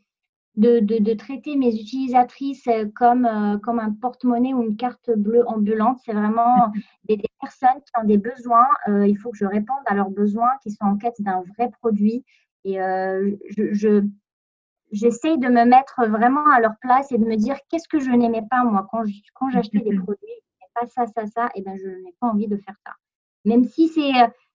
de, 0.57 0.79
de, 0.81 1.15
traiter 1.15 1.57
mes 1.57 1.75
utilisatrices 1.75 2.69
comme, 2.95 3.29
comme 3.63 3.81
un 3.81 3.91
porte-monnaie 3.91 4.55
ou 4.55 4.63
une 4.63 4.77
carte 4.77 5.11
bleue 5.17 5.47
ambulante. 5.49 6.01
C'est 6.05 6.13
vraiment 6.13 6.73
des, 7.05 7.21
personnes 7.41 7.81
qui 7.85 8.01
ont 8.01 8.05
des 8.05 8.19
besoins. 8.19 8.69
il 8.87 9.17
faut 9.19 9.31
que 9.31 9.37
je 9.37 9.47
réponde 9.47 9.83
à 9.87 9.95
leurs 9.95 10.11
besoins, 10.11 10.51
qui 10.63 10.71
sont 10.71 10.85
en 10.85 10.97
quête 10.97 11.21
d'un 11.21 11.43
vrai 11.57 11.71
produit. 11.81 12.25
Et 12.65 12.77
je, 12.77 14.07
j'essaye 14.93 15.39
de 15.39 15.49
me 15.49 15.65
mettre 15.65 16.07
vraiment 16.07 16.47
à 16.47 16.61
leur 16.61 16.77
place 16.81 17.11
et 17.13 17.19
de 17.19 17.25
me 17.25 17.37
dire 17.37 17.57
qu'est-ce 17.69 17.89
que 17.89 17.99
je 17.99 18.11
n'aimais 18.11 18.47
pas 18.49 18.65
moi 18.65 18.87
quand 18.91 19.03
quand 19.35 19.51
j'achetais 19.51 19.81
des 19.81 19.97
produits, 19.99 20.41
pas 20.75 20.87
ça, 20.87 21.07
ça, 21.07 21.27
ça, 21.27 21.51
et 21.55 21.63
ben 21.63 21.77
je 21.77 21.89
n'ai 21.89 22.15
pas 22.21 22.29
envie 22.29 22.49
de 22.49 22.57
faire 22.57 22.77
ça. 22.85 22.93
Même 23.45 23.65
si 23.65 23.89
c'est 23.89 24.13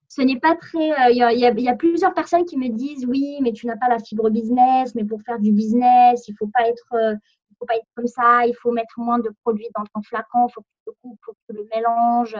ce 0.09 0.23
n'est 0.23 0.39
pas 0.39 0.55
très. 0.55 0.91
Euh, 0.91 1.11
il 1.11 1.17
y, 1.17 1.69
a, 1.69 1.75
plusieurs 1.75 2.13
personnes 2.15 2.43
qui 2.43 2.57
me 2.57 2.67
disent 2.69 3.05
oui, 3.05 3.37
mais 3.41 3.53
tu 3.53 3.67
n'as 3.67 3.77
pas 3.77 3.87
la 3.87 3.99
fibre 3.99 4.29
business, 4.31 4.95
mais 4.95 5.05
pour 5.05 5.21
faire 5.21 5.39
du 5.39 5.51
business, 5.51 6.27
il 6.27 6.31
ne 6.31 6.37
faut, 6.37 6.47
pas 6.47 6.67
être, 6.67 6.93
euh, 6.93 7.15
faut 7.59 7.65
pas 7.67 7.75
être 7.75 7.85
comme 7.95 8.07
ça, 8.07 8.45
il 8.47 8.55
faut 8.55 8.71
mettre 8.71 8.99
moins 8.99 9.19
de 9.19 9.31
produits 9.43 9.69
dans 9.75 9.83
ton 9.93 10.01
flacon, 10.01 10.47
il 10.47 10.51
faut 10.51 10.61
que 10.61 10.67
tu 10.67 10.87
le 10.87 10.93
coupes, 11.01 11.19
faut 11.23 11.33
que 11.33 11.37
tu 11.47 11.55
le 11.55 11.67
mélanges. 11.73 12.37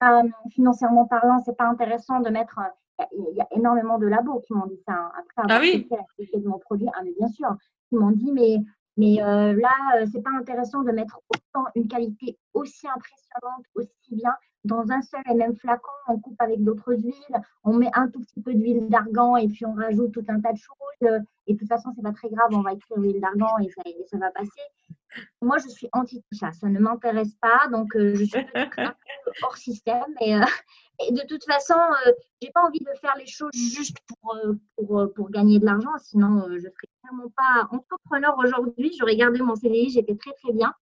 Pas, 0.00 0.22
financièrement 0.50 1.04
parlant, 1.04 1.38
c'est 1.44 1.56
pas 1.56 1.66
intéressant 1.66 2.20
de 2.20 2.30
mettre. 2.30 2.58
Euh, 3.00 3.04
il 3.12 3.36
y 3.36 3.42
a 3.42 3.46
énormément 3.50 3.98
de 3.98 4.06
labos 4.06 4.40
qui 4.40 4.54
m'ont 4.54 4.66
dit 4.66 4.80
ça. 4.86 4.94
Hein. 4.94 5.12
Après 5.18 5.54
ah 5.54 5.60
oui. 5.60 5.86
de 6.18 6.48
mon 6.48 6.58
produit, 6.58 6.88
ah, 6.94 7.02
mais 7.04 7.12
bien 7.18 7.28
sûr, 7.28 7.54
qui 7.90 7.96
m'ont 7.96 8.10
dit 8.10 8.32
mais 8.32 8.56
mais 8.96 9.22
euh, 9.22 9.52
là, 9.52 10.06
c'est 10.10 10.22
pas 10.22 10.30
intéressant 10.30 10.82
de 10.82 10.90
mettre 10.90 11.20
autant 11.28 11.66
une 11.74 11.86
qualité 11.86 12.38
aussi 12.54 12.88
impressionnante, 12.88 13.66
aussi 13.74 14.14
bien 14.14 14.32
dans 14.66 14.90
un 14.90 15.02
seul 15.02 15.22
et 15.30 15.34
même 15.34 15.56
flacon, 15.56 15.90
on 16.08 16.18
coupe 16.18 16.40
avec 16.40 16.62
d'autres 16.62 16.94
huiles, 16.94 17.36
on 17.64 17.74
met 17.74 17.90
un 17.94 18.08
tout 18.08 18.20
petit 18.20 18.40
peu 18.40 18.54
d'huile 18.54 18.88
d'argan 18.88 19.36
et 19.36 19.48
puis 19.48 19.64
on 19.64 19.74
rajoute 19.74 20.12
tout 20.12 20.24
un 20.28 20.40
tas 20.40 20.52
de 20.52 20.58
choses. 20.58 21.22
Et 21.46 21.54
de 21.54 21.58
toute 21.58 21.68
façon, 21.68 21.90
c'est 21.94 22.02
pas 22.02 22.12
très 22.12 22.28
grave, 22.28 22.48
on 22.52 22.62
va 22.62 22.72
écrire 22.72 22.98
l'huile 22.98 23.20
d'argan 23.20 23.58
et 23.58 23.70
ça, 23.70 24.18
va 24.18 24.30
passer. 24.30 24.50
Moi, 25.40 25.58
je 25.58 25.68
suis 25.68 25.88
anti 25.92 26.20
tout 26.20 26.36
ça, 26.36 26.52
ça 26.52 26.68
ne 26.68 26.78
m'intéresse 26.78 27.34
pas, 27.40 27.68
donc 27.70 27.94
euh, 27.96 28.14
je 28.14 28.24
suis 28.24 28.38
un 28.54 28.66
peu 28.66 29.30
hors 29.42 29.56
système. 29.56 30.14
Et, 30.20 30.34
euh, 30.34 30.40
de 31.10 31.26
toute 31.26 31.44
façon, 31.44 31.74
euh, 31.74 32.12
j'ai 32.42 32.50
pas 32.50 32.62
envie 32.62 32.80
de 32.80 32.98
faire 33.00 33.14
les 33.18 33.26
choses 33.26 33.52
juste 33.54 33.98
pour, 34.08 34.36
pour, 34.76 35.12
pour 35.14 35.30
gagner 35.30 35.58
de 35.58 35.64
l'argent, 35.64 35.96
sinon 35.98 36.46
je 36.50 36.68
serais 36.68 36.88
clairement 37.02 37.30
pas 37.36 37.68
entrepreneur 37.70 38.36
aujourd'hui. 38.38 38.92
J'aurais 38.98 39.16
gardé 39.16 39.40
mon 39.40 39.54
CDI, 39.54 39.90
j'étais 39.90 40.16
très 40.16 40.32
très 40.42 40.52
bien. 40.52 40.72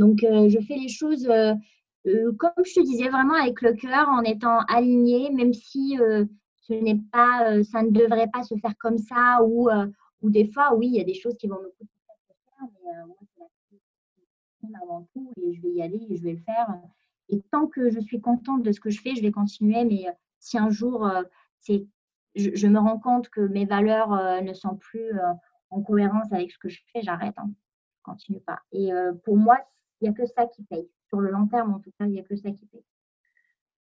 Donc, 0.00 0.20
je 0.22 0.58
fais 0.66 0.76
les 0.76 0.88
choses 0.88 1.28
euh, 1.28 1.52
comme 2.04 2.64
je 2.64 2.74
te 2.74 2.80
disais, 2.80 3.08
vraiment 3.08 3.34
avec 3.34 3.60
le 3.62 3.74
cœur, 3.74 4.08
en 4.08 4.22
étant 4.22 4.60
aligné, 4.68 5.30
même 5.30 5.52
si 5.52 5.98
euh, 6.00 6.24
ce 6.60 6.72
n'est 6.72 7.00
pas, 7.12 7.50
euh, 7.50 7.62
ça 7.62 7.82
ne 7.82 7.90
devrait 7.90 8.30
pas 8.32 8.42
se 8.42 8.54
faire 8.56 8.76
comme 8.78 8.98
ça, 8.98 9.40
ou, 9.44 9.68
ou 10.22 10.30
des 10.30 10.50
fois, 10.50 10.74
oui, 10.74 10.88
il 10.88 10.94
y 10.94 11.00
a 11.00 11.04
des 11.04 11.14
choses 11.14 11.36
qui 11.36 11.46
vont 11.46 11.60
me 11.60 11.68
coûter 11.68 11.92
faire, 12.06 12.68
mais 14.62 14.78
avant 14.82 15.06
tout, 15.12 15.32
et 15.42 15.54
je 15.54 15.62
vais 15.62 15.72
y 15.72 15.82
aller, 15.82 16.06
et 16.08 16.16
je 16.16 16.22
vais 16.22 16.32
le 16.32 16.42
faire. 16.42 16.74
Et 17.28 17.40
tant 17.52 17.66
que 17.66 17.90
je 17.90 18.00
suis 18.00 18.20
contente 18.20 18.62
de 18.62 18.72
ce 18.72 18.80
que 18.80 18.90
je 18.90 19.00
fais, 19.00 19.14
je 19.14 19.22
vais 19.22 19.30
continuer, 19.30 19.84
mais 19.84 20.06
si 20.38 20.58
un 20.58 20.70
jour, 20.70 21.08
c'est, 21.60 21.86
je, 22.34 22.66
me 22.66 22.78
rends 22.78 22.98
compte 22.98 23.28
que 23.28 23.40
mes 23.40 23.66
valeurs 23.66 24.42
ne 24.42 24.52
sont 24.52 24.76
plus 24.76 25.12
en 25.70 25.80
cohérence 25.82 26.32
avec 26.32 26.50
ce 26.50 26.58
que 26.58 26.68
je 26.68 26.80
fais, 26.92 27.02
j'arrête, 27.02 27.34
hein. 27.38 27.50
je 27.96 28.02
continue 28.02 28.40
pas. 28.40 28.60
Et 28.72 28.90
pour 29.24 29.36
moi, 29.36 29.58
il 30.00 30.04
n'y 30.04 30.10
a 30.10 30.12
que 30.12 30.26
ça 30.26 30.46
qui 30.46 30.62
paye 30.64 30.88
sur 31.10 31.20
le 31.20 31.30
long 31.30 31.46
terme, 31.46 31.74
en 31.74 31.80
tout 31.80 31.90
cas, 31.98 32.06
il 32.06 32.12
n'y 32.12 32.20
a 32.20 32.22
que 32.22 32.36
ça 32.36 32.50
qui 32.50 32.66
fait. 32.72 32.82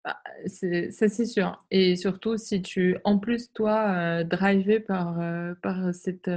Bah, 0.05 0.17
ça, 0.45 1.09
c'est 1.09 1.25
sûr. 1.25 1.65
Et 1.69 1.95
surtout, 1.97 2.37
si 2.37 2.61
tu, 2.61 2.97
en 3.03 3.19
plus, 3.19 3.51
toi, 3.51 3.89
euh, 3.89 4.23
drivé 4.23 4.79
par, 4.79 5.19
euh, 5.19 5.53
par 5.61 5.93
cette, 5.93 6.31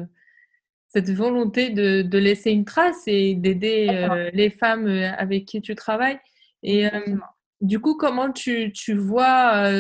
cette 0.89 1.11
volonté 1.11 1.71
de, 1.71 2.03
de, 2.03 2.19
laisser 2.19 2.51
une 2.51 2.65
trace 2.65 3.05
et 3.07 3.35
d'aider 3.35 3.87
euh, 3.91 4.31
les 4.33 4.51
femmes 4.51 4.89
avec 4.89 5.45
qui 5.45 5.61
tu 5.61 5.77
travailles. 5.77 6.19
Et 6.65 6.89
du 7.61 7.79
coup, 7.79 7.95
comment 7.95 8.33
tu, 8.33 8.73
tu 8.73 8.95
vois 8.95 9.71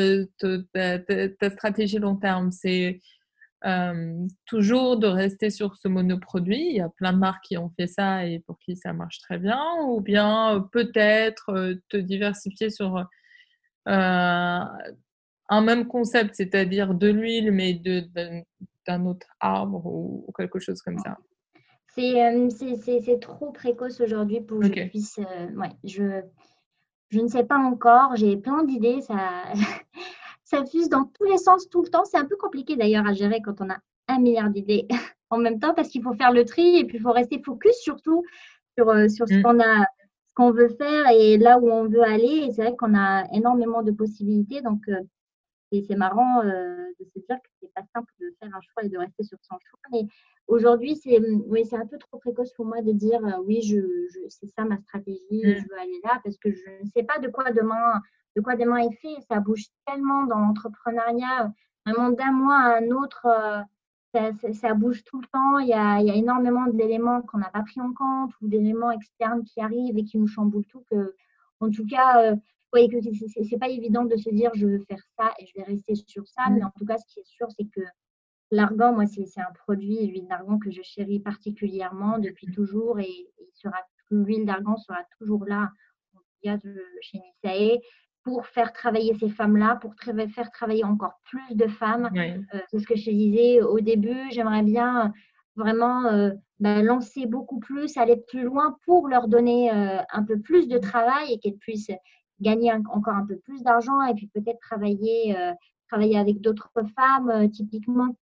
ta, 0.72 0.98
ta, 0.98 1.50
stratégie 1.50 1.98
long 1.98 2.16
terme? 2.16 2.52
C'est 2.52 3.00
toujours 4.46 4.96
de 4.96 5.07
rester 5.07 5.51
sur 5.51 5.77
ce 5.77 5.88
monoproduit. 5.88 6.70
Il 6.70 6.77
y 6.77 6.81
a 6.81 6.88
plein 6.88 7.12
de 7.12 7.18
marques 7.18 7.44
qui 7.44 7.59
ont 7.59 7.70
fait 7.77 7.87
ça 7.87 8.27
et 8.27 8.40
pour 8.40 8.59
qui 8.59 8.77
ça 8.77 8.92
marche 8.92 9.18
très 9.18 9.38
bien. 9.38 9.61
Ou 9.85 10.01
bien 10.01 10.68
peut-être 10.73 11.75
te 11.88 11.96
diversifier 11.96 12.70
sur 12.70 13.05
un 13.87 15.62
même 15.62 15.87
concept, 15.87 16.37
c'est-à-dire 16.37 16.94
de 16.94 17.09
l'huile, 17.09 17.53
mais 17.53 17.75
d'un 18.87 19.07
autre 19.07 19.27
arbre 19.40 19.85
ou, 19.85 20.33
quelque 20.37 20.59
chose 20.59 20.81
comme 20.81 20.99
ça. 20.99 21.18
C'est 21.94 23.20
trop 23.20 23.51
précoce 23.51 24.01
aujourd'hui 24.01 24.40
pour 24.40 24.61
que 24.61 24.66
je 24.66 24.88
puisse. 24.88 25.18
ouais, 25.18 25.73
je, 25.85 26.23
je 27.11 27.20
ne 27.20 27.29
sais 27.29 27.44
pas 27.44 27.59
encore. 27.59 28.16
J'ai 28.16 28.37
plein 28.37 28.64
d'idées. 28.64 29.01
Ça. 29.03 29.44
ça 30.50 30.66
fuse 30.66 30.88
dans 30.88 31.04
tous 31.04 31.24
les 31.24 31.38
sens 31.38 31.68
tout 31.68 31.82
le 31.82 31.88
temps. 31.88 32.04
C'est 32.04 32.18
un 32.18 32.24
peu 32.24 32.36
compliqué 32.36 32.76
d'ailleurs 32.76 33.06
à 33.06 33.12
gérer 33.12 33.40
quand 33.40 33.60
on 33.60 33.70
a 33.70 33.78
un 34.08 34.18
milliard 34.18 34.50
d'idées 34.50 34.88
en 35.30 35.38
même 35.38 35.60
temps 35.60 35.74
parce 35.74 35.88
qu'il 35.88 36.02
faut 36.02 36.14
faire 36.14 36.32
le 36.32 36.44
tri 36.44 36.78
et 36.78 36.84
puis 36.84 36.98
il 36.98 37.00
faut 37.00 37.12
rester 37.12 37.40
focus 37.40 37.76
surtout 37.76 38.24
sur, 38.76 38.88
euh, 38.88 39.08
sur 39.08 39.28
ce 39.28 39.34
mm. 39.34 39.42
qu'on 39.42 39.60
a 39.60 39.86
ce 40.26 40.34
qu'on 40.34 40.50
veut 40.50 40.68
faire 40.68 41.08
et 41.10 41.38
là 41.38 41.58
où 41.58 41.70
on 41.70 41.88
veut 41.88 42.02
aller. 42.02 42.46
Et 42.46 42.52
c'est 42.52 42.62
vrai 42.62 42.76
qu'on 42.76 42.96
a 42.96 43.24
énormément 43.32 43.82
de 43.82 43.90
possibilités. 43.92 44.60
Donc, 44.60 44.80
euh, 44.88 45.00
c'est 45.72 45.96
marrant 45.96 46.42
euh, 46.44 46.76
de 46.98 47.04
se 47.04 47.18
dire 47.20 47.36
que 47.36 47.50
c'est 47.60 47.72
pas 47.72 47.82
simple 47.94 48.12
de 48.20 48.34
faire 48.40 48.48
un 48.52 48.60
choix 48.60 48.84
et 48.84 48.88
de 48.88 48.98
rester 48.98 49.22
sur 49.22 49.38
son 49.42 49.56
choix. 49.58 49.78
Mais 49.92 50.02
aujourd'hui, 50.48 50.96
c'est 50.96 51.18
oui, 51.46 51.68
un 51.72 51.86
peu 51.86 51.98
trop 51.98 52.18
précoce 52.18 52.52
pour 52.54 52.64
moi 52.64 52.80
de 52.82 52.92
dire 52.92 53.20
oui, 53.44 53.62
je, 53.62 53.78
c'est 54.28 54.48
ça 54.48 54.64
ma 54.64 54.78
stratégie, 54.78 55.42
mm. 55.44 55.56
je 55.58 55.68
veux 55.68 55.78
aller 55.80 56.00
là 56.04 56.20
parce 56.24 56.38
que 56.38 56.50
je 56.50 56.82
ne 56.82 56.88
sais 56.94 57.04
pas 57.04 57.18
de 57.20 57.28
quoi 57.28 57.52
demain 57.52 58.00
de 58.36 58.40
quoi 58.40 58.56
demain 58.56 58.78
est 58.78 58.96
fait. 58.96 59.20
Ça 59.28 59.40
bouge 59.40 59.64
tellement 59.86 60.24
dans 60.24 60.38
l'entrepreneuriat, 60.38 61.52
vraiment 61.86 62.10
d'un 62.10 62.32
mois 62.32 62.58
à 62.58 62.78
un 62.78 62.90
autre, 62.90 63.26
euh, 63.26 63.62
ça, 64.52 64.74
bouge 64.74 65.04
tout 65.04 65.20
le 65.20 65.26
temps. 65.28 65.58
Il 65.58 65.68
y 65.68 65.74
a, 65.74 66.00
il 66.00 66.06
y 66.06 66.10
a 66.10 66.14
énormément 66.14 66.66
d'éléments 66.66 67.22
qu'on 67.22 67.38
n'a 67.38 67.50
pas 67.50 67.62
pris 67.62 67.80
en 67.80 67.92
compte 67.92 68.32
ou 68.40 68.48
d'éléments 68.48 68.90
externes 68.90 69.44
qui 69.44 69.60
arrivent 69.60 69.98
et 69.98 70.04
qui 70.04 70.18
nous 70.18 70.26
chamboulent 70.26 70.66
tout. 70.66 70.84
Que, 70.90 71.14
en 71.60 71.70
tout 71.70 71.86
cas, 71.86 72.32
euh, 72.32 72.36
voyez 72.72 72.88
que 72.88 72.96
c'est 73.00 73.58
pas 73.58 73.68
évident 73.68 74.04
de 74.04 74.16
se 74.16 74.30
dire 74.30 74.50
je 74.54 74.66
veux 74.66 74.78
faire 74.80 75.02
ça 75.18 75.32
et 75.38 75.46
je 75.46 75.52
vais 75.56 75.64
rester 75.64 75.94
sur 75.94 76.26
ça. 76.26 76.48
Mais 76.50 76.62
en 76.62 76.70
tout 76.76 76.84
cas, 76.84 76.98
ce 76.98 77.06
qui 77.06 77.20
est 77.20 77.26
sûr, 77.26 77.46
c'est 77.56 77.66
que 77.66 77.80
l'argan, 78.50 78.92
moi, 78.92 79.06
c'est 79.06 79.40
un 79.40 79.52
produit, 79.64 80.06
l'huile 80.06 80.26
d'argan 80.28 80.58
que 80.58 80.70
je 80.70 80.82
chéris 80.82 81.20
particulièrement 81.20 82.18
depuis 82.18 82.50
toujours 82.52 82.98
et, 83.00 83.28
l'huile 84.10 84.44
d'argan 84.44 84.76
sera 84.76 84.98
toujours 85.18 85.44
là 85.44 85.70
en 86.14 86.18
tout 86.18 86.40
cas 86.42 86.58
chez 87.00 87.18
Nisae 87.44 87.80
pour 88.22 88.46
faire 88.46 88.72
travailler 88.72 89.14
ces 89.14 89.28
femmes-là, 89.28 89.76
pour 89.76 89.94
faire 90.35 90.50
travailler 90.50 90.85
encore 90.85 91.14
plus 91.24 91.54
de 91.54 91.66
femmes. 91.66 92.11
Euh, 92.16 92.61
c'est 92.70 92.78
ce 92.78 92.87
que 92.87 92.96
je 92.96 93.06
te 93.06 93.11
disais 93.11 93.62
au 93.62 93.80
début. 93.80 94.30
J'aimerais 94.30 94.62
bien 94.62 95.06
euh, 95.06 95.09
vraiment 95.56 96.04
euh, 96.06 96.30
bah, 96.59 96.83
lancer 96.83 97.26
beaucoup 97.26 97.61
plus, 97.61 97.96
aller 97.96 98.16
plus 98.28 98.42
loin 98.42 98.76
pour 98.85 99.09
leur 99.09 99.28
donner 99.28 99.70
un 99.70 100.22
peu 100.24 100.38
plus 100.38 100.68
de 100.68 100.78
travail 100.78 101.33
et 101.33 101.38
qu'elles 101.38 101.59
puissent 101.59 101.90
gagner 102.40 102.72
encore 102.72 103.14
un 103.14 103.26
peu 103.26 103.37
plus 103.38 103.62
d'argent 103.62 104.02
et 104.02 104.14
puis 104.14 104.28
peut-être 104.28 104.61
travailler, 104.61 105.37
travailler 105.88 106.18
avec 106.18 106.40
d'autres 106.40 106.70
femmes, 106.96 107.50
typiquement, 107.50 108.14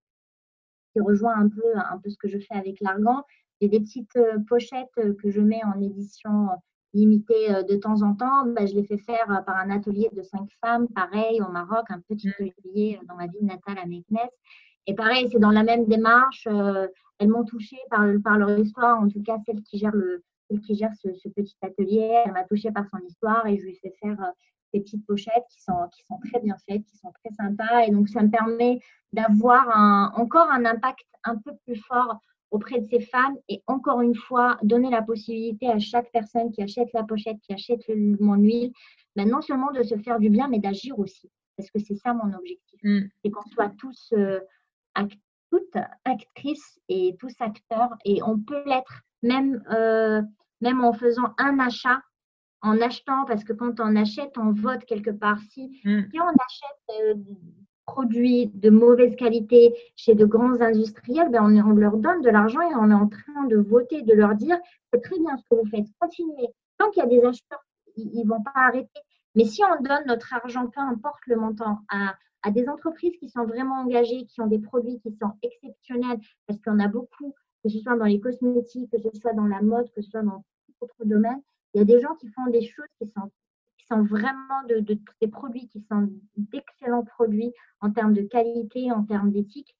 qui 0.93 1.01
rejoint 1.01 1.37
un 1.37 1.49
peu, 1.49 1.63
un 1.77 1.99
peu 1.99 2.11
ce 2.11 2.17
que 2.17 2.29
je 2.29 2.39
fais 2.39 2.55
avec 2.55 2.81
l'argan. 2.81 3.25
J'ai 3.61 3.69
des 3.69 3.81
petites 3.81 4.19
pochettes 4.49 4.89
que 4.95 5.31
je 5.31 5.41
mets 5.41 5.63
en 5.65 5.81
édition 5.81 6.49
limité 6.95 7.55
euh, 7.55 7.63
de 7.63 7.77
temps 7.77 8.03
en 8.03 8.15
temps, 8.15 8.47
bah, 8.47 8.67
je 8.67 8.75
l'ai 8.75 8.85
fait 8.85 8.99
faire 8.99 9.31
euh, 9.31 9.43
par 9.43 9.57
un 9.57 9.71
atelier 9.71 10.09
de 10.13 10.23
cinq 10.23 10.49
femmes, 10.65 10.89
pareil, 10.89 11.41
au 11.43 11.51
Maroc, 11.51 11.87
un 11.89 12.01
petit 12.01 12.29
mmh. 12.29 12.49
atelier 12.49 12.99
euh, 13.01 13.07
dans 13.07 13.17
ma 13.17 13.27
ville 13.27 13.45
natale 13.45 13.79
à 13.79 13.87
Meknes. 13.87 14.29
Et 14.87 14.95
pareil, 14.95 15.29
c'est 15.31 15.39
dans 15.39 15.51
la 15.51 15.63
même 15.63 15.85
démarche. 15.87 16.47
elles 16.47 17.29
m'ont 17.29 17.45
touchée 17.45 17.77
par, 17.91 18.07
par 18.25 18.39
leur 18.39 18.59
histoire, 18.59 18.99
en 18.99 19.09
tout 19.09 19.23
cas 19.23 19.37
celle 19.45 19.63
qui 19.63 19.77
gère, 19.77 19.95
le, 19.95 20.25
celle 20.49 20.61
qui 20.61 20.77
gère 20.77 20.93
ce, 20.95 21.29
petit 21.29 21.57
atelier. 21.61 22.23
Elle 22.25 22.33
m'a 22.33 22.45
touchée 22.45 22.71
par 22.71 22.87
son 22.91 22.99
histoire 23.07 23.47
et 23.47 23.59
je 23.59 23.65
lui 23.65 23.73
ai 23.73 23.75
fait 23.75 23.95
faire 24.01 24.17
ces 24.73 24.81
petites 24.81 25.05
pochettes 25.07 25.45
qui 25.51 25.61
sont, 25.61 25.89
qui 25.93 26.03
sont 26.07 26.19
très 26.31 26.41
bien 26.41 26.57
faites, 26.67 26.83
qui 26.87 26.97
sont 26.97 27.13
très 27.23 27.35
sympas. 27.35 27.85
Et 27.87 27.91
donc, 27.91 28.09
ça 28.09 28.23
me 28.23 28.31
permet 28.31 28.81
d'avoir 29.13 30.11
encore 30.17 30.51
un 30.51 30.65
impact 30.65 31.05
un 31.25 31.37
peu 31.37 31.53
plus 31.67 31.77
fort 31.77 32.23
auprès 32.51 32.81
de 32.81 32.87
ces 32.87 33.01
femmes 33.01 33.37
et 33.49 33.63
encore 33.67 34.01
une 34.01 34.15
fois, 34.15 34.59
donner 34.63 34.91
la 34.91 35.03
possibilité 35.03 35.69
à 35.69 35.79
chaque 35.79 36.11
personne 36.13 36.51
qui 36.51 36.63
achète 36.63 36.93
la 36.93 37.05
pochette, 37.05 37.39
qui 37.43 37.53
achète 37.53 37.83
mon 37.89 38.35
huile, 38.35 38.73
ben 39.17 39.29
non 39.29 39.43
seulement 39.43 39.73
de 39.73 39.83
se 39.83 39.97
faire 39.97 40.19
du 40.19 40.31
bien, 40.31 40.49
mais 40.49 40.59
d'agir 40.59 40.99
aussi. 40.99 41.31
Parce 41.57 41.71
que 41.71 41.79
c'est 41.79 41.97
ça 41.97 42.15
mon 42.15 42.33
objectif. 42.35 42.81
Mm. 42.83 43.09
C'est 43.23 43.31
qu'on 43.31 43.49
soit 43.51 43.71
tous, 43.79 44.13
euh, 44.17 44.41
toutes 45.51 45.77
actrices 46.05 46.81
et 46.89 47.17
tous 47.19 47.35
acteurs. 47.41 47.97
Et 48.05 48.23
on 48.23 48.39
peut 48.39 48.63
l'être 48.65 49.03
même, 49.23 49.63
euh, 49.71 50.23
même 50.61 50.83
en 50.85 50.93
faisant 50.93 51.35
un 51.39 51.59
achat, 51.59 52.01
en 52.63 52.81
achetant, 52.81 53.25
parce 53.27 53.45
que 53.45 53.53
quand 53.53 53.81
on 53.81 53.95
achète, 53.97 54.37
on 54.37 54.53
vote 54.53 54.85
quelque 54.85 55.11
part. 55.11 55.41
Si, 55.51 55.81
mm. 55.85 56.11
si 56.11 56.21
on 56.21 56.29
achète 56.29 57.03
euh, 57.03 57.15
produits 57.89 58.49
de 58.55 58.69
mauvaise 58.69 59.17
qualité 59.17 59.75
chez 59.97 60.15
de 60.15 60.27
grands 60.27 60.61
industriels, 60.61 61.31
ben 61.31 61.43
on, 61.43 61.71
leur 61.73 61.97
donne 61.97 62.21
de 62.21 62.29
l'argent 62.29 62.61
et 62.61 62.75
on 62.75 62.91
est 62.91 62.95
en 62.95 63.09
train 63.09 63.45
de 63.47 63.57
voter, 63.57 64.03
de 64.03 64.13
leur 64.13 64.35
dire 64.35 64.59
c'est 64.93 65.01
très 65.01 65.19
bien 65.19 65.37
ce 65.39 65.45
que 65.49 65.55
vous 65.61 65.69
faites, 65.71 65.87
continuez. 65.99 66.49
Tant 66.77 66.91
qu'il 66.91 67.03
y 67.03 67.07
a 67.07 67.09
des 67.09 67.25
acheteurs, 67.25 67.65
ils 67.97 68.23
ne 68.23 68.29
vont 68.29 68.43
pas 68.43 68.53
arrêter. 68.55 69.01
Mais 69.35 69.45
si 69.45 69.63
on 69.65 69.83
donne 69.83 70.05
notre 70.07 70.35
argent, 70.35 70.67
peu 70.67 70.81
importe 70.81 71.27
le 71.27 71.37
montant, 71.37 71.79
à, 71.89 72.15
des 72.51 72.69
entreprises 72.69 73.17
qui 73.19 73.29
sont 73.29 73.45
vraiment 73.45 73.81
engagées, 73.83 74.25
qui 74.27 74.41
ont 74.41 74.47
des 74.47 74.59
produits 74.59 75.01
qui 75.01 75.13
sont 75.13 75.33
exceptionnels, 75.43 76.19
parce 76.47 76.61
qu'on 76.61 76.79
a 76.79 76.89
beaucoup, 76.89 77.35
que 77.63 77.69
ce 77.69 77.79
soit 77.79 77.97
dans 77.97 78.05
les 78.05 78.21
cosmétiques, 78.21 78.91
que 78.91 78.99
ce 78.99 79.11
soit 79.19 79.33
dans 79.33 79.47
la 79.47 79.61
mode, 79.61 79.91
que 79.95 80.03
ce 80.03 80.11
soit 80.11 80.23
dans 80.23 80.45
d'autres 80.81 81.05
domaines, 81.05 81.43
il 81.75 81.79
y 81.79 81.83
a 81.83 81.85
des 81.85 82.01
gens 82.01 82.15
qui 82.15 82.29
font 82.29 82.47
des 82.47 82.63
choses 82.63 82.87
qui 82.99 83.07
sont 83.07 83.31
sont 83.89 84.03
vraiment 84.03 84.63
de, 84.69 84.81
des 84.81 85.29
produits 85.29 85.69
qui 85.69 85.81
sont 85.91 86.09
d'excellents 86.37 87.05
produits 87.05 87.53
en 87.81 87.91
termes 87.91 88.13
de 88.13 88.23
qualité, 88.23 88.93
en 88.93 89.05
termes 89.05 89.31
d'éthique. 89.31 89.75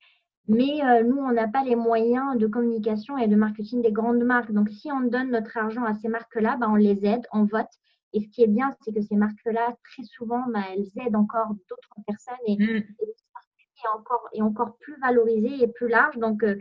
Mais 0.47 0.83
euh, 0.83 1.03
nous, 1.03 1.17
on 1.17 1.31
n'a 1.31 1.47
pas 1.47 1.63
les 1.63 1.75
moyens 1.75 2.35
de 2.37 2.47
communication 2.47 3.17
et 3.19 3.27
de 3.27 3.35
marketing 3.35 3.83
des 3.83 3.91
grandes 3.91 4.23
marques. 4.23 4.51
Donc, 4.51 4.69
si 4.69 4.91
on 4.91 5.01
donne 5.01 5.29
notre 5.29 5.55
argent 5.57 5.83
à 5.83 5.93
ces 5.93 6.07
marques-là, 6.07 6.57
ben, 6.59 6.69
on 6.71 6.75
les 6.75 7.05
aide, 7.05 7.25
on 7.31 7.43
vote. 7.43 7.69
Et 8.13 8.21
ce 8.21 8.27
qui 8.29 8.41
est 8.41 8.47
bien, 8.47 8.75
c'est 8.81 8.91
que 8.91 9.01
ces 9.01 9.15
marques-là, 9.15 9.75
très 9.83 10.03
souvent, 10.03 10.43
ben, 10.51 10.63
elles 10.73 11.05
aident 11.05 11.15
encore 11.15 11.53
d'autres 11.69 12.03
personnes 12.07 12.35
et, 12.47 12.57
mmh. 12.57 12.77
est 12.77 13.95
encore, 13.95 14.27
est 14.33 14.41
encore 14.41 14.75
plus 14.77 14.99
valorisée 14.99 15.63
et 15.63 15.67
plus 15.67 15.87
large. 15.87 16.17
Donc, 16.17 16.43
euh, 16.43 16.55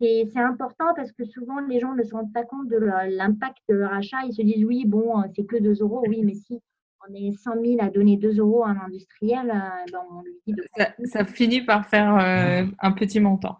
c'est 0.00 0.36
important 0.36 0.94
parce 0.94 1.10
que 1.10 1.24
souvent, 1.24 1.58
les 1.60 1.80
gens 1.80 1.94
ne 1.94 2.04
se 2.04 2.14
rendent 2.14 2.32
pas 2.32 2.44
compte 2.44 2.68
de 2.68 2.76
l'impact 2.76 3.58
de 3.68 3.74
leur 3.74 3.92
achat. 3.94 4.18
Ils 4.26 4.34
se 4.34 4.42
disent, 4.42 4.64
oui, 4.64 4.84
bon, 4.86 5.24
c'est 5.34 5.44
que 5.44 5.56
2 5.56 5.80
euros. 5.80 6.04
Oui, 6.06 6.22
mais 6.22 6.34
si 6.34 6.62
on 7.08 7.14
est 7.14 7.32
100 7.32 7.62
000 7.62 7.76
à 7.80 7.90
donner 7.90 8.16
2 8.16 8.38
euros 8.38 8.64
à 8.64 8.70
un 8.70 8.80
industriel, 8.86 9.50
euh, 9.50 9.92
ben, 9.92 10.00
on 10.10 10.22
lui 10.22 10.32
dit 10.46 10.52
de... 10.54 11.06
ça, 11.06 11.24
finit 11.24 11.62
par 11.62 11.86
faire 11.86 12.16
euh, 12.16 12.66
un 12.80 12.92
petit 12.92 13.20
montant. 13.20 13.58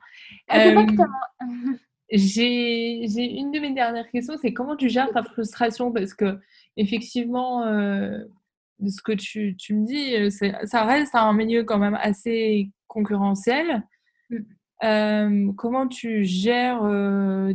Exactement. 0.49 1.09
Euh, 1.43 1.77
j'ai 2.11 3.05
une 3.05 3.51
de 3.51 3.59
mes 3.61 3.73
dernières 3.73 4.11
questions, 4.11 4.35
c'est 4.41 4.53
comment 4.53 4.77
tu 4.77 4.89
gères 4.89 5.11
ta 5.11 5.23
frustration? 5.23 5.91
Parce 5.91 6.15
que, 6.15 6.39
effectivement, 6.77 7.65
ce 7.65 9.03
que 9.03 9.13
tu, 9.13 9.57
tu 9.57 9.75
me 9.75 9.87
dis, 9.87 10.31
ça 10.67 10.85
reste 10.85 11.15
un 11.15 11.33
milieu 11.33 11.65
quand 11.65 11.79
même 11.79 11.99
assez 12.01 12.71
concurrentiel. 12.87 13.83
Mm. 14.31 15.55
comment 15.57 15.89
tu 15.89 16.25
gères 16.25 16.85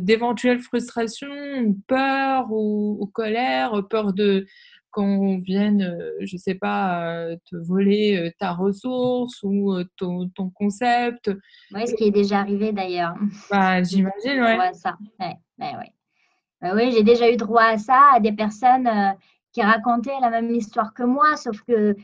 d'éventuelles 0.00 0.60
frustrations, 0.60 1.74
peur 1.86 2.48
ou, 2.50 2.98
ou, 3.00 3.06
colère, 3.06 3.86
peur 3.88 4.12
de, 4.12 4.46
qu'on 4.90 5.38
vienne, 5.38 5.82
euh, 5.82 6.12
je 6.20 6.34
ne 6.34 6.38
sais 6.38 6.54
pas, 6.54 7.06
euh, 7.12 7.36
te 7.50 7.56
voler 7.56 8.16
euh, 8.16 8.30
ta 8.38 8.52
ressource 8.52 9.42
ou 9.42 9.82
ton, 9.96 10.28
ton 10.28 10.50
concept. 10.50 11.30
Oui, 11.72 11.86
ce 11.86 11.94
qui 11.94 12.04
est 12.04 12.10
déjà 12.10 12.40
arrivé 12.40 12.72
d'ailleurs. 12.72 13.14
Bah, 13.50 13.82
J'imagine, 13.82 14.40
ouais. 14.42 14.72
ça. 14.74 14.96
Ouais, 15.18 15.36
bah, 16.60 16.72
oui, 16.74 16.92
j'ai 16.92 17.02
déjà 17.02 17.30
eu 17.30 17.36
droit 17.36 17.64
à 17.64 17.78
ça, 17.78 18.10
à 18.14 18.20
des 18.20 18.32
personnes 18.32 18.88
qui 19.52 19.62
racontaient 19.62 20.18
la 20.20 20.30
même 20.30 20.50
histoire 20.54 20.92
que 20.94 21.02
moi, 21.02 21.36
sauf 21.36 21.60
que 21.62 21.96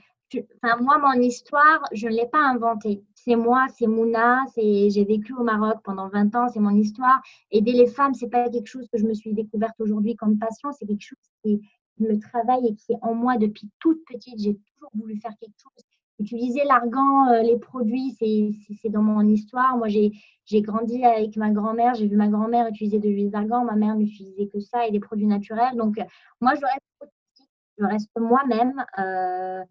enfin, 0.63 0.77
moi, 0.81 0.99
mon 0.99 1.21
histoire, 1.21 1.83
je 1.93 2.09
ne 2.09 2.13
l'ai 2.13 2.27
pas 2.27 2.43
inventée. 2.43 3.03
C'est 3.15 3.37
moi, 3.37 3.67
c'est 3.77 3.87
Mouna, 3.87 4.45
j'ai 4.57 5.05
vécu 5.05 5.35
au 5.35 5.43
Maroc 5.43 5.79
pendant 5.85 6.09
20 6.09 6.35
ans, 6.37 6.49
c'est 6.49 6.61
mon 6.61 6.75
histoire. 6.75 7.21
Aider 7.51 7.73
les 7.73 7.87
femmes, 7.87 8.15
ce 8.15 8.25
n'est 8.25 8.31
pas 8.31 8.49
quelque 8.49 8.67
chose 8.67 8.89
que 8.93 8.99
je 8.99 9.05
me 9.05 9.15
suis 9.15 9.33
découverte 9.33 9.75
aujourd'hui 9.81 10.15
comme 10.17 10.39
passion, 10.39 10.71
c'est 10.73 10.87
quelque 10.87 11.03
chose 11.03 11.19
qui, 11.43 11.61
me 12.01 12.19
travaille 12.19 12.67
et 12.67 12.75
qui 12.75 12.93
est 12.93 12.99
en 13.03 13.15
moi 13.15 13.37
depuis 13.37 13.71
toute 13.79 14.05
petite. 14.05 14.39
J'ai 14.39 14.55
toujours 14.55 14.91
voulu 14.95 15.17
faire 15.17 15.33
quelque 15.41 15.59
chose. 15.59 15.85
Utiliser 16.19 16.65
l'argan, 16.65 17.29
euh, 17.29 17.43
les 17.43 17.59
produits, 17.59 18.17
c'est 18.19 18.89
dans 18.89 19.03
mon 19.03 19.21
histoire. 19.27 19.77
Moi, 19.77 19.89
j'ai 19.89 20.63
grandi 20.63 21.05
avec 21.05 21.37
ma 21.37 21.51
grand-mère. 21.51 21.95
J'ai 21.95 22.09
vu 22.09 22.17
ma 22.17 22.29
grand-mère 22.29 22.69
utiliser 22.69 22.99
de 22.99 23.09
l'huile. 23.09 23.31
Ma 23.31 23.77
mère 23.77 23.97
n'utilisait 23.97 24.47
que 24.47 24.61
ça 24.61 24.87
et 24.87 24.91
des 24.91 25.01
produits 25.01 25.27
naturels. 25.27 25.77
Donc, 25.77 25.97
moi, 26.41 26.55
je 26.55 26.63
reste 26.63 27.13
je 27.79 27.85
reste 27.85 28.11
moi-même. 28.19 28.85
Euh, 28.99 29.03
euh, 29.03 29.65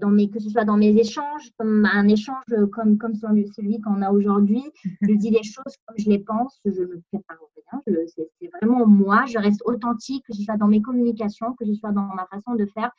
dans 0.00 0.10
mes, 0.10 0.28
que 0.28 0.38
ce 0.38 0.50
soit 0.50 0.64
dans 0.64 0.76
mes 0.76 0.90
échanges, 0.90 1.50
comme 1.58 1.84
un 1.86 2.08
échange 2.08 2.44
comme, 2.72 2.98
comme 2.98 3.14
celui 3.14 3.80
qu'on 3.80 4.02
a 4.02 4.10
aujourd'hui. 4.10 4.62
Je 5.02 5.14
dis 5.14 5.30
les 5.30 5.42
choses 5.42 5.76
comme 5.86 5.96
je 5.98 6.08
les 6.08 6.18
pense, 6.18 6.60
je 6.64 6.82
ne 6.82 7.00
prépare 7.10 7.38
rien, 7.72 7.82
c'est 8.06 8.50
vraiment 8.60 8.86
moi, 8.86 9.24
je 9.26 9.38
reste 9.38 9.62
authentique, 9.64 10.24
que 10.26 10.34
ce 10.34 10.42
soit 10.42 10.56
dans 10.56 10.68
mes 10.68 10.82
communications, 10.82 11.54
que 11.54 11.64
ce 11.64 11.74
soit 11.74 11.92
dans 11.92 12.08
ma 12.14 12.26
façon 12.26 12.54
de 12.54 12.66
faire. 12.66 12.90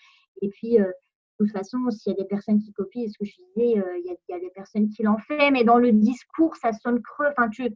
Et 0.42 0.50
puis, 0.50 0.80
euh, 0.80 0.86
de 1.40 1.46
toute 1.46 1.52
façon, 1.52 1.78
s'il 1.90 2.14
y 2.14 2.16
a 2.16 2.22
des 2.22 2.28
personnes 2.28 2.60
qui 2.60 2.72
copient, 2.74 3.08
ce 3.08 3.18
que 3.18 3.26
je 3.26 3.36
disais, 3.36 3.80
euh, 3.80 3.98
il, 3.98 4.06
y 4.06 4.12
a, 4.12 4.16
il, 4.28 4.32
y 4.32 4.36
a, 4.36 4.40
des 4.40 4.50
personnes 4.52 4.90
qui 4.90 5.04
l'ont 5.04 5.18
fait, 5.18 5.52
mais 5.52 5.64
dans 5.64 5.78
le 5.78 5.92
discours, 5.92 6.56
ça 6.56 6.74
sonne 6.74 7.02
creux. 7.02 7.28
Enfin, 7.38 7.50
tu, 7.50 7.70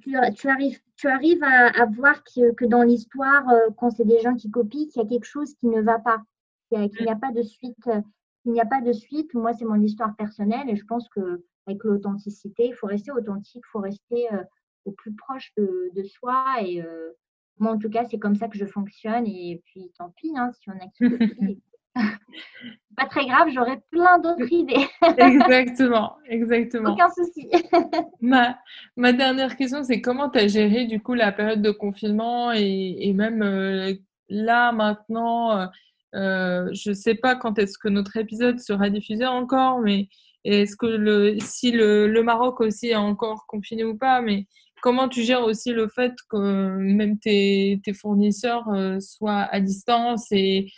tu, 0.00 0.48
arrives, 0.48 0.80
tu 0.96 1.08
arrives 1.08 1.42
à, 1.42 1.82
à 1.82 1.86
voir 1.86 2.22
que, 2.24 2.52
que 2.54 2.64
dans 2.64 2.82
l'histoire, 2.82 3.44
quand 3.76 3.90
c'est 3.90 4.06
des 4.06 4.20
gens 4.20 4.34
qui 4.34 4.50
copient, 4.50 4.86
qu'il 4.86 5.02
y 5.02 5.04
a 5.04 5.08
quelque 5.08 5.26
chose 5.26 5.54
qui 5.54 5.66
ne 5.66 5.82
va 5.82 5.98
pas 5.98 6.22
qu'il 6.68 7.04
n'y 7.04 7.10
a, 7.10 7.16
pas 7.16 7.32
de 7.32 7.42
suite. 7.42 7.86
Euh, 7.86 8.00
il 8.44 8.52
n'y 8.52 8.60
a 8.60 8.66
pas 8.66 8.80
de 8.80 8.92
suite. 8.92 9.34
Moi, 9.34 9.52
c'est 9.52 9.64
mon 9.64 9.80
histoire 9.80 10.14
personnelle 10.16 10.68
et 10.68 10.76
je 10.76 10.84
pense 10.84 11.08
que 11.08 11.44
avec 11.66 11.82
l'authenticité, 11.82 12.66
il 12.68 12.74
faut 12.74 12.86
rester 12.86 13.10
authentique, 13.10 13.62
il 13.66 13.70
faut 13.70 13.80
rester 13.80 14.32
euh, 14.32 14.42
au 14.84 14.92
plus 14.92 15.14
proche 15.14 15.52
de, 15.56 16.02
soi. 16.04 16.44
Et 16.62 16.80
euh, 16.80 17.10
moi, 17.58 17.72
en 17.72 17.78
tout 17.78 17.90
cas, 17.90 18.04
c'est 18.04 18.18
comme 18.18 18.36
ça 18.36 18.48
que 18.48 18.56
je 18.56 18.66
fonctionne. 18.66 19.26
Et 19.26 19.60
puis, 19.64 19.90
tant 19.98 20.10
pis, 20.16 20.32
hein, 20.36 20.50
si 20.52 20.70
on 20.70 20.74
a 20.74 20.86
qui 20.94 21.60
pas 22.96 23.06
très 23.06 23.26
grave, 23.26 23.48
j'aurais 23.52 23.80
plein 23.90 24.18
d'autres 24.18 24.52
idées. 24.52 24.86
exactement, 25.18 26.16
exactement. 26.26 26.92
Aucun 26.92 27.08
souci. 27.08 27.50
ma, 28.20 28.58
ma 28.96 29.12
dernière 29.12 29.56
question, 29.56 29.82
c'est 29.82 30.00
comment 30.00 30.30
tu 30.30 30.38
as 30.38 30.46
géré 30.46 30.84
du 30.84 31.00
coup 31.00 31.14
la 31.14 31.32
période 31.32 31.62
de 31.62 31.70
confinement 31.70 32.52
et, 32.52 32.96
et 33.00 33.12
même 33.12 33.98
là 34.28 34.72
maintenant 34.72 35.68
euh, 36.16 36.68
je 36.72 36.90
ne 36.90 36.94
sais 36.94 37.14
pas 37.14 37.36
quand 37.36 37.58
est-ce 37.58 37.78
que 37.78 37.88
notre 37.88 38.16
épisode 38.16 38.58
sera 38.58 38.90
diffusé 38.90 39.26
encore, 39.26 39.80
mais 39.80 40.08
est-ce 40.44 40.76
que 40.76 41.36
si 41.40 41.72
le, 41.72 42.22
Maroc 42.22 42.60
aussi 42.60 42.88
est 42.88 42.96
encore 42.96 43.46
confiné 43.46 43.84
ou 43.84 43.96
pas, 43.96 44.22
mais 44.22 44.46
comment 44.80 45.08
tu 45.08 45.22
gères 45.22 45.42
aussi 45.42 45.72
le 45.72 45.88
fait 45.88 46.14
que 46.30 46.76
même 46.76 47.18
tes, 47.18 47.80
fournisseurs 48.00 48.68
euh, 48.70 48.98
soient 49.00 49.48
à 49.50 49.60
distance 49.60 50.26
et 50.30 50.70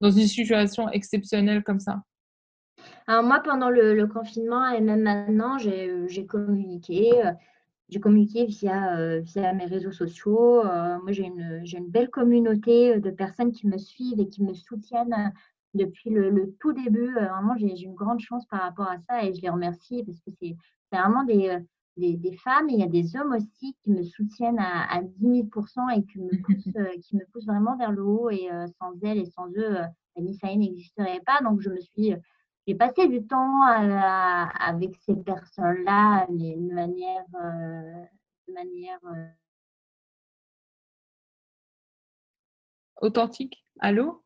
dans 0.00 0.10
une 0.10 0.26
situation 0.26 0.88
exceptionnelle 0.90 1.62
comme 1.62 1.80
ça? 1.80 2.02
Alors 3.06 3.22
moi, 3.22 3.40
pendant 3.42 3.70
le, 3.70 3.94
le 3.94 4.06
confinement 4.06 4.68
et 4.68 4.80
même 4.80 5.02
maintenant, 5.02 5.58
j'ai 5.58 6.26
communiqué. 6.26 7.12
Euh, 7.86 7.92
j'ai 7.92 8.00
communiqué 8.00 8.46
via, 8.46 8.96
euh, 8.98 9.20
via 9.20 9.52
mes 9.52 9.66
réseaux 9.66 9.92
sociaux. 9.92 10.60
Euh, 10.64 10.98
moi, 11.02 11.12
j'ai 11.12 11.24
une, 11.24 11.62
une, 11.64 11.88
belle 11.88 12.10
communauté 12.10 13.00
de 13.00 13.10
personnes 13.10 13.52
qui 13.52 13.66
me 13.66 13.78
suivent 13.78 14.20
et 14.20 14.28
qui 14.28 14.42
me 14.42 14.54
soutiennent 14.54 15.32
depuis 15.74 16.10
le, 16.10 16.54
tout 16.60 16.72
début. 16.72 17.16
Euh, 17.16 17.26
vraiment, 17.26 17.56
j'ai 17.56 17.82
une 17.82 17.94
grande 17.94 18.20
chance 18.20 18.46
par 18.46 18.60
rapport 18.60 18.90
à 18.90 18.98
ça 19.08 19.24
et 19.24 19.34
je 19.34 19.42
les 19.42 19.50
remercie 19.50 20.02
parce 20.04 20.18
que 20.20 20.30
c'est 20.40 20.56
vraiment 20.92 21.24
des, 21.24 21.58
des, 21.96 22.16
des, 22.16 22.36
femmes 22.36 22.68
et 22.70 22.74
il 22.74 22.80
y 22.80 22.84
a 22.84 22.88
des 22.88 23.16
hommes 23.16 23.34
aussi 23.34 23.76
qui 23.82 23.90
me 23.90 24.02
soutiennent 24.02 24.58
à, 24.58 24.92
à 24.92 25.02
10 25.02 25.20
000 25.20 25.48
et 25.96 26.04
qui 26.04 26.18
me, 26.20 26.42
poussent, 26.42 27.02
qui 27.02 27.16
me 27.16 27.24
poussent 27.32 27.46
vraiment 27.46 27.76
vers 27.76 27.92
le 27.92 28.02
haut. 28.02 28.30
Et 28.30 28.48
sans 28.78 28.92
elles 29.02 29.18
et 29.18 29.26
sans 29.26 29.48
eux, 29.56 29.76
la 30.16 30.56
n'existerait 30.56 31.20
pas. 31.24 31.40
Donc, 31.42 31.60
je 31.60 31.70
me 31.70 31.80
suis 31.80 32.14
j'ai 32.66 32.74
passé 32.74 33.08
du 33.08 33.24
temps 33.26 33.62
avec 33.62 34.96
ces 35.06 35.16
personnes-là 35.16 36.26
de 36.28 36.74
manière, 36.74 37.24
euh, 37.34 38.04
de 38.48 38.52
manière 38.52 38.98
euh 39.04 39.28
authentique. 43.00 43.64
Allô? 43.80 44.22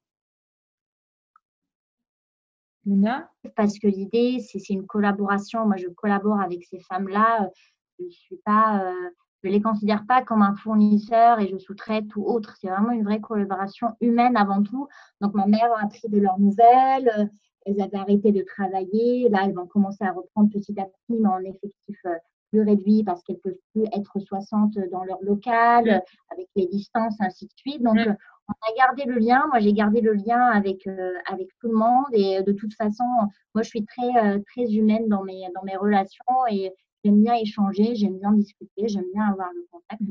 Mona 2.86 3.30
Parce 3.56 3.78
que 3.78 3.86
l'idée, 3.86 4.38
c'est 4.40 4.70
une 4.70 4.86
collaboration. 4.86 5.66
Moi, 5.66 5.76
je 5.76 5.88
collabore 5.88 6.40
avec 6.40 6.64
ces 6.64 6.80
femmes-là. 6.80 7.50
Je 7.98 8.04
ne 8.04 8.10
suis 8.10 8.36
pas, 8.38 8.82
euh, 8.84 9.10
je 9.44 9.50
les 9.50 9.60
considère 9.60 10.06
pas 10.06 10.22
comme 10.22 10.42
un 10.42 10.54
fournisseur 10.54 11.40
et 11.40 11.48
je 11.48 11.58
sous-traite 11.58 12.16
ou 12.16 12.24
autre. 12.24 12.56
C'est 12.58 12.68
vraiment 12.68 12.92
une 12.92 13.04
vraie 13.04 13.20
collaboration 13.20 13.96
humaine 14.00 14.36
avant 14.36 14.62
tout. 14.62 14.88
Donc, 15.20 15.34
ma 15.34 15.46
mère 15.46 15.70
a 15.76 15.84
appris 15.84 16.08
de 16.08 16.18
leurs 16.18 16.38
nouvelles 16.38 17.30
elles 17.66 17.80
avaient 17.80 17.98
arrêté 17.98 18.32
de 18.32 18.42
travailler. 18.42 19.28
Là, 19.28 19.42
elles 19.44 19.54
vont 19.54 19.66
commencer 19.66 20.04
à 20.04 20.12
reprendre 20.12 20.50
petit 20.50 20.78
à 20.80 20.84
petit, 20.84 21.20
mais 21.20 21.28
en 21.28 21.40
effectif 21.40 21.96
euh, 22.06 22.16
plus 22.50 22.62
réduit 22.62 23.04
parce 23.04 23.22
qu'elles 23.22 23.36
ne 23.44 23.50
peuvent 23.50 23.60
plus 23.72 23.84
être 23.96 24.18
60 24.18 24.78
dans 24.90 25.04
leur 25.04 25.22
local, 25.22 25.84
mm. 25.84 26.32
avec 26.32 26.48
les 26.56 26.66
distances, 26.66 27.16
ainsi 27.20 27.46
de 27.46 27.52
suite. 27.56 27.82
Donc, 27.82 27.96
mm. 27.96 28.16
on 28.48 28.52
a 28.52 28.76
gardé 28.76 29.04
le 29.04 29.18
lien. 29.18 29.44
Moi, 29.48 29.60
j'ai 29.60 29.72
gardé 29.72 30.00
le 30.00 30.14
lien 30.14 30.40
avec, 30.40 30.86
euh, 30.86 31.12
avec 31.26 31.48
tout 31.60 31.68
le 31.68 31.76
monde. 31.76 32.06
Et 32.12 32.42
de 32.42 32.52
toute 32.52 32.74
façon, 32.74 33.04
moi, 33.54 33.62
je 33.62 33.68
suis 33.68 33.84
très, 33.84 34.16
euh, 34.24 34.38
très 34.52 34.72
humaine 34.74 35.08
dans 35.08 35.22
mes, 35.22 35.46
dans 35.54 35.62
mes 35.62 35.76
relations 35.76 36.46
et 36.50 36.72
j'aime 37.04 37.22
bien 37.22 37.34
échanger, 37.34 37.94
j'aime 37.94 38.18
bien 38.18 38.32
discuter, 38.32 38.88
j'aime 38.88 39.10
bien 39.14 39.24
avoir 39.30 39.50
le 39.54 39.66
contact. 39.70 40.02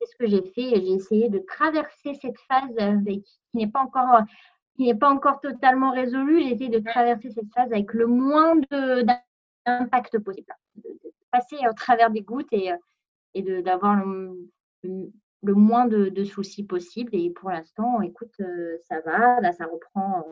c'est 0.00 0.06
ce 0.06 0.16
que 0.16 0.26
j'ai 0.26 0.42
fait. 0.42 0.80
J'ai 0.80 0.92
essayé 0.92 1.28
de 1.28 1.38
traverser 1.38 2.14
cette 2.20 2.38
phase 2.48 3.04
qui 3.04 3.24
n'est 3.54 3.70
pas 3.70 3.80
encore 3.82 4.22
qui 4.78 4.86
n'est 4.86 4.94
pas 4.94 5.10
encore 5.10 5.40
totalement 5.40 5.90
résolu. 5.90 6.40
J'essaie 6.40 6.68
de 6.68 6.78
traverser 6.78 7.30
cette 7.30 7.52
phase 7.52 7.72
avec 7.72 7.92
le 7.92 8.06
moins 8.06 8.54
d'impact 9.66 10.20
possible. 10.20 10.46
De, 10.76 10.88
passer 11.32 11.56
au 11.68 11.74
travers 11.74 12.10
des 12.10 12.22
gouttes 12.22 12.52
et, 12.52 12.70
et 13.34 13.42
d'avoir 13.60 14.02
le, 14.04 15.04
moins 15.42 15.86
de, 15.86 16.24
soucis 16.24 16.62
possible. 16.62 17.10
Et 17.12 17.30
pour 17.30 17.50
l'instant, 17.50 18.00
écoute, 18.02 18.40
ça 18.88 19.00
va, 19.04 19.52
ça 19.52 19.66
reprend, 19.66 20.24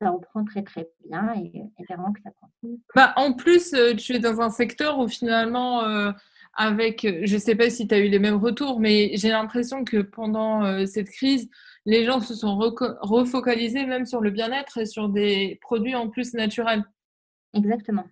ça 0.00 0.10
reprend 0.10 0.44
très 0.44 0.62
très 0.62 0.88
bien 1.04 1.34
et 1.34 1.64
espérons 1.78 2.12
que 2.12 2.22
ça 2.22 2.30
continue. 2.40 2.80
Bah, 2.94 3.12
en 3.16 3.32
plus, 3.32 3.74
euh, 3.74 3.94
tu 3.94 4.14
es 4.14 4.18
dans 4.20 4.40
un 4.40 4.50
secteur 4.50 4.98
où 5.00 5.08
finalement, 5.08 5.82
euh, 5.82 6.12
avec, 6.56 7.04
euh, 7.04 7.20
je 7.24 7.34
ne 7.34 7.40
sais 7.40 7.54
pas 7.54 7.70
si 7.70 7.86
tu 7.86 7.94
as 7.94 7.98
eu 7.98 8.08
les 8.08 8.18
mêmes 8.18 8.36
retours, 8.36 8.80
mais 8.80 9.12
j'ai 9.14 9.30
l'impression 9.30 9.84
que 9.84 10.02
pendant 10.02 10.86
cette 10.86 11.10
crise, 11.10 11.48
les 11.86 12.04
gens 12.04 12.20
se 12.20 12.34
sont 12.34 12.56
refocalisés 12.56 13.86
même 13.86 14.06
sur 14.06 14.20
le 14.20 14.30
bien-être 14.30 14.78
et 14.78 14.86
sur 14.86 15.08
des 15.08 15.58
produits 15.60 15.94
en 15.94 16.08
plus 16.08 16.34
naturels. 16.34 16.84
Exactement. 17.52 18.04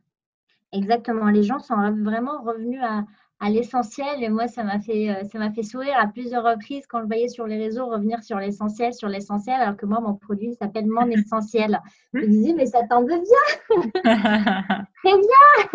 Exactement. 0.72 1.26
Les 1.26 1.42
gens 1.42 1.58
sont 1.58 1.74
vraiment 2.02 2.42
revenus 2.42 2.80
à, 2.82 3.04
à 3.42 3.50
l'essentiel. 3.50 4.22
Et 4.22 4.28
moi, 4.28 4.46
ça 4.46 4.62
m'a 4.62 4.78
fait, 4.78 5.10
euh, 5.10 5.24
ça 5.24 5.38
m'a 5.38 5.50
fait 5.50 5.64
sourire 5.64 5.96
à 5.98 6.06
plusieurs 6.06 6.44
reprises 6.44 6.86
quand 6.86 7.00
je 7.02 7.06
voyais 7.06 7.28
sur 7.28 7.46
les 7.46 7.58
réseaux 7.58 7.86
revenir 7.86 8.22
sur 8.22 8.38
l'essentiel, 8.38 8.94
sur 8.94 9.08
l'essentiel, 9.08 9.60
alors 9.60 9.76
que 9.76 9.84
moi, 9.84 10.00
mon 10.00 10.14
produit 10.14 10.54
s'appelle 10.54 10.86
Mon 10.86 11.06
Essentiel. 11.10 11.80
Je 12.14 12.20
me 12.20 12.26
disais, 12.28 12.54
mais 12.54 12.66
ça 12.66 12.86
tombe 12.88 13.08
bien? 13.08 13.18
Très 15.02 15.12
bien 15.12 15.71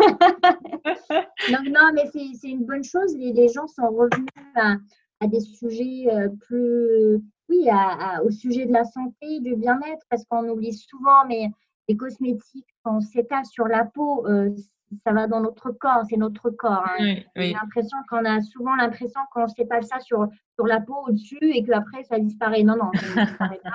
non, 1.80 1.92
mais 1.94 2.10
c'est, 2.12 2.48
une 2.48 2.64
bonne 2.64 2.84
chose. 2.84 3.16
Les, 3.16 3.32
les, 3.32 3.48
gens 3.48 3.66
sont 3.66 3.88
revenus 3.88 4.28
à, 4.54 4.76
à 5.20 5.26
des 5.26 5.40
sujets 5.40 6.06
euh, 6.12 6.28
plus. 6.40 7.22
Oui, 7.48 7.66
à, 7.70 8.22
au 8.24 8.30
sujet 8.30 8.66
de 8.66 8.72
la 8.72 8.84
santé, 8.84 9.40
du 9.40 9.56
bien-être, 9.56 10.04
parce 10.10 10.24
qu'on 10.26 10.46
oublie 10.48 10.74
souvent, 10.74 11.24
mais 11.26 11.48
les 11.88 11.96
cosmétiques, 11.96 12.66
quand 12.82 12.98
on 12.98 13.00
s'étale 13.00 13.46
sur 13.46 13.66
la 13.66 13.86
peau, 13.86 14.26
euh, 14.26 14.50
ça 15.04 15.12
va 15.12 15.26
dans 15.26 15.40
notre 15.40 15.70
corps, 15.70 16.02
c'est 16.08 16.16
notre 16.16 16.50
corps. 16.50 16.84
Hein. 16.86 17.16
J'ai 17.36 17.52
l'impression 17.52 17.96
qu'on 18.10 18.24
a 18.24 18.42
souvent 18.42 18.74
l'impression 18.76 19.20
qu'on 19.32 19.46
pas 19.66 19.82
ça 19.82 20.00
sur, 20.00 20.28
sur 20.54 20.66
la 20.66 20.80
peau 20.80 20.96
au-dessus 21.06 21.38
et 21.40 21.62
qu'après 21.64 22.04
ça 22.04 22.18
disparaît. 22.18 22.62
Non, 22.62 22.76
non, 22.76 22.90
ça 22.94 23.20
ne 23.22 23.26
disparaît 23.26 23.60
pas. 23.62 23.70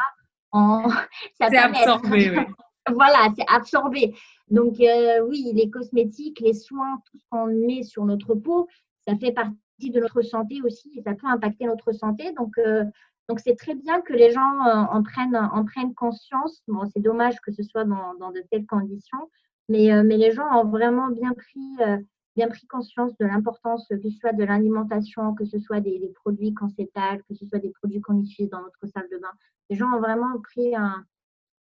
c'est 1.39 1.58
absorbé, 1.58 2.30
oui. 2.38 2.45
voilà, 2.91 3.29
c'est 3.36 3.45
absorbé. 3.47 4.13
Donc 4.49 4.79
euh, 4.79 5.25
oui, 5.27 5.51
les 5.53 5.69
cosmétiques, 5.69 6.39
les 6.39 6.53
soins, 6.53 7.01
tout 7.05 7.17
ce 7.17 7.23
qu'on 7.29 7.47
met 7.47 7.84
sur 7.84 8.05
notre 8.05 8.36
peau, 8.36 8.67
ça 9.07 9.15
fait 9.15 9.31
partie 9.31 9.55
de 9.91 9.99
notre 9.99 10.21
santé 10.21 10.61
aussi 10.63 10.91
et 10.95 11.01
ça 11.01 11.13
peut 11.13 11.27
impacter 11.27 11.65
notre 11.65 11.91
santé. 11.91 12.31
Donc 12.34 12.57
euh, 12.57 12.84
donc 13.29 13.39
c'est 13.39 13.55
très 13.55 13.75
bien 13.75 14.01
que 14.01 14.13
les 14.13 14.31
gens 14.31 14.67
euh, 14.67 14.84
en, 14.91 15.01
prennent, 15.01 15.36
en 15.36 15.63
prennent 15.63 15.93
conscience. 15.93 16.61
Bon, 16.67 16.86
c'est 16.93 16.99
dommage 17.01 17.39
que 17.41 17.51
ce 17.51 17.63
soit 17.63 17.86
dans, 17.86 18.13
dans 18.19 18.31
de 18.31 18.43
telles 18.51 18.65
conditions, 18.65 19.29
mais, 19.69 19.93
euh, 19.93 20.03
mais 20.03 20.17
les 20.17 20.31
gens 20.31 20.47
ont 20.59 20.65
vraiment 20.65 21.09
bien 21.09 21.34
pris, 21.34 21.77
euh, 21.88 21.97
bien 22.36 22.49
pris 22.49 22.67
conscience 22.67 23.15
de 23.17 23.25
l'importance, 23.25 23.88
que 23.88 23.97
ce 23.97 24.09
soit 24.09 24.34
de 24.34 24.43
l'alimentation, 24.43 25.34
que 25.36 25.45
ce 25.45 25.57
soit 25.59 25.79
des, 25.79 26.11
produits 26.15 26.53
qu'on 26.53 26.69
s'étale, 26.69 27.23
que 27.29 27.34
ce 27.34 27.45
soit 27.45 27.59
des 27.59 27.71
produits 27.71 28.01
qu'on 28.01 28.19
utilise 28.19 28.49
dans 28.49 28.61
notre 28.61 28.86
salle 28.88 29.07
de 29.09 29.17
bain. 29.17 29.31
Les 29.69 29.77
gens 29.77 29.91
ont 29.93 29.99
vraiment 29.99 30.38
pris 30.41 30.75
un, 30.75 31.05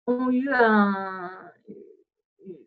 ont 0.07 0.31
eu 0.31 0.49
un, 0.53 1.31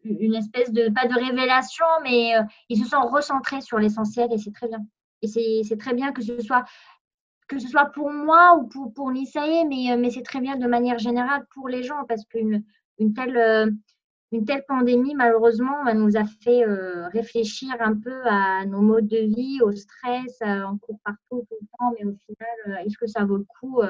une 0.04 0.36
espèce 0.36 0.72
de, 0.72 0.90
pas 0.94 1.08
de 1.08 1.14
révélation, 1.14 1.86
mais 2.04 2.36
euh, 2.36 2.44
ils 2.70 2.84
se 2.84 2.90
sont 2.90 3.08
recentrés 3.08 3.62
sur 3.62 3.80
l'essentiel 3.80 4.32
et 4.32 4.38
c'est 4.38 4.54
très 4.54 4.68
bien. 4.68 4.86
Et 5.22 5.64
c'est 5.64 5.78
très 5.78 5.94
bien 5.94 6.12
que 6.12 6.22
ce 6.22 6.40
soit 6.42 6.66
que 7.48 7.60
ce 7.60 7.68
soit 7.68 7.86
pour 7.86 8.12
moi 8.12 8.56
ou 8.58 8.68
pour, 8.68 8.92
pour 8.94 9.12
l'ISAE, 9.12 9.66
mais, 9.66 9.96
mais 9.98 10.10
c'est 10.10 10.24
très 10.24 10.42
bien 10.42 10.56
de 10.56 10.68
manière 10.68 10.98
générale 10.98 11.46
pour 11.54 11.70
les 11.70 11.84
gens 11.84 12.04
parce 12.08 12.26
qu'une 12.26 12.64
une 12.98 13.14
telle, 13.14 13.78
une 14.32 14.46
telle 14.46 14.66
pandémie, 14.68 15.16
malheureusement, 15.16 15.88
elle 15.88 16.00
nous 16.00 16.18
a 16.18 16.26
fait 16.26 16.66
euh, 16.66 17.08
réfléchir 17.10 17.74
un 17.80 17.98
peu 17.98 18.22
à 18.26 18.66
nos 18.66 18.82
modes 18.82 19.08
de 19.08 19.18
vie, 19.18 19.60
au 19.62 19.72
stress, 19.72 20.42
euh, 20.42 20.64
on 20.70 20.78
court 20.78 21.00
partout 21.04 21.46
tout 21.50 21.58
le 21.62 21.68
temps, 21.78 21.94
mais 21.98 22.06
au 22.06 22.16
final, 22.26 22.58
euh, 22.68 22.86
est-ce 22.86 22.98
que 22.98 23.08
ça 23.08 23.24
vaut 23.24 23.38
le 23.38 23.46
coup 23.60 23.82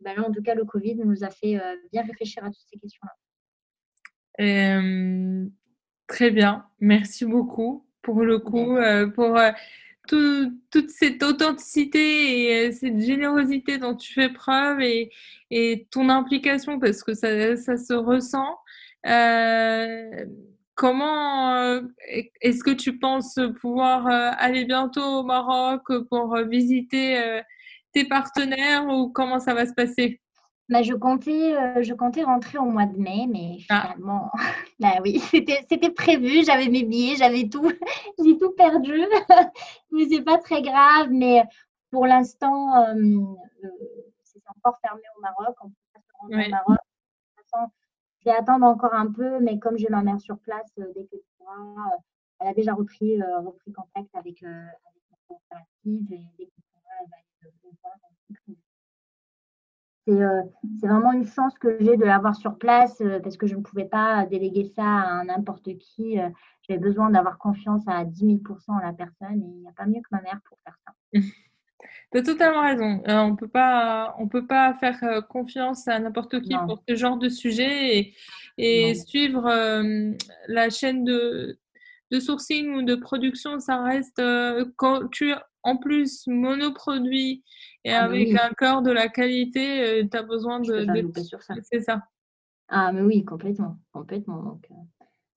ben 0.00 0.16
là, 0.16 0.24
En 0.26 0.32
tout 0.32 0.42
cas, 0.42 0.54
le 0.54 0.64
Covid 0.64 0.96
nous 0.96 1.24
a 1.24 1.30
fait 1.30 1.60
bien 1.92 2.02
réfléchir 2.02 2.44
à 2.44 2.48
toutes 2.48 2.66
ces 2.70 2.78
questions-là. 2.78 3.12
très 6.06 6.30
bien, 6.30 6.66
merci 6.80 7.24
beaucoup 7.24 7.86
pour 8.02 8.22
le 8.22 8.38
coup, 8.38 8.76
pour 9.14 9.38
toute 10.06 10.90
cette 10.90 11.22
authenticité 11.22 12.66
et 12.66 12.72
cette 12.72 13.00
générosité 13.00 13.78
dont 13.78 13.94
tu 13.94 14.12
fais 14.12 14.28
preuve 14.28 14.80
et, 14.82 15.10
et 15.50 15.86
ton 15.90 16.08
implication 16.10 16.78
parce 16.78 17.02
que 17.02 17.14
ça, 17.14 17.56
ça 17.56 17.76
se 17.76 17.94
ressent. 17.94 18.58
Euh, 19.06 20.24
comment 20.74 21.56
euh, 21.56 21.82
est-ce 22.40 22.64
que 22.64 22.70
tu 22.70 22.98
penses 22.98 23.38
pouvoir 23.60 24.06
euh, 24.06 24.30
aller 24.38 24.64
bientôt 24.64 25.20
au 25.20 25.22
Maroc 25.22 25.82
pour 26.08 26.36
visiter 26.48 27.40
tes 27.94 28.04
partenaires 28.04 28.86
ou 28.88 29.10
comment 29.10 29.38
ça 29.38 29.54
va 29.54 29.66
se 29.66 29.72
passer? 29.72 30.20
Bah, 30.68 30.82
je, 30.82 30.94
comptais, 30.94 31.82
je 31.82 31.92
comptais 31.92 32.22
rentrer 32.22 32.58
au 32.58 32.64
mois 32.64 32.86
de 32.86 32.98
mai, 32.98 33.26
mais 33.30 33.58
ah. 33.68 33.82
finalement, 33.82 34.30
bah 34.80 34.94
oui, 35.02 35.20
c'était 35.20 35.90
prévu, 35.90 36.44
j'avais 36.44 36.68
mes 36.68 36.84
billets, 36.84 37.16
j'avais 37.16 37.48
tout, 37.48 37.70
j'ai 38.24 38.38
tout 38.38 38.52
perdu. 38.52 38.98
mais 39.92 40.06
c'est 40.10 40.22
pas 40.22 40.38
très 40.38 40.62
grave, 40.62 41.08
mais 41.10 41.42
pour 41.90 42.06
l'instant, 42.06 42.72
c'est 44.22 44.42
encore 44.48 44.78
fermé 44.80 45.02
au 45.16 45.20
Maroc. 45.20 45.56
On 45.60 45.68
peut 45.68 45.74
pas 45.92 46.00
se 46.00 46.12
rendre 46.18 46.46
au 46.46 46.50
Maroc 46.50 46.78
je 48.24 48.30
vais 48.30 48.36
attendre 48.36 48.66
encore 48.66 48.94
un 48.94 49.10
peu, 49.10 49.38
mais 49.40 49.58
comme 49.58 49.76
j'ai 49.76 49.88
ma 49.88 50.02
mère 50.02 50.20
sur 50.20 50.38
place, 50.38 50.72
euh, 50.78 50.92
dès 50.94 51.04
que 51.04 51.16
euh, 51.16 51.96
elle 52.40 52.48
a 52.48 52.54
déjà 52.54 52.74
repris, 52.74 53.20
euh, 53.20 53.40
repris 53.40 53.72
contact 53.72 54.14
avec, 54.14 54.42
avec 54.42 55.02
ma 55.10 55.16
coopérative 55.28 56.12
et 56.12 56.26
dès 56.38 56.46
voir. 57.82 57.94
C'est 60.80 60.86
vraiment 60.86 61.12
une 61.12 61.26
chance 61.26 61.58
que 61.58 61.78
j'ai 61.80 61.96
de 61.96 62.04
l'avoir 62.04 62.34
sur 62.36 62.58
place 62.58 63.02
parce 63.22 63.36
que 63.36 63.46
je 63.46 63.56
ne 63.56 63.62
pouvais 63.62 63.86
pas 63.86 64.26
déléguer 64.26 64.70
ça 64.76 64.84
à 64.84 65.24
n'importe 65.24 65.78
qui. 65.78 66.18
J'avais 66.68 66.80
besoin 66.80 67.10
d'avoir 67.10 67.38
confiance 67.38 67.82
à 67.86 68.04
10 68.04 68.36
000% 68.36 68.58
en 68.68 68.78
la 68.78 68.92
personne 68.92 69.42
et 69.42 69.46
il 69.46 69.60
n'y 69.60 69.68
a 69.68 69.72
pas 69.72 69.86
mieux 69.86 70.00
que 70.00 70.08
ma 70.10 70.20
mère 70.20 70.40
pour 70.46 70.58
faire 70.64 70.76
ça. 70.86 70.92
Tu 72.12 72.18
as 72.18 72.22
totalement 72.22 72.62
raison. 72.62 73.02
Euh, 73.08 73.16
on 73.16 73.32
on 73.32 74.28
peut 74.28 74.46
pas 74.46 74.74
faire 74.74 74.98
euh, 75.02 75.20
confiance 75.20 75.88
à 75.88 75.98
n'importe 75.98 76.40
qui 76.40 76.54
pour 76.66 76.82
ce 76.88 76.94
genre 76.94 77.16
de 77.16 77.28
sujet 77.28 78.14
et, 78.56 78.94
suivre 78.94 79.46
euh, 79.46 80.12
la 80.48 80.70
chaîne 80.70 81.04
de, 81.04 81.58
de, 82.10 82.20
sourcing 82.20 82.74
ou 82.76 82.82
de 82.82 82.94
production. 82.94 83.58
Ça 83.58 83.82
reste 83.82 84.22
quand 84.76 85.08
tu 85.10 85.32
en 85.64 85.76
plus 85.76 86.26
monoproduit 86.26 87.42
et 87.84 87.92
ah, 87.92 88.04
avec 88.04 88.34
un 88.34 88.50
cœur 88.50 88.82
de 88.82 88.92
la 88.92 89.08
qualité, 89.08 90.06
tu 90.10 90.16
as 90.16 90.22
besoin 90.22 90.60
de. 90.60 90.86
C'est 91.62 91.80
ça. 91.80 92.02
Ah, 92.68 92.92
mais 92.92 93.02
oui, 93.02 93.24
complètement. 93.24 93.78
complètement. 93.92 94.42
Donc, 94.42 94.66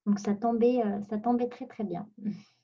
donc 0.06 0.20
ça, 0.20 0.34
tombait, 0.36 0.82
ça 1.10 1.18
tombait 1.18 1.50
très, 1.50 1.66
très 1.66 1.84
bien. 1.84 2.08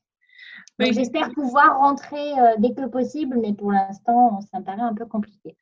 J'espère 0.80 1.32
pouvoir 1.32 1.80
rentrer 1.80 2.40
euh, 2.40 2.56
dès 2.58 2.74
que 2.74 2.88
possible, 2.88 3.38
mais 3.42 3.54
pour 3.54 3.72
l'instant, 3.72 4.40
ça 4.52 4.60
me 4.60 4.66
paraît 4.66 4.82
un 4.82 4.94
peu 4.94 5.06
compliqué. 5.06 5.56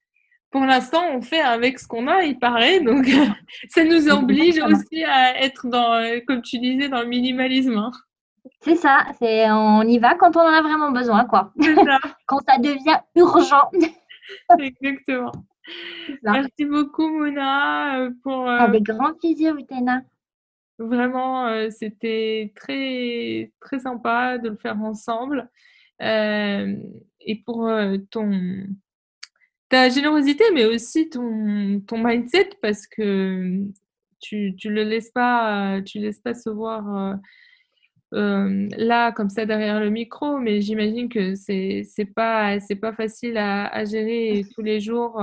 Pour 0.52 0.66
l'instant, 0.66 1.02
on 1.14 1.22
fait 1.22 1.42
avec 1.42 1.80
ce 1.80 1.88
qu'on 1.88 2.08
a, 2.08 2.24
il 2.24 2.38
paraît, 2.38 2.82
donc 2.82 3.08
ça 3.70 3.84
nous 3.84 4.10
oblige 4.10 4.60
aussi 4.62 5.04
à 5.04 5.42
être 5.42 5.68
dans, 5.68 5.94
euh, 5.94 6.20
comme 6.28 6.42
tu 6.42 6.60
disais, 6.60 6.90
dans 6.90 7.02
le 7.02 7.08
minimalisme. 7.08 7.78
Hein. 7.78 7.92
C'est 8.62 8.76
ça, 8.76 9.06
c'est 9.20 9.50
on 9.52 9.84
y 9.84 10.00
va 10.00 10.16
quand 10.16 10.36
on 10.36 10.42
en 10.42 10.54
a 10.54 10.62
vraiment 10.62 10.92
besoin, 10.92 11.26
quoi. 11.26 11.54
Ça. 11.60 11.66
quand 12.26 12.40
ça 12.48 12.58
devient 12.58 13.00
urgent. 13.16 13.70
Exactement. 14.60 15.32
Merci 16.24 16.66
beaucoup, 16.66 17.08
Mona, 17.08 18.00
euh, 18.00 18.12
pour. 18.24 18.50
Avec 18.50 18.84
grand 18.84 19.14
plaisir, 19.14 19.56
Utena. 19.56 20.02
Vraiment, 20.82 21.48
euh, 21.48 21.70
c'était 21.70 22.52
très, 22.56 23.52
très 23.62 23.80
sympa 23.80 24.40
de 24.40 24.50
le 24.50 24.56
faire 24.56 24.82
ensemble. 24.82 25.48
Euh, 26.02 26.76
et 27.20 27.36
pour 27.44 27.68
euh, 27.68 27.98
ton, 28.10 28.66
ta 29.70 29.90
générosité, 29.90 30.44
mais 30.54 30.66
aussi 30.66 31.10
ton, 31.10 31.82
ton 31.82 32.04
mindset, 32.04 32.50
parce 32.64 32.88
que 32.88 33.62
tu 34.20 34.56
ne 34.66 34.72
le 34.72 34.84
laisses 34.84 35.12
pas, 35.12 35.82
tu 35.84 36.00
laisses 36.00 36.20
pas 36.20 36.34
se 36.34 36.50
voir 36.50 37.16
là, 38.12 39.12
comme 39.12 39.30
ça, 39.30 39.46
derrière 39.46 39.80
le 39.80 39.90
micro, 39.90 40.38
mais 40.38 40.62
j'imagine 40.62 41.10
que 41.10 41.36
c'est 41.36 41.84
n'est 41.98 42.06
pas, 42.06 42.58
pas 42.82 42.94
facile 42.94 43.38
à, 43.38 43.68
à, 43.68 43.86
gérer 43.86 44.46
tous 44.56 44.62
les 44.62 44.80
jours. 44.80 45.22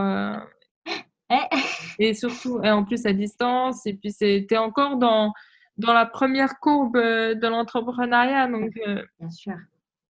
Et 1.98 2.14
surtout, 2.14 2.60
et 2.62 2.70
en 2.70 2.84
plus 2.84 3.04
à 3.06 3.12
distance, 3.12 3.84
et 3.86 3.94
puis 3.94 4.14
tu 4.14 4.24
es 4.24 4.56
encore 4.56 4.96
dans, 4.96 5.32
dans 5.78 5.92
la 5.92 6.06
première 6.06 6.58
courbe 6.60 6.96
euh, 6.96 7.34
de 7.34 7.46
l'entrepreneuriat. 7.46 8.48
Donc, 8.48 8.76
euh. 8.86 9.02
Bien 9.18 9.30
sûr. 9.30 9.54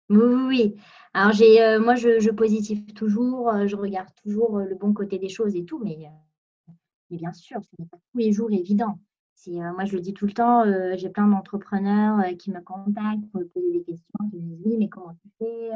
Oui, 0.09 0.33
oui. 0.47 0.75
Alors, 1.13 1.31
j'ai, 1.31 1.61
euh, 1.61 1.79
moi, 1.79 1.95
je, 1.95 2.19
je, 2.19 2.29
positive 2.31 2.93
toujours, 2.93 3.67
je 3.67 3.75
regarde 3.75 4.09
toujours 4.23 4.59
le 4.59 4.75
bon 4.75 4.93
côté 4.93 5.17
des 5.19 5.29
choses 5.29 5.55
et 5.55 5.63
tout, 5.63 5.79
mais, 5.83 5.97
Mais 7.09 7.17
bien 7.17 7.31
sûr, 7.31 7.59
ce 7.61 7.69
n'est 7.79 7.87
pas 7.87 7.97
tous 8.11 8.17
les 8.17 8.31
jours 8.33 8.51
évident. 8.51 8.99
Moi, 9.47 9.85
je 9.85 9.95
le 9.95 10.01
dis 10.01 10.13
tout 10.13 10.25
le 10.25 10.33
temps, 10.33 10.63
j'ai 10.97 11.09
plein 11.09 11.27
d'entrepreneurs 11.27 12.23
qui 12.37 12.51
me 12.51 12.61
contactent 12.61 13.29
pour 13.31 13.41
me 13.41 13.47
poser 13.47 13.71
des 13.71 13.83
questions, 13.83 14.29
qui 14.29 14.37
me 14.37 14.41
disent 14.41 14.61
oui, 14.65 14.75
mais 14.77 14.89
comment 14.89 15.13
tu 15.21 15.29
fais 15.39 15.71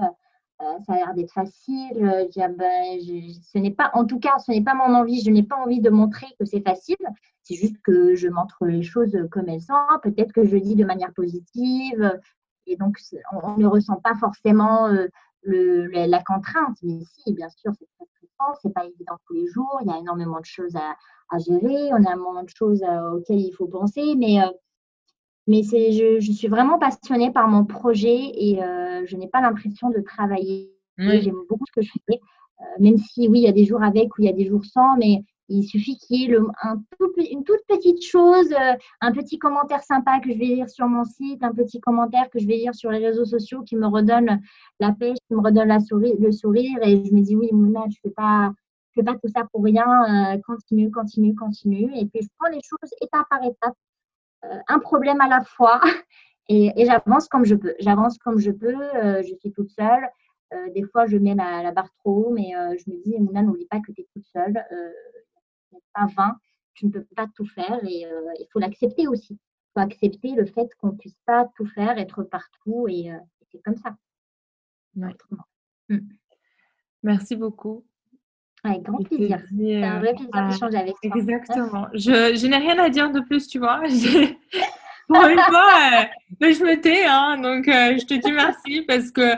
euh, 0.62 0.80
ça 0.86 0.94
a 0.94 0.96
l'air 0.96 1.14
d'être 1.14 1.34
facile. 1.34 1.98
Euh, 1.98 2.26
ben, 2.50 3.00
ce 3.00 3.58
n'est 3.58 3.72
pas, 3.72 3.92
en 3.94 4.06
tout 4.06 4.20
cas, 4.20 4.40
ce 4.40 4.52
n'est 4.52 4.64
pas 4.64 4.74
mon 4.74 4.94
envie. 4.96 5.22
Je 5.22 5.30
n'ai 5.30 5.44
pas 5.44 5.58
envie 5.58 5.82
de 5.82 5.90
montrer 5.90 6.28
que 6.40 6.46
c'est 6.46 6.62
facile. 6.62 6.96
C'est 7.44 7.56
juste 7.56 7.76
que 7.84 8.16
je 8.16 8.30
montre 8.30 8.66
les 8.66 8.84
choses 8.84 9.18
comme 9.32 9.50
elles 9.50 9.62
sont. 9.62 9.74
Peut-être 10.02 10.32
que 10.32 10.46
je 10.46 10.56
dis 10.58 10.76
de 10.76 10.86
manière 10.86 11.14
positive. 11.14 12.20
Et 12.68 12.78
donc, 12.78 12.98
on, 13.34 13.58
ne 13.58 13.68
ressent 13.68 13.98
pas 13.98 14.16
forcément 14.16 14.88
euh, 14.88 15.08
le, 15.44 15.88
la, 15.88 16.24
contrainte. 16.24 16.78
Mais 16.84 17.02
si, 17.04 17.34
bien 17.34 17.50
sûr, 17.50 17.74
c'est 17.78 17.88
très. 17.98 18.06
C'est 18.62 18.74
pas 18.74 18.86
évident 18.86 19.18
tous 19.28 19.34
les 19.34 19.48
jours. 19.48 19.80
Il 19.82 19.88
y 19.88 19.94
a 19.94 19.98
énormément 19.98 20.40
de 20.40 20.46
choses 20.46 20.76
à, 20.76 20.96
à 21.30 21.38
gérer. 21.38 21.92
On 21.92 22.06
a 22.06 22.14
énormément 22.14 22.44
de 22.44 22.50
choses 22.50 22.84
auxquelles 23.14 23.40
il 23.40 23.52
faut 23.52 23.68
penser. 23.68 24.16
Mais 24.18 24.40
mais 25.48 25.64
c'est, 25.64 25.92
je, 25.92 26.20
je, 26.20 26.32
suis 26.32 26.48
vraiment 26.48 26.80
passionnée 26.80 27.32
par 27.32 27.48
mon 27.48 27.66
projet 27.66 28.32
et 28.34 28.64
euh, 28.64 29.06
je 29.06 29.16
n'ai 29.16 29.28
pas 29.28 29.42
l'impression 29.42 29.90
de 29.90 30.00
travailler. 30.00 30.72
J'aime 30.98 31.36
beaucoup 31.50 31.66
ce 31.68 31.74
que 31.74 31.82
je 31.82 31.92
fais, 32.08 32.20
euh, 32.62 32.64
même 32.80 32.98
si 32.98 33.28
oui, 33.28 33.40
il 33.40 33.44
y 33.44 33.50
a 33.50 33.52
des 33.52 33.66
jours 33.66 33.84
avec 33.84 34.18
ou 34.18 34.22
il 34.22 34.26
y 34.26 34.30
a 34.30 34.34
des 34.34 34.48
jours 34.48 34.64
sans, 34.64 34.96
mais 34.98 35.24
il 35.50 35.64
suffit 35.64 35.98
qu'il 35.98 36.18
y 36.18 36.24
ait 36.24 36.38
une 37.32 37.44
toute 37.44 37.62
petite 37.68 38.04
chose, 38.04 38.52
euh, 38.52 38.74
un 39.02 39.12
petit 39.12 39.38
commentaire 39.38 39.84
sympa 39.84 40.20
que 40.20 40.32
je 40.32 40.38
vais 40.38 40.46
lire 40.46 40.70
sur 40.70 40.88
mon 40.88 41.04
site, 41.04 41.44
un 41.44 41.54
petit 41.54 41.80
commentaire 41.80 42.30
que 42.30 42.40
je 42.40 42.48
vais 42.48 42.58
lire 42.58 42.74
sur 42.74 42.92
les 42.92 43.06
réseaux 43.06 43.26
sociaux 43.26 43.62
qui 43.62 43.76
me 43.76 43.88
redonne 43.88 44.42
la 44.80 44.92
pêche, 44.92 45.18
qui 45.28 45.36
me 45.36 45.42
redonne 45.42 45.70
le 45.72 46.32
sourire 46.32 46.80
et 46.82 47.06
je 47.06 47.14
me 47.14 47.22
dis 47.22 47.36
oui, 47.36 47.50
Mouna, 47.52 47.82
je 47.90 47.98
ne 47.98 48.10
fais 48.10 48.14
pas 48.16 48.52
fais 48.96 49.04
pas 49.04 49.14
tout 49.16 49.28
ça 49.28 49.44
pour 49.52 49.64
rien, 49.64 49.86
euh, 50.36 50.38
continue, 50.48 50.90
continue, 50.90 51.36
continue. 51.36 51.92
Et 51.96 52.06
puis 52.06 52.22
je 52.22 52.28
prends 52.40 52.50
les 52.50 52.62
choses 52.64 52.90
étape 53.02 53.28
par 53.30 53.44
étape. 53.44 53.76
Euh, 54.46 54.60
un 54.68 54.80
problème 54.80 55.20
à 55.22 55.28
la 55.28 55.44
fois 55.44 55.82
et, 56.50 56.72
j'avance 56.86 57.28
comme 57.28 57.46
je 57.46 57.56
peux. 57.56 57.76
J'avance 57.80 58.18
comme 58.18 58.40
je 58.40 58.52
peux. 58.52 58.78
Je 59.22 59.36
suis 59.40 59.52
toute 59.52 59.70
seule. 59.70 60.08
Des 60.74 60.84
fois, 60.84 61.06
je 61.06 61.18
mets 61.18 61.36
la, 61.36 61.72
barre 61.74 61.90
trop 62.00 62.28
haut, 62.28 62.30
mais 62.32 62.54
je 62.78 62.90
me 62.90 63.04
dis, 63.04 63.20
Mouna, 63.20 63.42
n'oublie 63.42 63.66
pas 63.66 63.82
que 63.82 63.92
tu 63.92 64.02
es 64.02 64.08
toute 64.14 64.26
seule. 64.28 64.64
Pas 65.94 66.08
20. 66.16 66.38
Tu 66.74 66.86
ne 66.88 66.92
peux 66.92 67.06
pas 67.16 67.28
tout 67.36 67.46
faire 67.46 67.80
et 67.84 68.06
il 68.40 68.48
faut 68.52 68.60
l'accepter 68.60 69.08
aussi. 69.08 69.34
Il 69.34 69.72
faut 69.74 69.80
accepter 69.80 70.32
le 70.36 70.46
fait 70.46 70.68
qu'on 70.80 70.88
ne 70.88 70.98
puisse 70.98 71.18
pas 71.26 71.48
tout 71.56 71.66
faire, 71.66 71.98
être 71.98 72.24
partout 72.24 72.88
et, 72.90 73.12
c'est 73.52 73.62
comme 73.62 73.78
ça. 73.78 73.96
Hmm. 74.96 76.00
Merci 77.04 77.36
beaucoup. 77.36 77.86
Avec 78.64 78.82
grand 78.82 78.98
plaisir. 79.04 79.42
C'est 79.58 79.84
un 79.84 80.00
vrai 80.00 80.14
plaisir 80.16 80.48
d'échanger 80.50 80.78
avec 80.78 80.96
toi. 81.02 81.12
Exactement. 81.16 81.88
Je, 81.94 82.36
je 82.36 82.48
n'ai 82.48 82.58
rien 82.58 82.80
à 82.80 82.90
dire 82.90 83.12
de 83.12 83.22
plus, 83.22 83.48
tu 83.48 83.60
vois. 83.60 83.82
Pour 85.08 85.24
une 85.26 85.40
fois, 85.40 85.72
euh, 86.42 86.52
je 86.52 86.64
me 86.64 86.82
tais, 86.82 87.06
hein, 87.06 87.38
donc 87.38 87.68
euh, 87.68 87.98
je 87.98 88.06
te 88.06 88.14
dis 88.16 88.32
merci 88.32 88.82
parce 88.82 89.12
que 89.12 89.36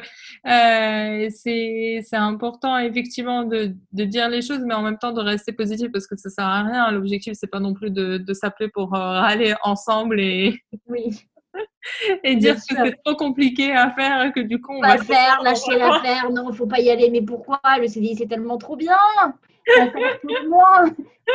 euh, 0.47 1.29
c'est 1.29 2.03
important 2.13 2.77
effectivement 2.77 3.43
de, 3.43 3.73
de, 3.91 4.03
dire 4.05 4.29
les 4.29 4.41
choses, 4.41 4.61
mais 4.65 4.73
en 4.73 4.81
même 4.81 4.97
temps 4.97 5.11
de 5.11 5.21
rester 5.21 5.51
positif 5.51 5.91
parce 5.91 6.07
que 6.07 6.15
ça 6.15 6.29
sert 6.29 6.45
à 6.45 6.63
rien. 6.63 6.91
L'objectif, 6.91 7.33
c'est 7.35 7.47
pas 7.51 7.59
non 7.59 7.73
plus 7.73 7.91
de, 7.91 8.17
de 8.17 8.33
s'appeler 8.33 8.69
pour 8.69 8.95
aller 8.95 9.55
ensemble 9.63 10.19
et. 10.19 10.61
Oui. 10.87 11.25
et 12.23 12.35
dire 12.35 12.55
que 12.55 12.61
c'est 12.61 12.95
trop 13.03 13.15
compliqué 13.15 13.71
à 13.73 13.91
faire 13.91 14.31
que 14.33 14.41
du 14.41 14.61
coup 14.61 14.73
on 14.73 14.81
va 14.81 14.97
faire, 14.97 15.41
lâcher 15.41 15.77
l'affaire, 15.77 16.29
non, 16.29 16.51
il 16.51 16.55
faut 16.55 16.67
pas 16.67 16.79
y 16.79 16.89
aller, 16.89 17.09
mais 17.09 17.21
pourquoi? 17.21 17.59
Le 17.79 17.87
CDI 17.87 18.15
c'est 18.15 18.27
tellement 18.27 18.57
trop 18.57 18.75
bien. 18.75 18.95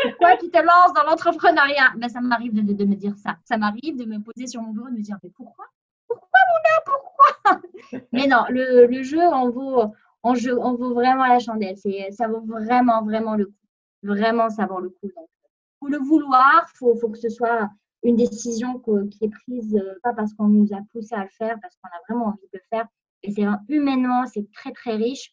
Pourquoi 0.02 0.36
tu 0.38 0.50
te 0.50 0.58
lances 0.58 0.92
dans 0.94 1.04
l'entrepreneuriat? 1.04 1.92
Ben, 1.96 2.08
Ça 2.08 2.20
m'arrive 2.20 2.54
de, 2.54 2.72
de, 2.72 2.84
me 2.84 2.94
dire 2.94 3.16
ça. 3.16 3.36
Ça 3.44 3.56
m'arrive 3.56 3.96
de 3.96 4.04
me 4.04 4.18
poser 4.20 4.46
sur 4.46 4.62
mon 4.62 4.72
bureau 4.72 4.88
et 4.88 4.92
de 4.92 4.96
me 4.96 5.02
dire 5.02 5.18
mais 5.22 5.30
pourquoi? 5.30 5.66
Pourquoi 6.08 6.40
Mouna 6.48 6.82
Pourquoi? 6.86 7.60
Mais 8.12 8.26
non, 8.26 8.44
le, 8.48 8.86
le, 8.86 9.02
jeu 9.02 9.20
en 9.20 9.50
vaut, 9.50 9.92
en 10.22 10.34
jeu, 10.34 10.58
en 10.58 10.74
vaut 10.74 10.94
vraiment 10.94 11.26
la 11.26 11.38
chandelle. 11.38 11.76
Ça 12.10 12.28
vaut 12.28 12.40
vraiment, 12.40 13.02
vraiment 13.02 13.36
le 13.36 13.46
coup. 13.46 13.52
Vraiment, 14.02 14.48
ça 14.50 14.66
vaut 14.66 14.80
le 14.80 14.88
coup. 14.90 15.10
Donc, 15.14 15.28
faut 15.80 15.88
le 15.88 15.98
vouloir, 15.98 16.66
il 16.74 16.78
faut, 16.78 16.94
faut 16.96 17.08
que 17.08 17.18
ce 17.18 17.28
soit 17.28 17.68
une 18.02 18.16
décision 18.16 18.80
qui 18.80 19.24
est 19.24 19.28
prise 19.28 19.76
euh, 19.76 19.98
pas 20.02 20.12
parce 20.12 20.32
qu'on 20.34 20.48
nous 20.48 20.68
a 20.72 20.80
poussé 20.92 21.14
à 21.14 21.22
le 21.22 21.30
faire, 21.30 21.56
parce 21.60 21.76
qu'on 21.76 21.88
a 21.88 22.00
vraiment 22.08 22.28
envie 22.30 22.48
de 22.52 22.58
le 22.58 22.60
faire. 22.70 22.86
Et 23.22 23.30
c'est 23.30 23.44
humainement, 23.68 24.26
c'est 24.26 24.50
très 24.52 24.72
très 24.72 24.96
riche. 24.96 25.32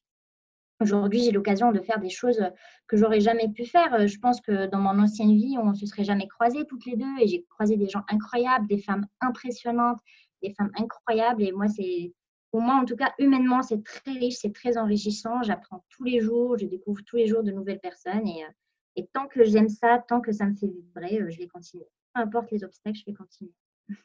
Aujourd'hui, 0.82 1.24
j'ai 1.24 1.32
l'occasion 1.32 1.72
de 1.72 1.80
faire 1.82 2.00
des 2.00 2.10
choses 2.10 2.42
que 2.88 2.96
j'aurais 2.96 3.20
jamais 3.20 3.50
pu 3.50 3.66
faire. 3.66 3.94
Euh, 3.94 4.08
je 4.08 4.18
pense 4.18 4.40
que 4.40 4.68
dans 4.68 4.80
mon 4.80 4.98
ancienne 5.00 5.36
vie, 5.36 5.58
on 5.62 5.74
se 5.74 5.86
serait 5.86 6.04
jamais 6.04 6.28
croisés 6.28 6.66
toutes 6.66 6.86
les 6.86 6.96
deux 6.96 7.18
et 7.20 7.28
j'ai 7.28 7.44
croisé 7.50 7.76
des 7.76 7.90
gens 7.90 8.04
incroyables, 8.10 8.68
des 8.68 8.78
femmes 8.78 9.06
impressionnantes, 9.20 10.00
des 10.42 10.54
femmes 10.54 10.72
incroyables. 10.78 11.44
Et 11.44 11.52
moi, 11.52 11.68
c'est 11.68 12.14
pour 12.52 12.62
moi, 12.62 12.76
en 12.76 12.86
tout 12.86 12.96
cas, 12.96 13.14
humainement, 13.20 13.62
c'est 13.62 13.84
très 13.84 14.12
riche, 14.12 14.38
c'est 14.40 14.54
très 14.54 14.78
enrichissant. 14.78 15.44
J'apprends 15.44 15.84
tous 15.90 16.04
les 16.04 16.22
jours, 16.22 16.58
je 16.58 16.66
découvre 16.66 17.02
tous 17.06 17.18
les 17.18 17.28
jours 17.28 17.44
de 17.44 17.52
nouvelles 17.52 17.80
personnes 17.80 18.28
et, 18.28 18.44
euh, 18.44 18.52
et 18.96 19.08
tant 19.14 19.28
que 19.28 19.44
j'aime 19.44 19.70
ça, 19.70 20.04
tant 20.08 20.22
que 20.22 20.32
ça 20.32 20.46
me 20.46 20.56
fait 20.56 20.68
vibrer, 20.68 21.30
je 21.30 21.38
vais 21.38 21.48
continuer 21.48 21.86
peu 22.14 22.22
importe 22.22 22.52
les 22.52 22.64
obstacles, 22.64 22.98
je 22.98 23.06
vais 23.06 23.14
continuer. 23.14 23.54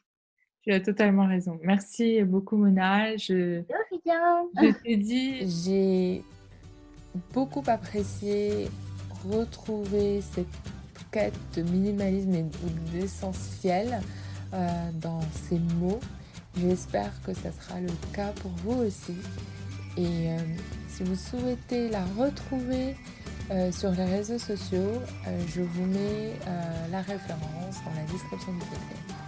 Tu 0.61 0.73
as 0.73 0.79
totalement 0.79 1.27
raison. 1.27 1.59
Merci 1.61 2.23
beaucoup, 2.23 2.57
Mona. 2.57 3.15
Je, 3.17 3.61
je 4.57 4.83
t'ai 4.83 4.97
dit, 4.97 5.47
j'ai 5.63 6.23
beaucoup 7.33 7.63
apprécié 7.67 8.69
retrouver 9.29 10.21
cette 10.21 10.47
quête 11.11 11.33
de 11.55 11.61
minimalisme 11.63 12.35
et 12.35 12.45
d'essentiel 12.91 14.01
euh, 14.53 14.91
dans 15.01 15.21
ces 15.47 15.59
mots. 15.79 15.99
J'espère 16.57 17.11
que 17.25 17.33
ça 17.33 17.51
sera 17.51 17.79
le 17.79 17.91
cas 18.13 18.31
pour 18.41 18.51
vous 18.63 18.83
aussi. 18.83 19.15
Et 19.97 20.29
euh, 20.29 20.37
si 20.87 21.03
vous 21.03 21.15
souhaitez 21.15 21.89
la 21.89 22.03
retrouver, 22.17 22.95
euh, 23.51 23.71
sur 23.71 23.91
les 23.91 24.05
réseaux 24.05 24.39
sociaux, 24.39 25.01
je 25.53 25.61
vous 25.61 25.85
mets 25.85 26.33
la 26.91 27.01
référence 27.01 27.75
dans 27.85 27.93
la 27.93 28.11
description 28.11 28.51
du 28.53 28.59
podcast. 28.59 29.24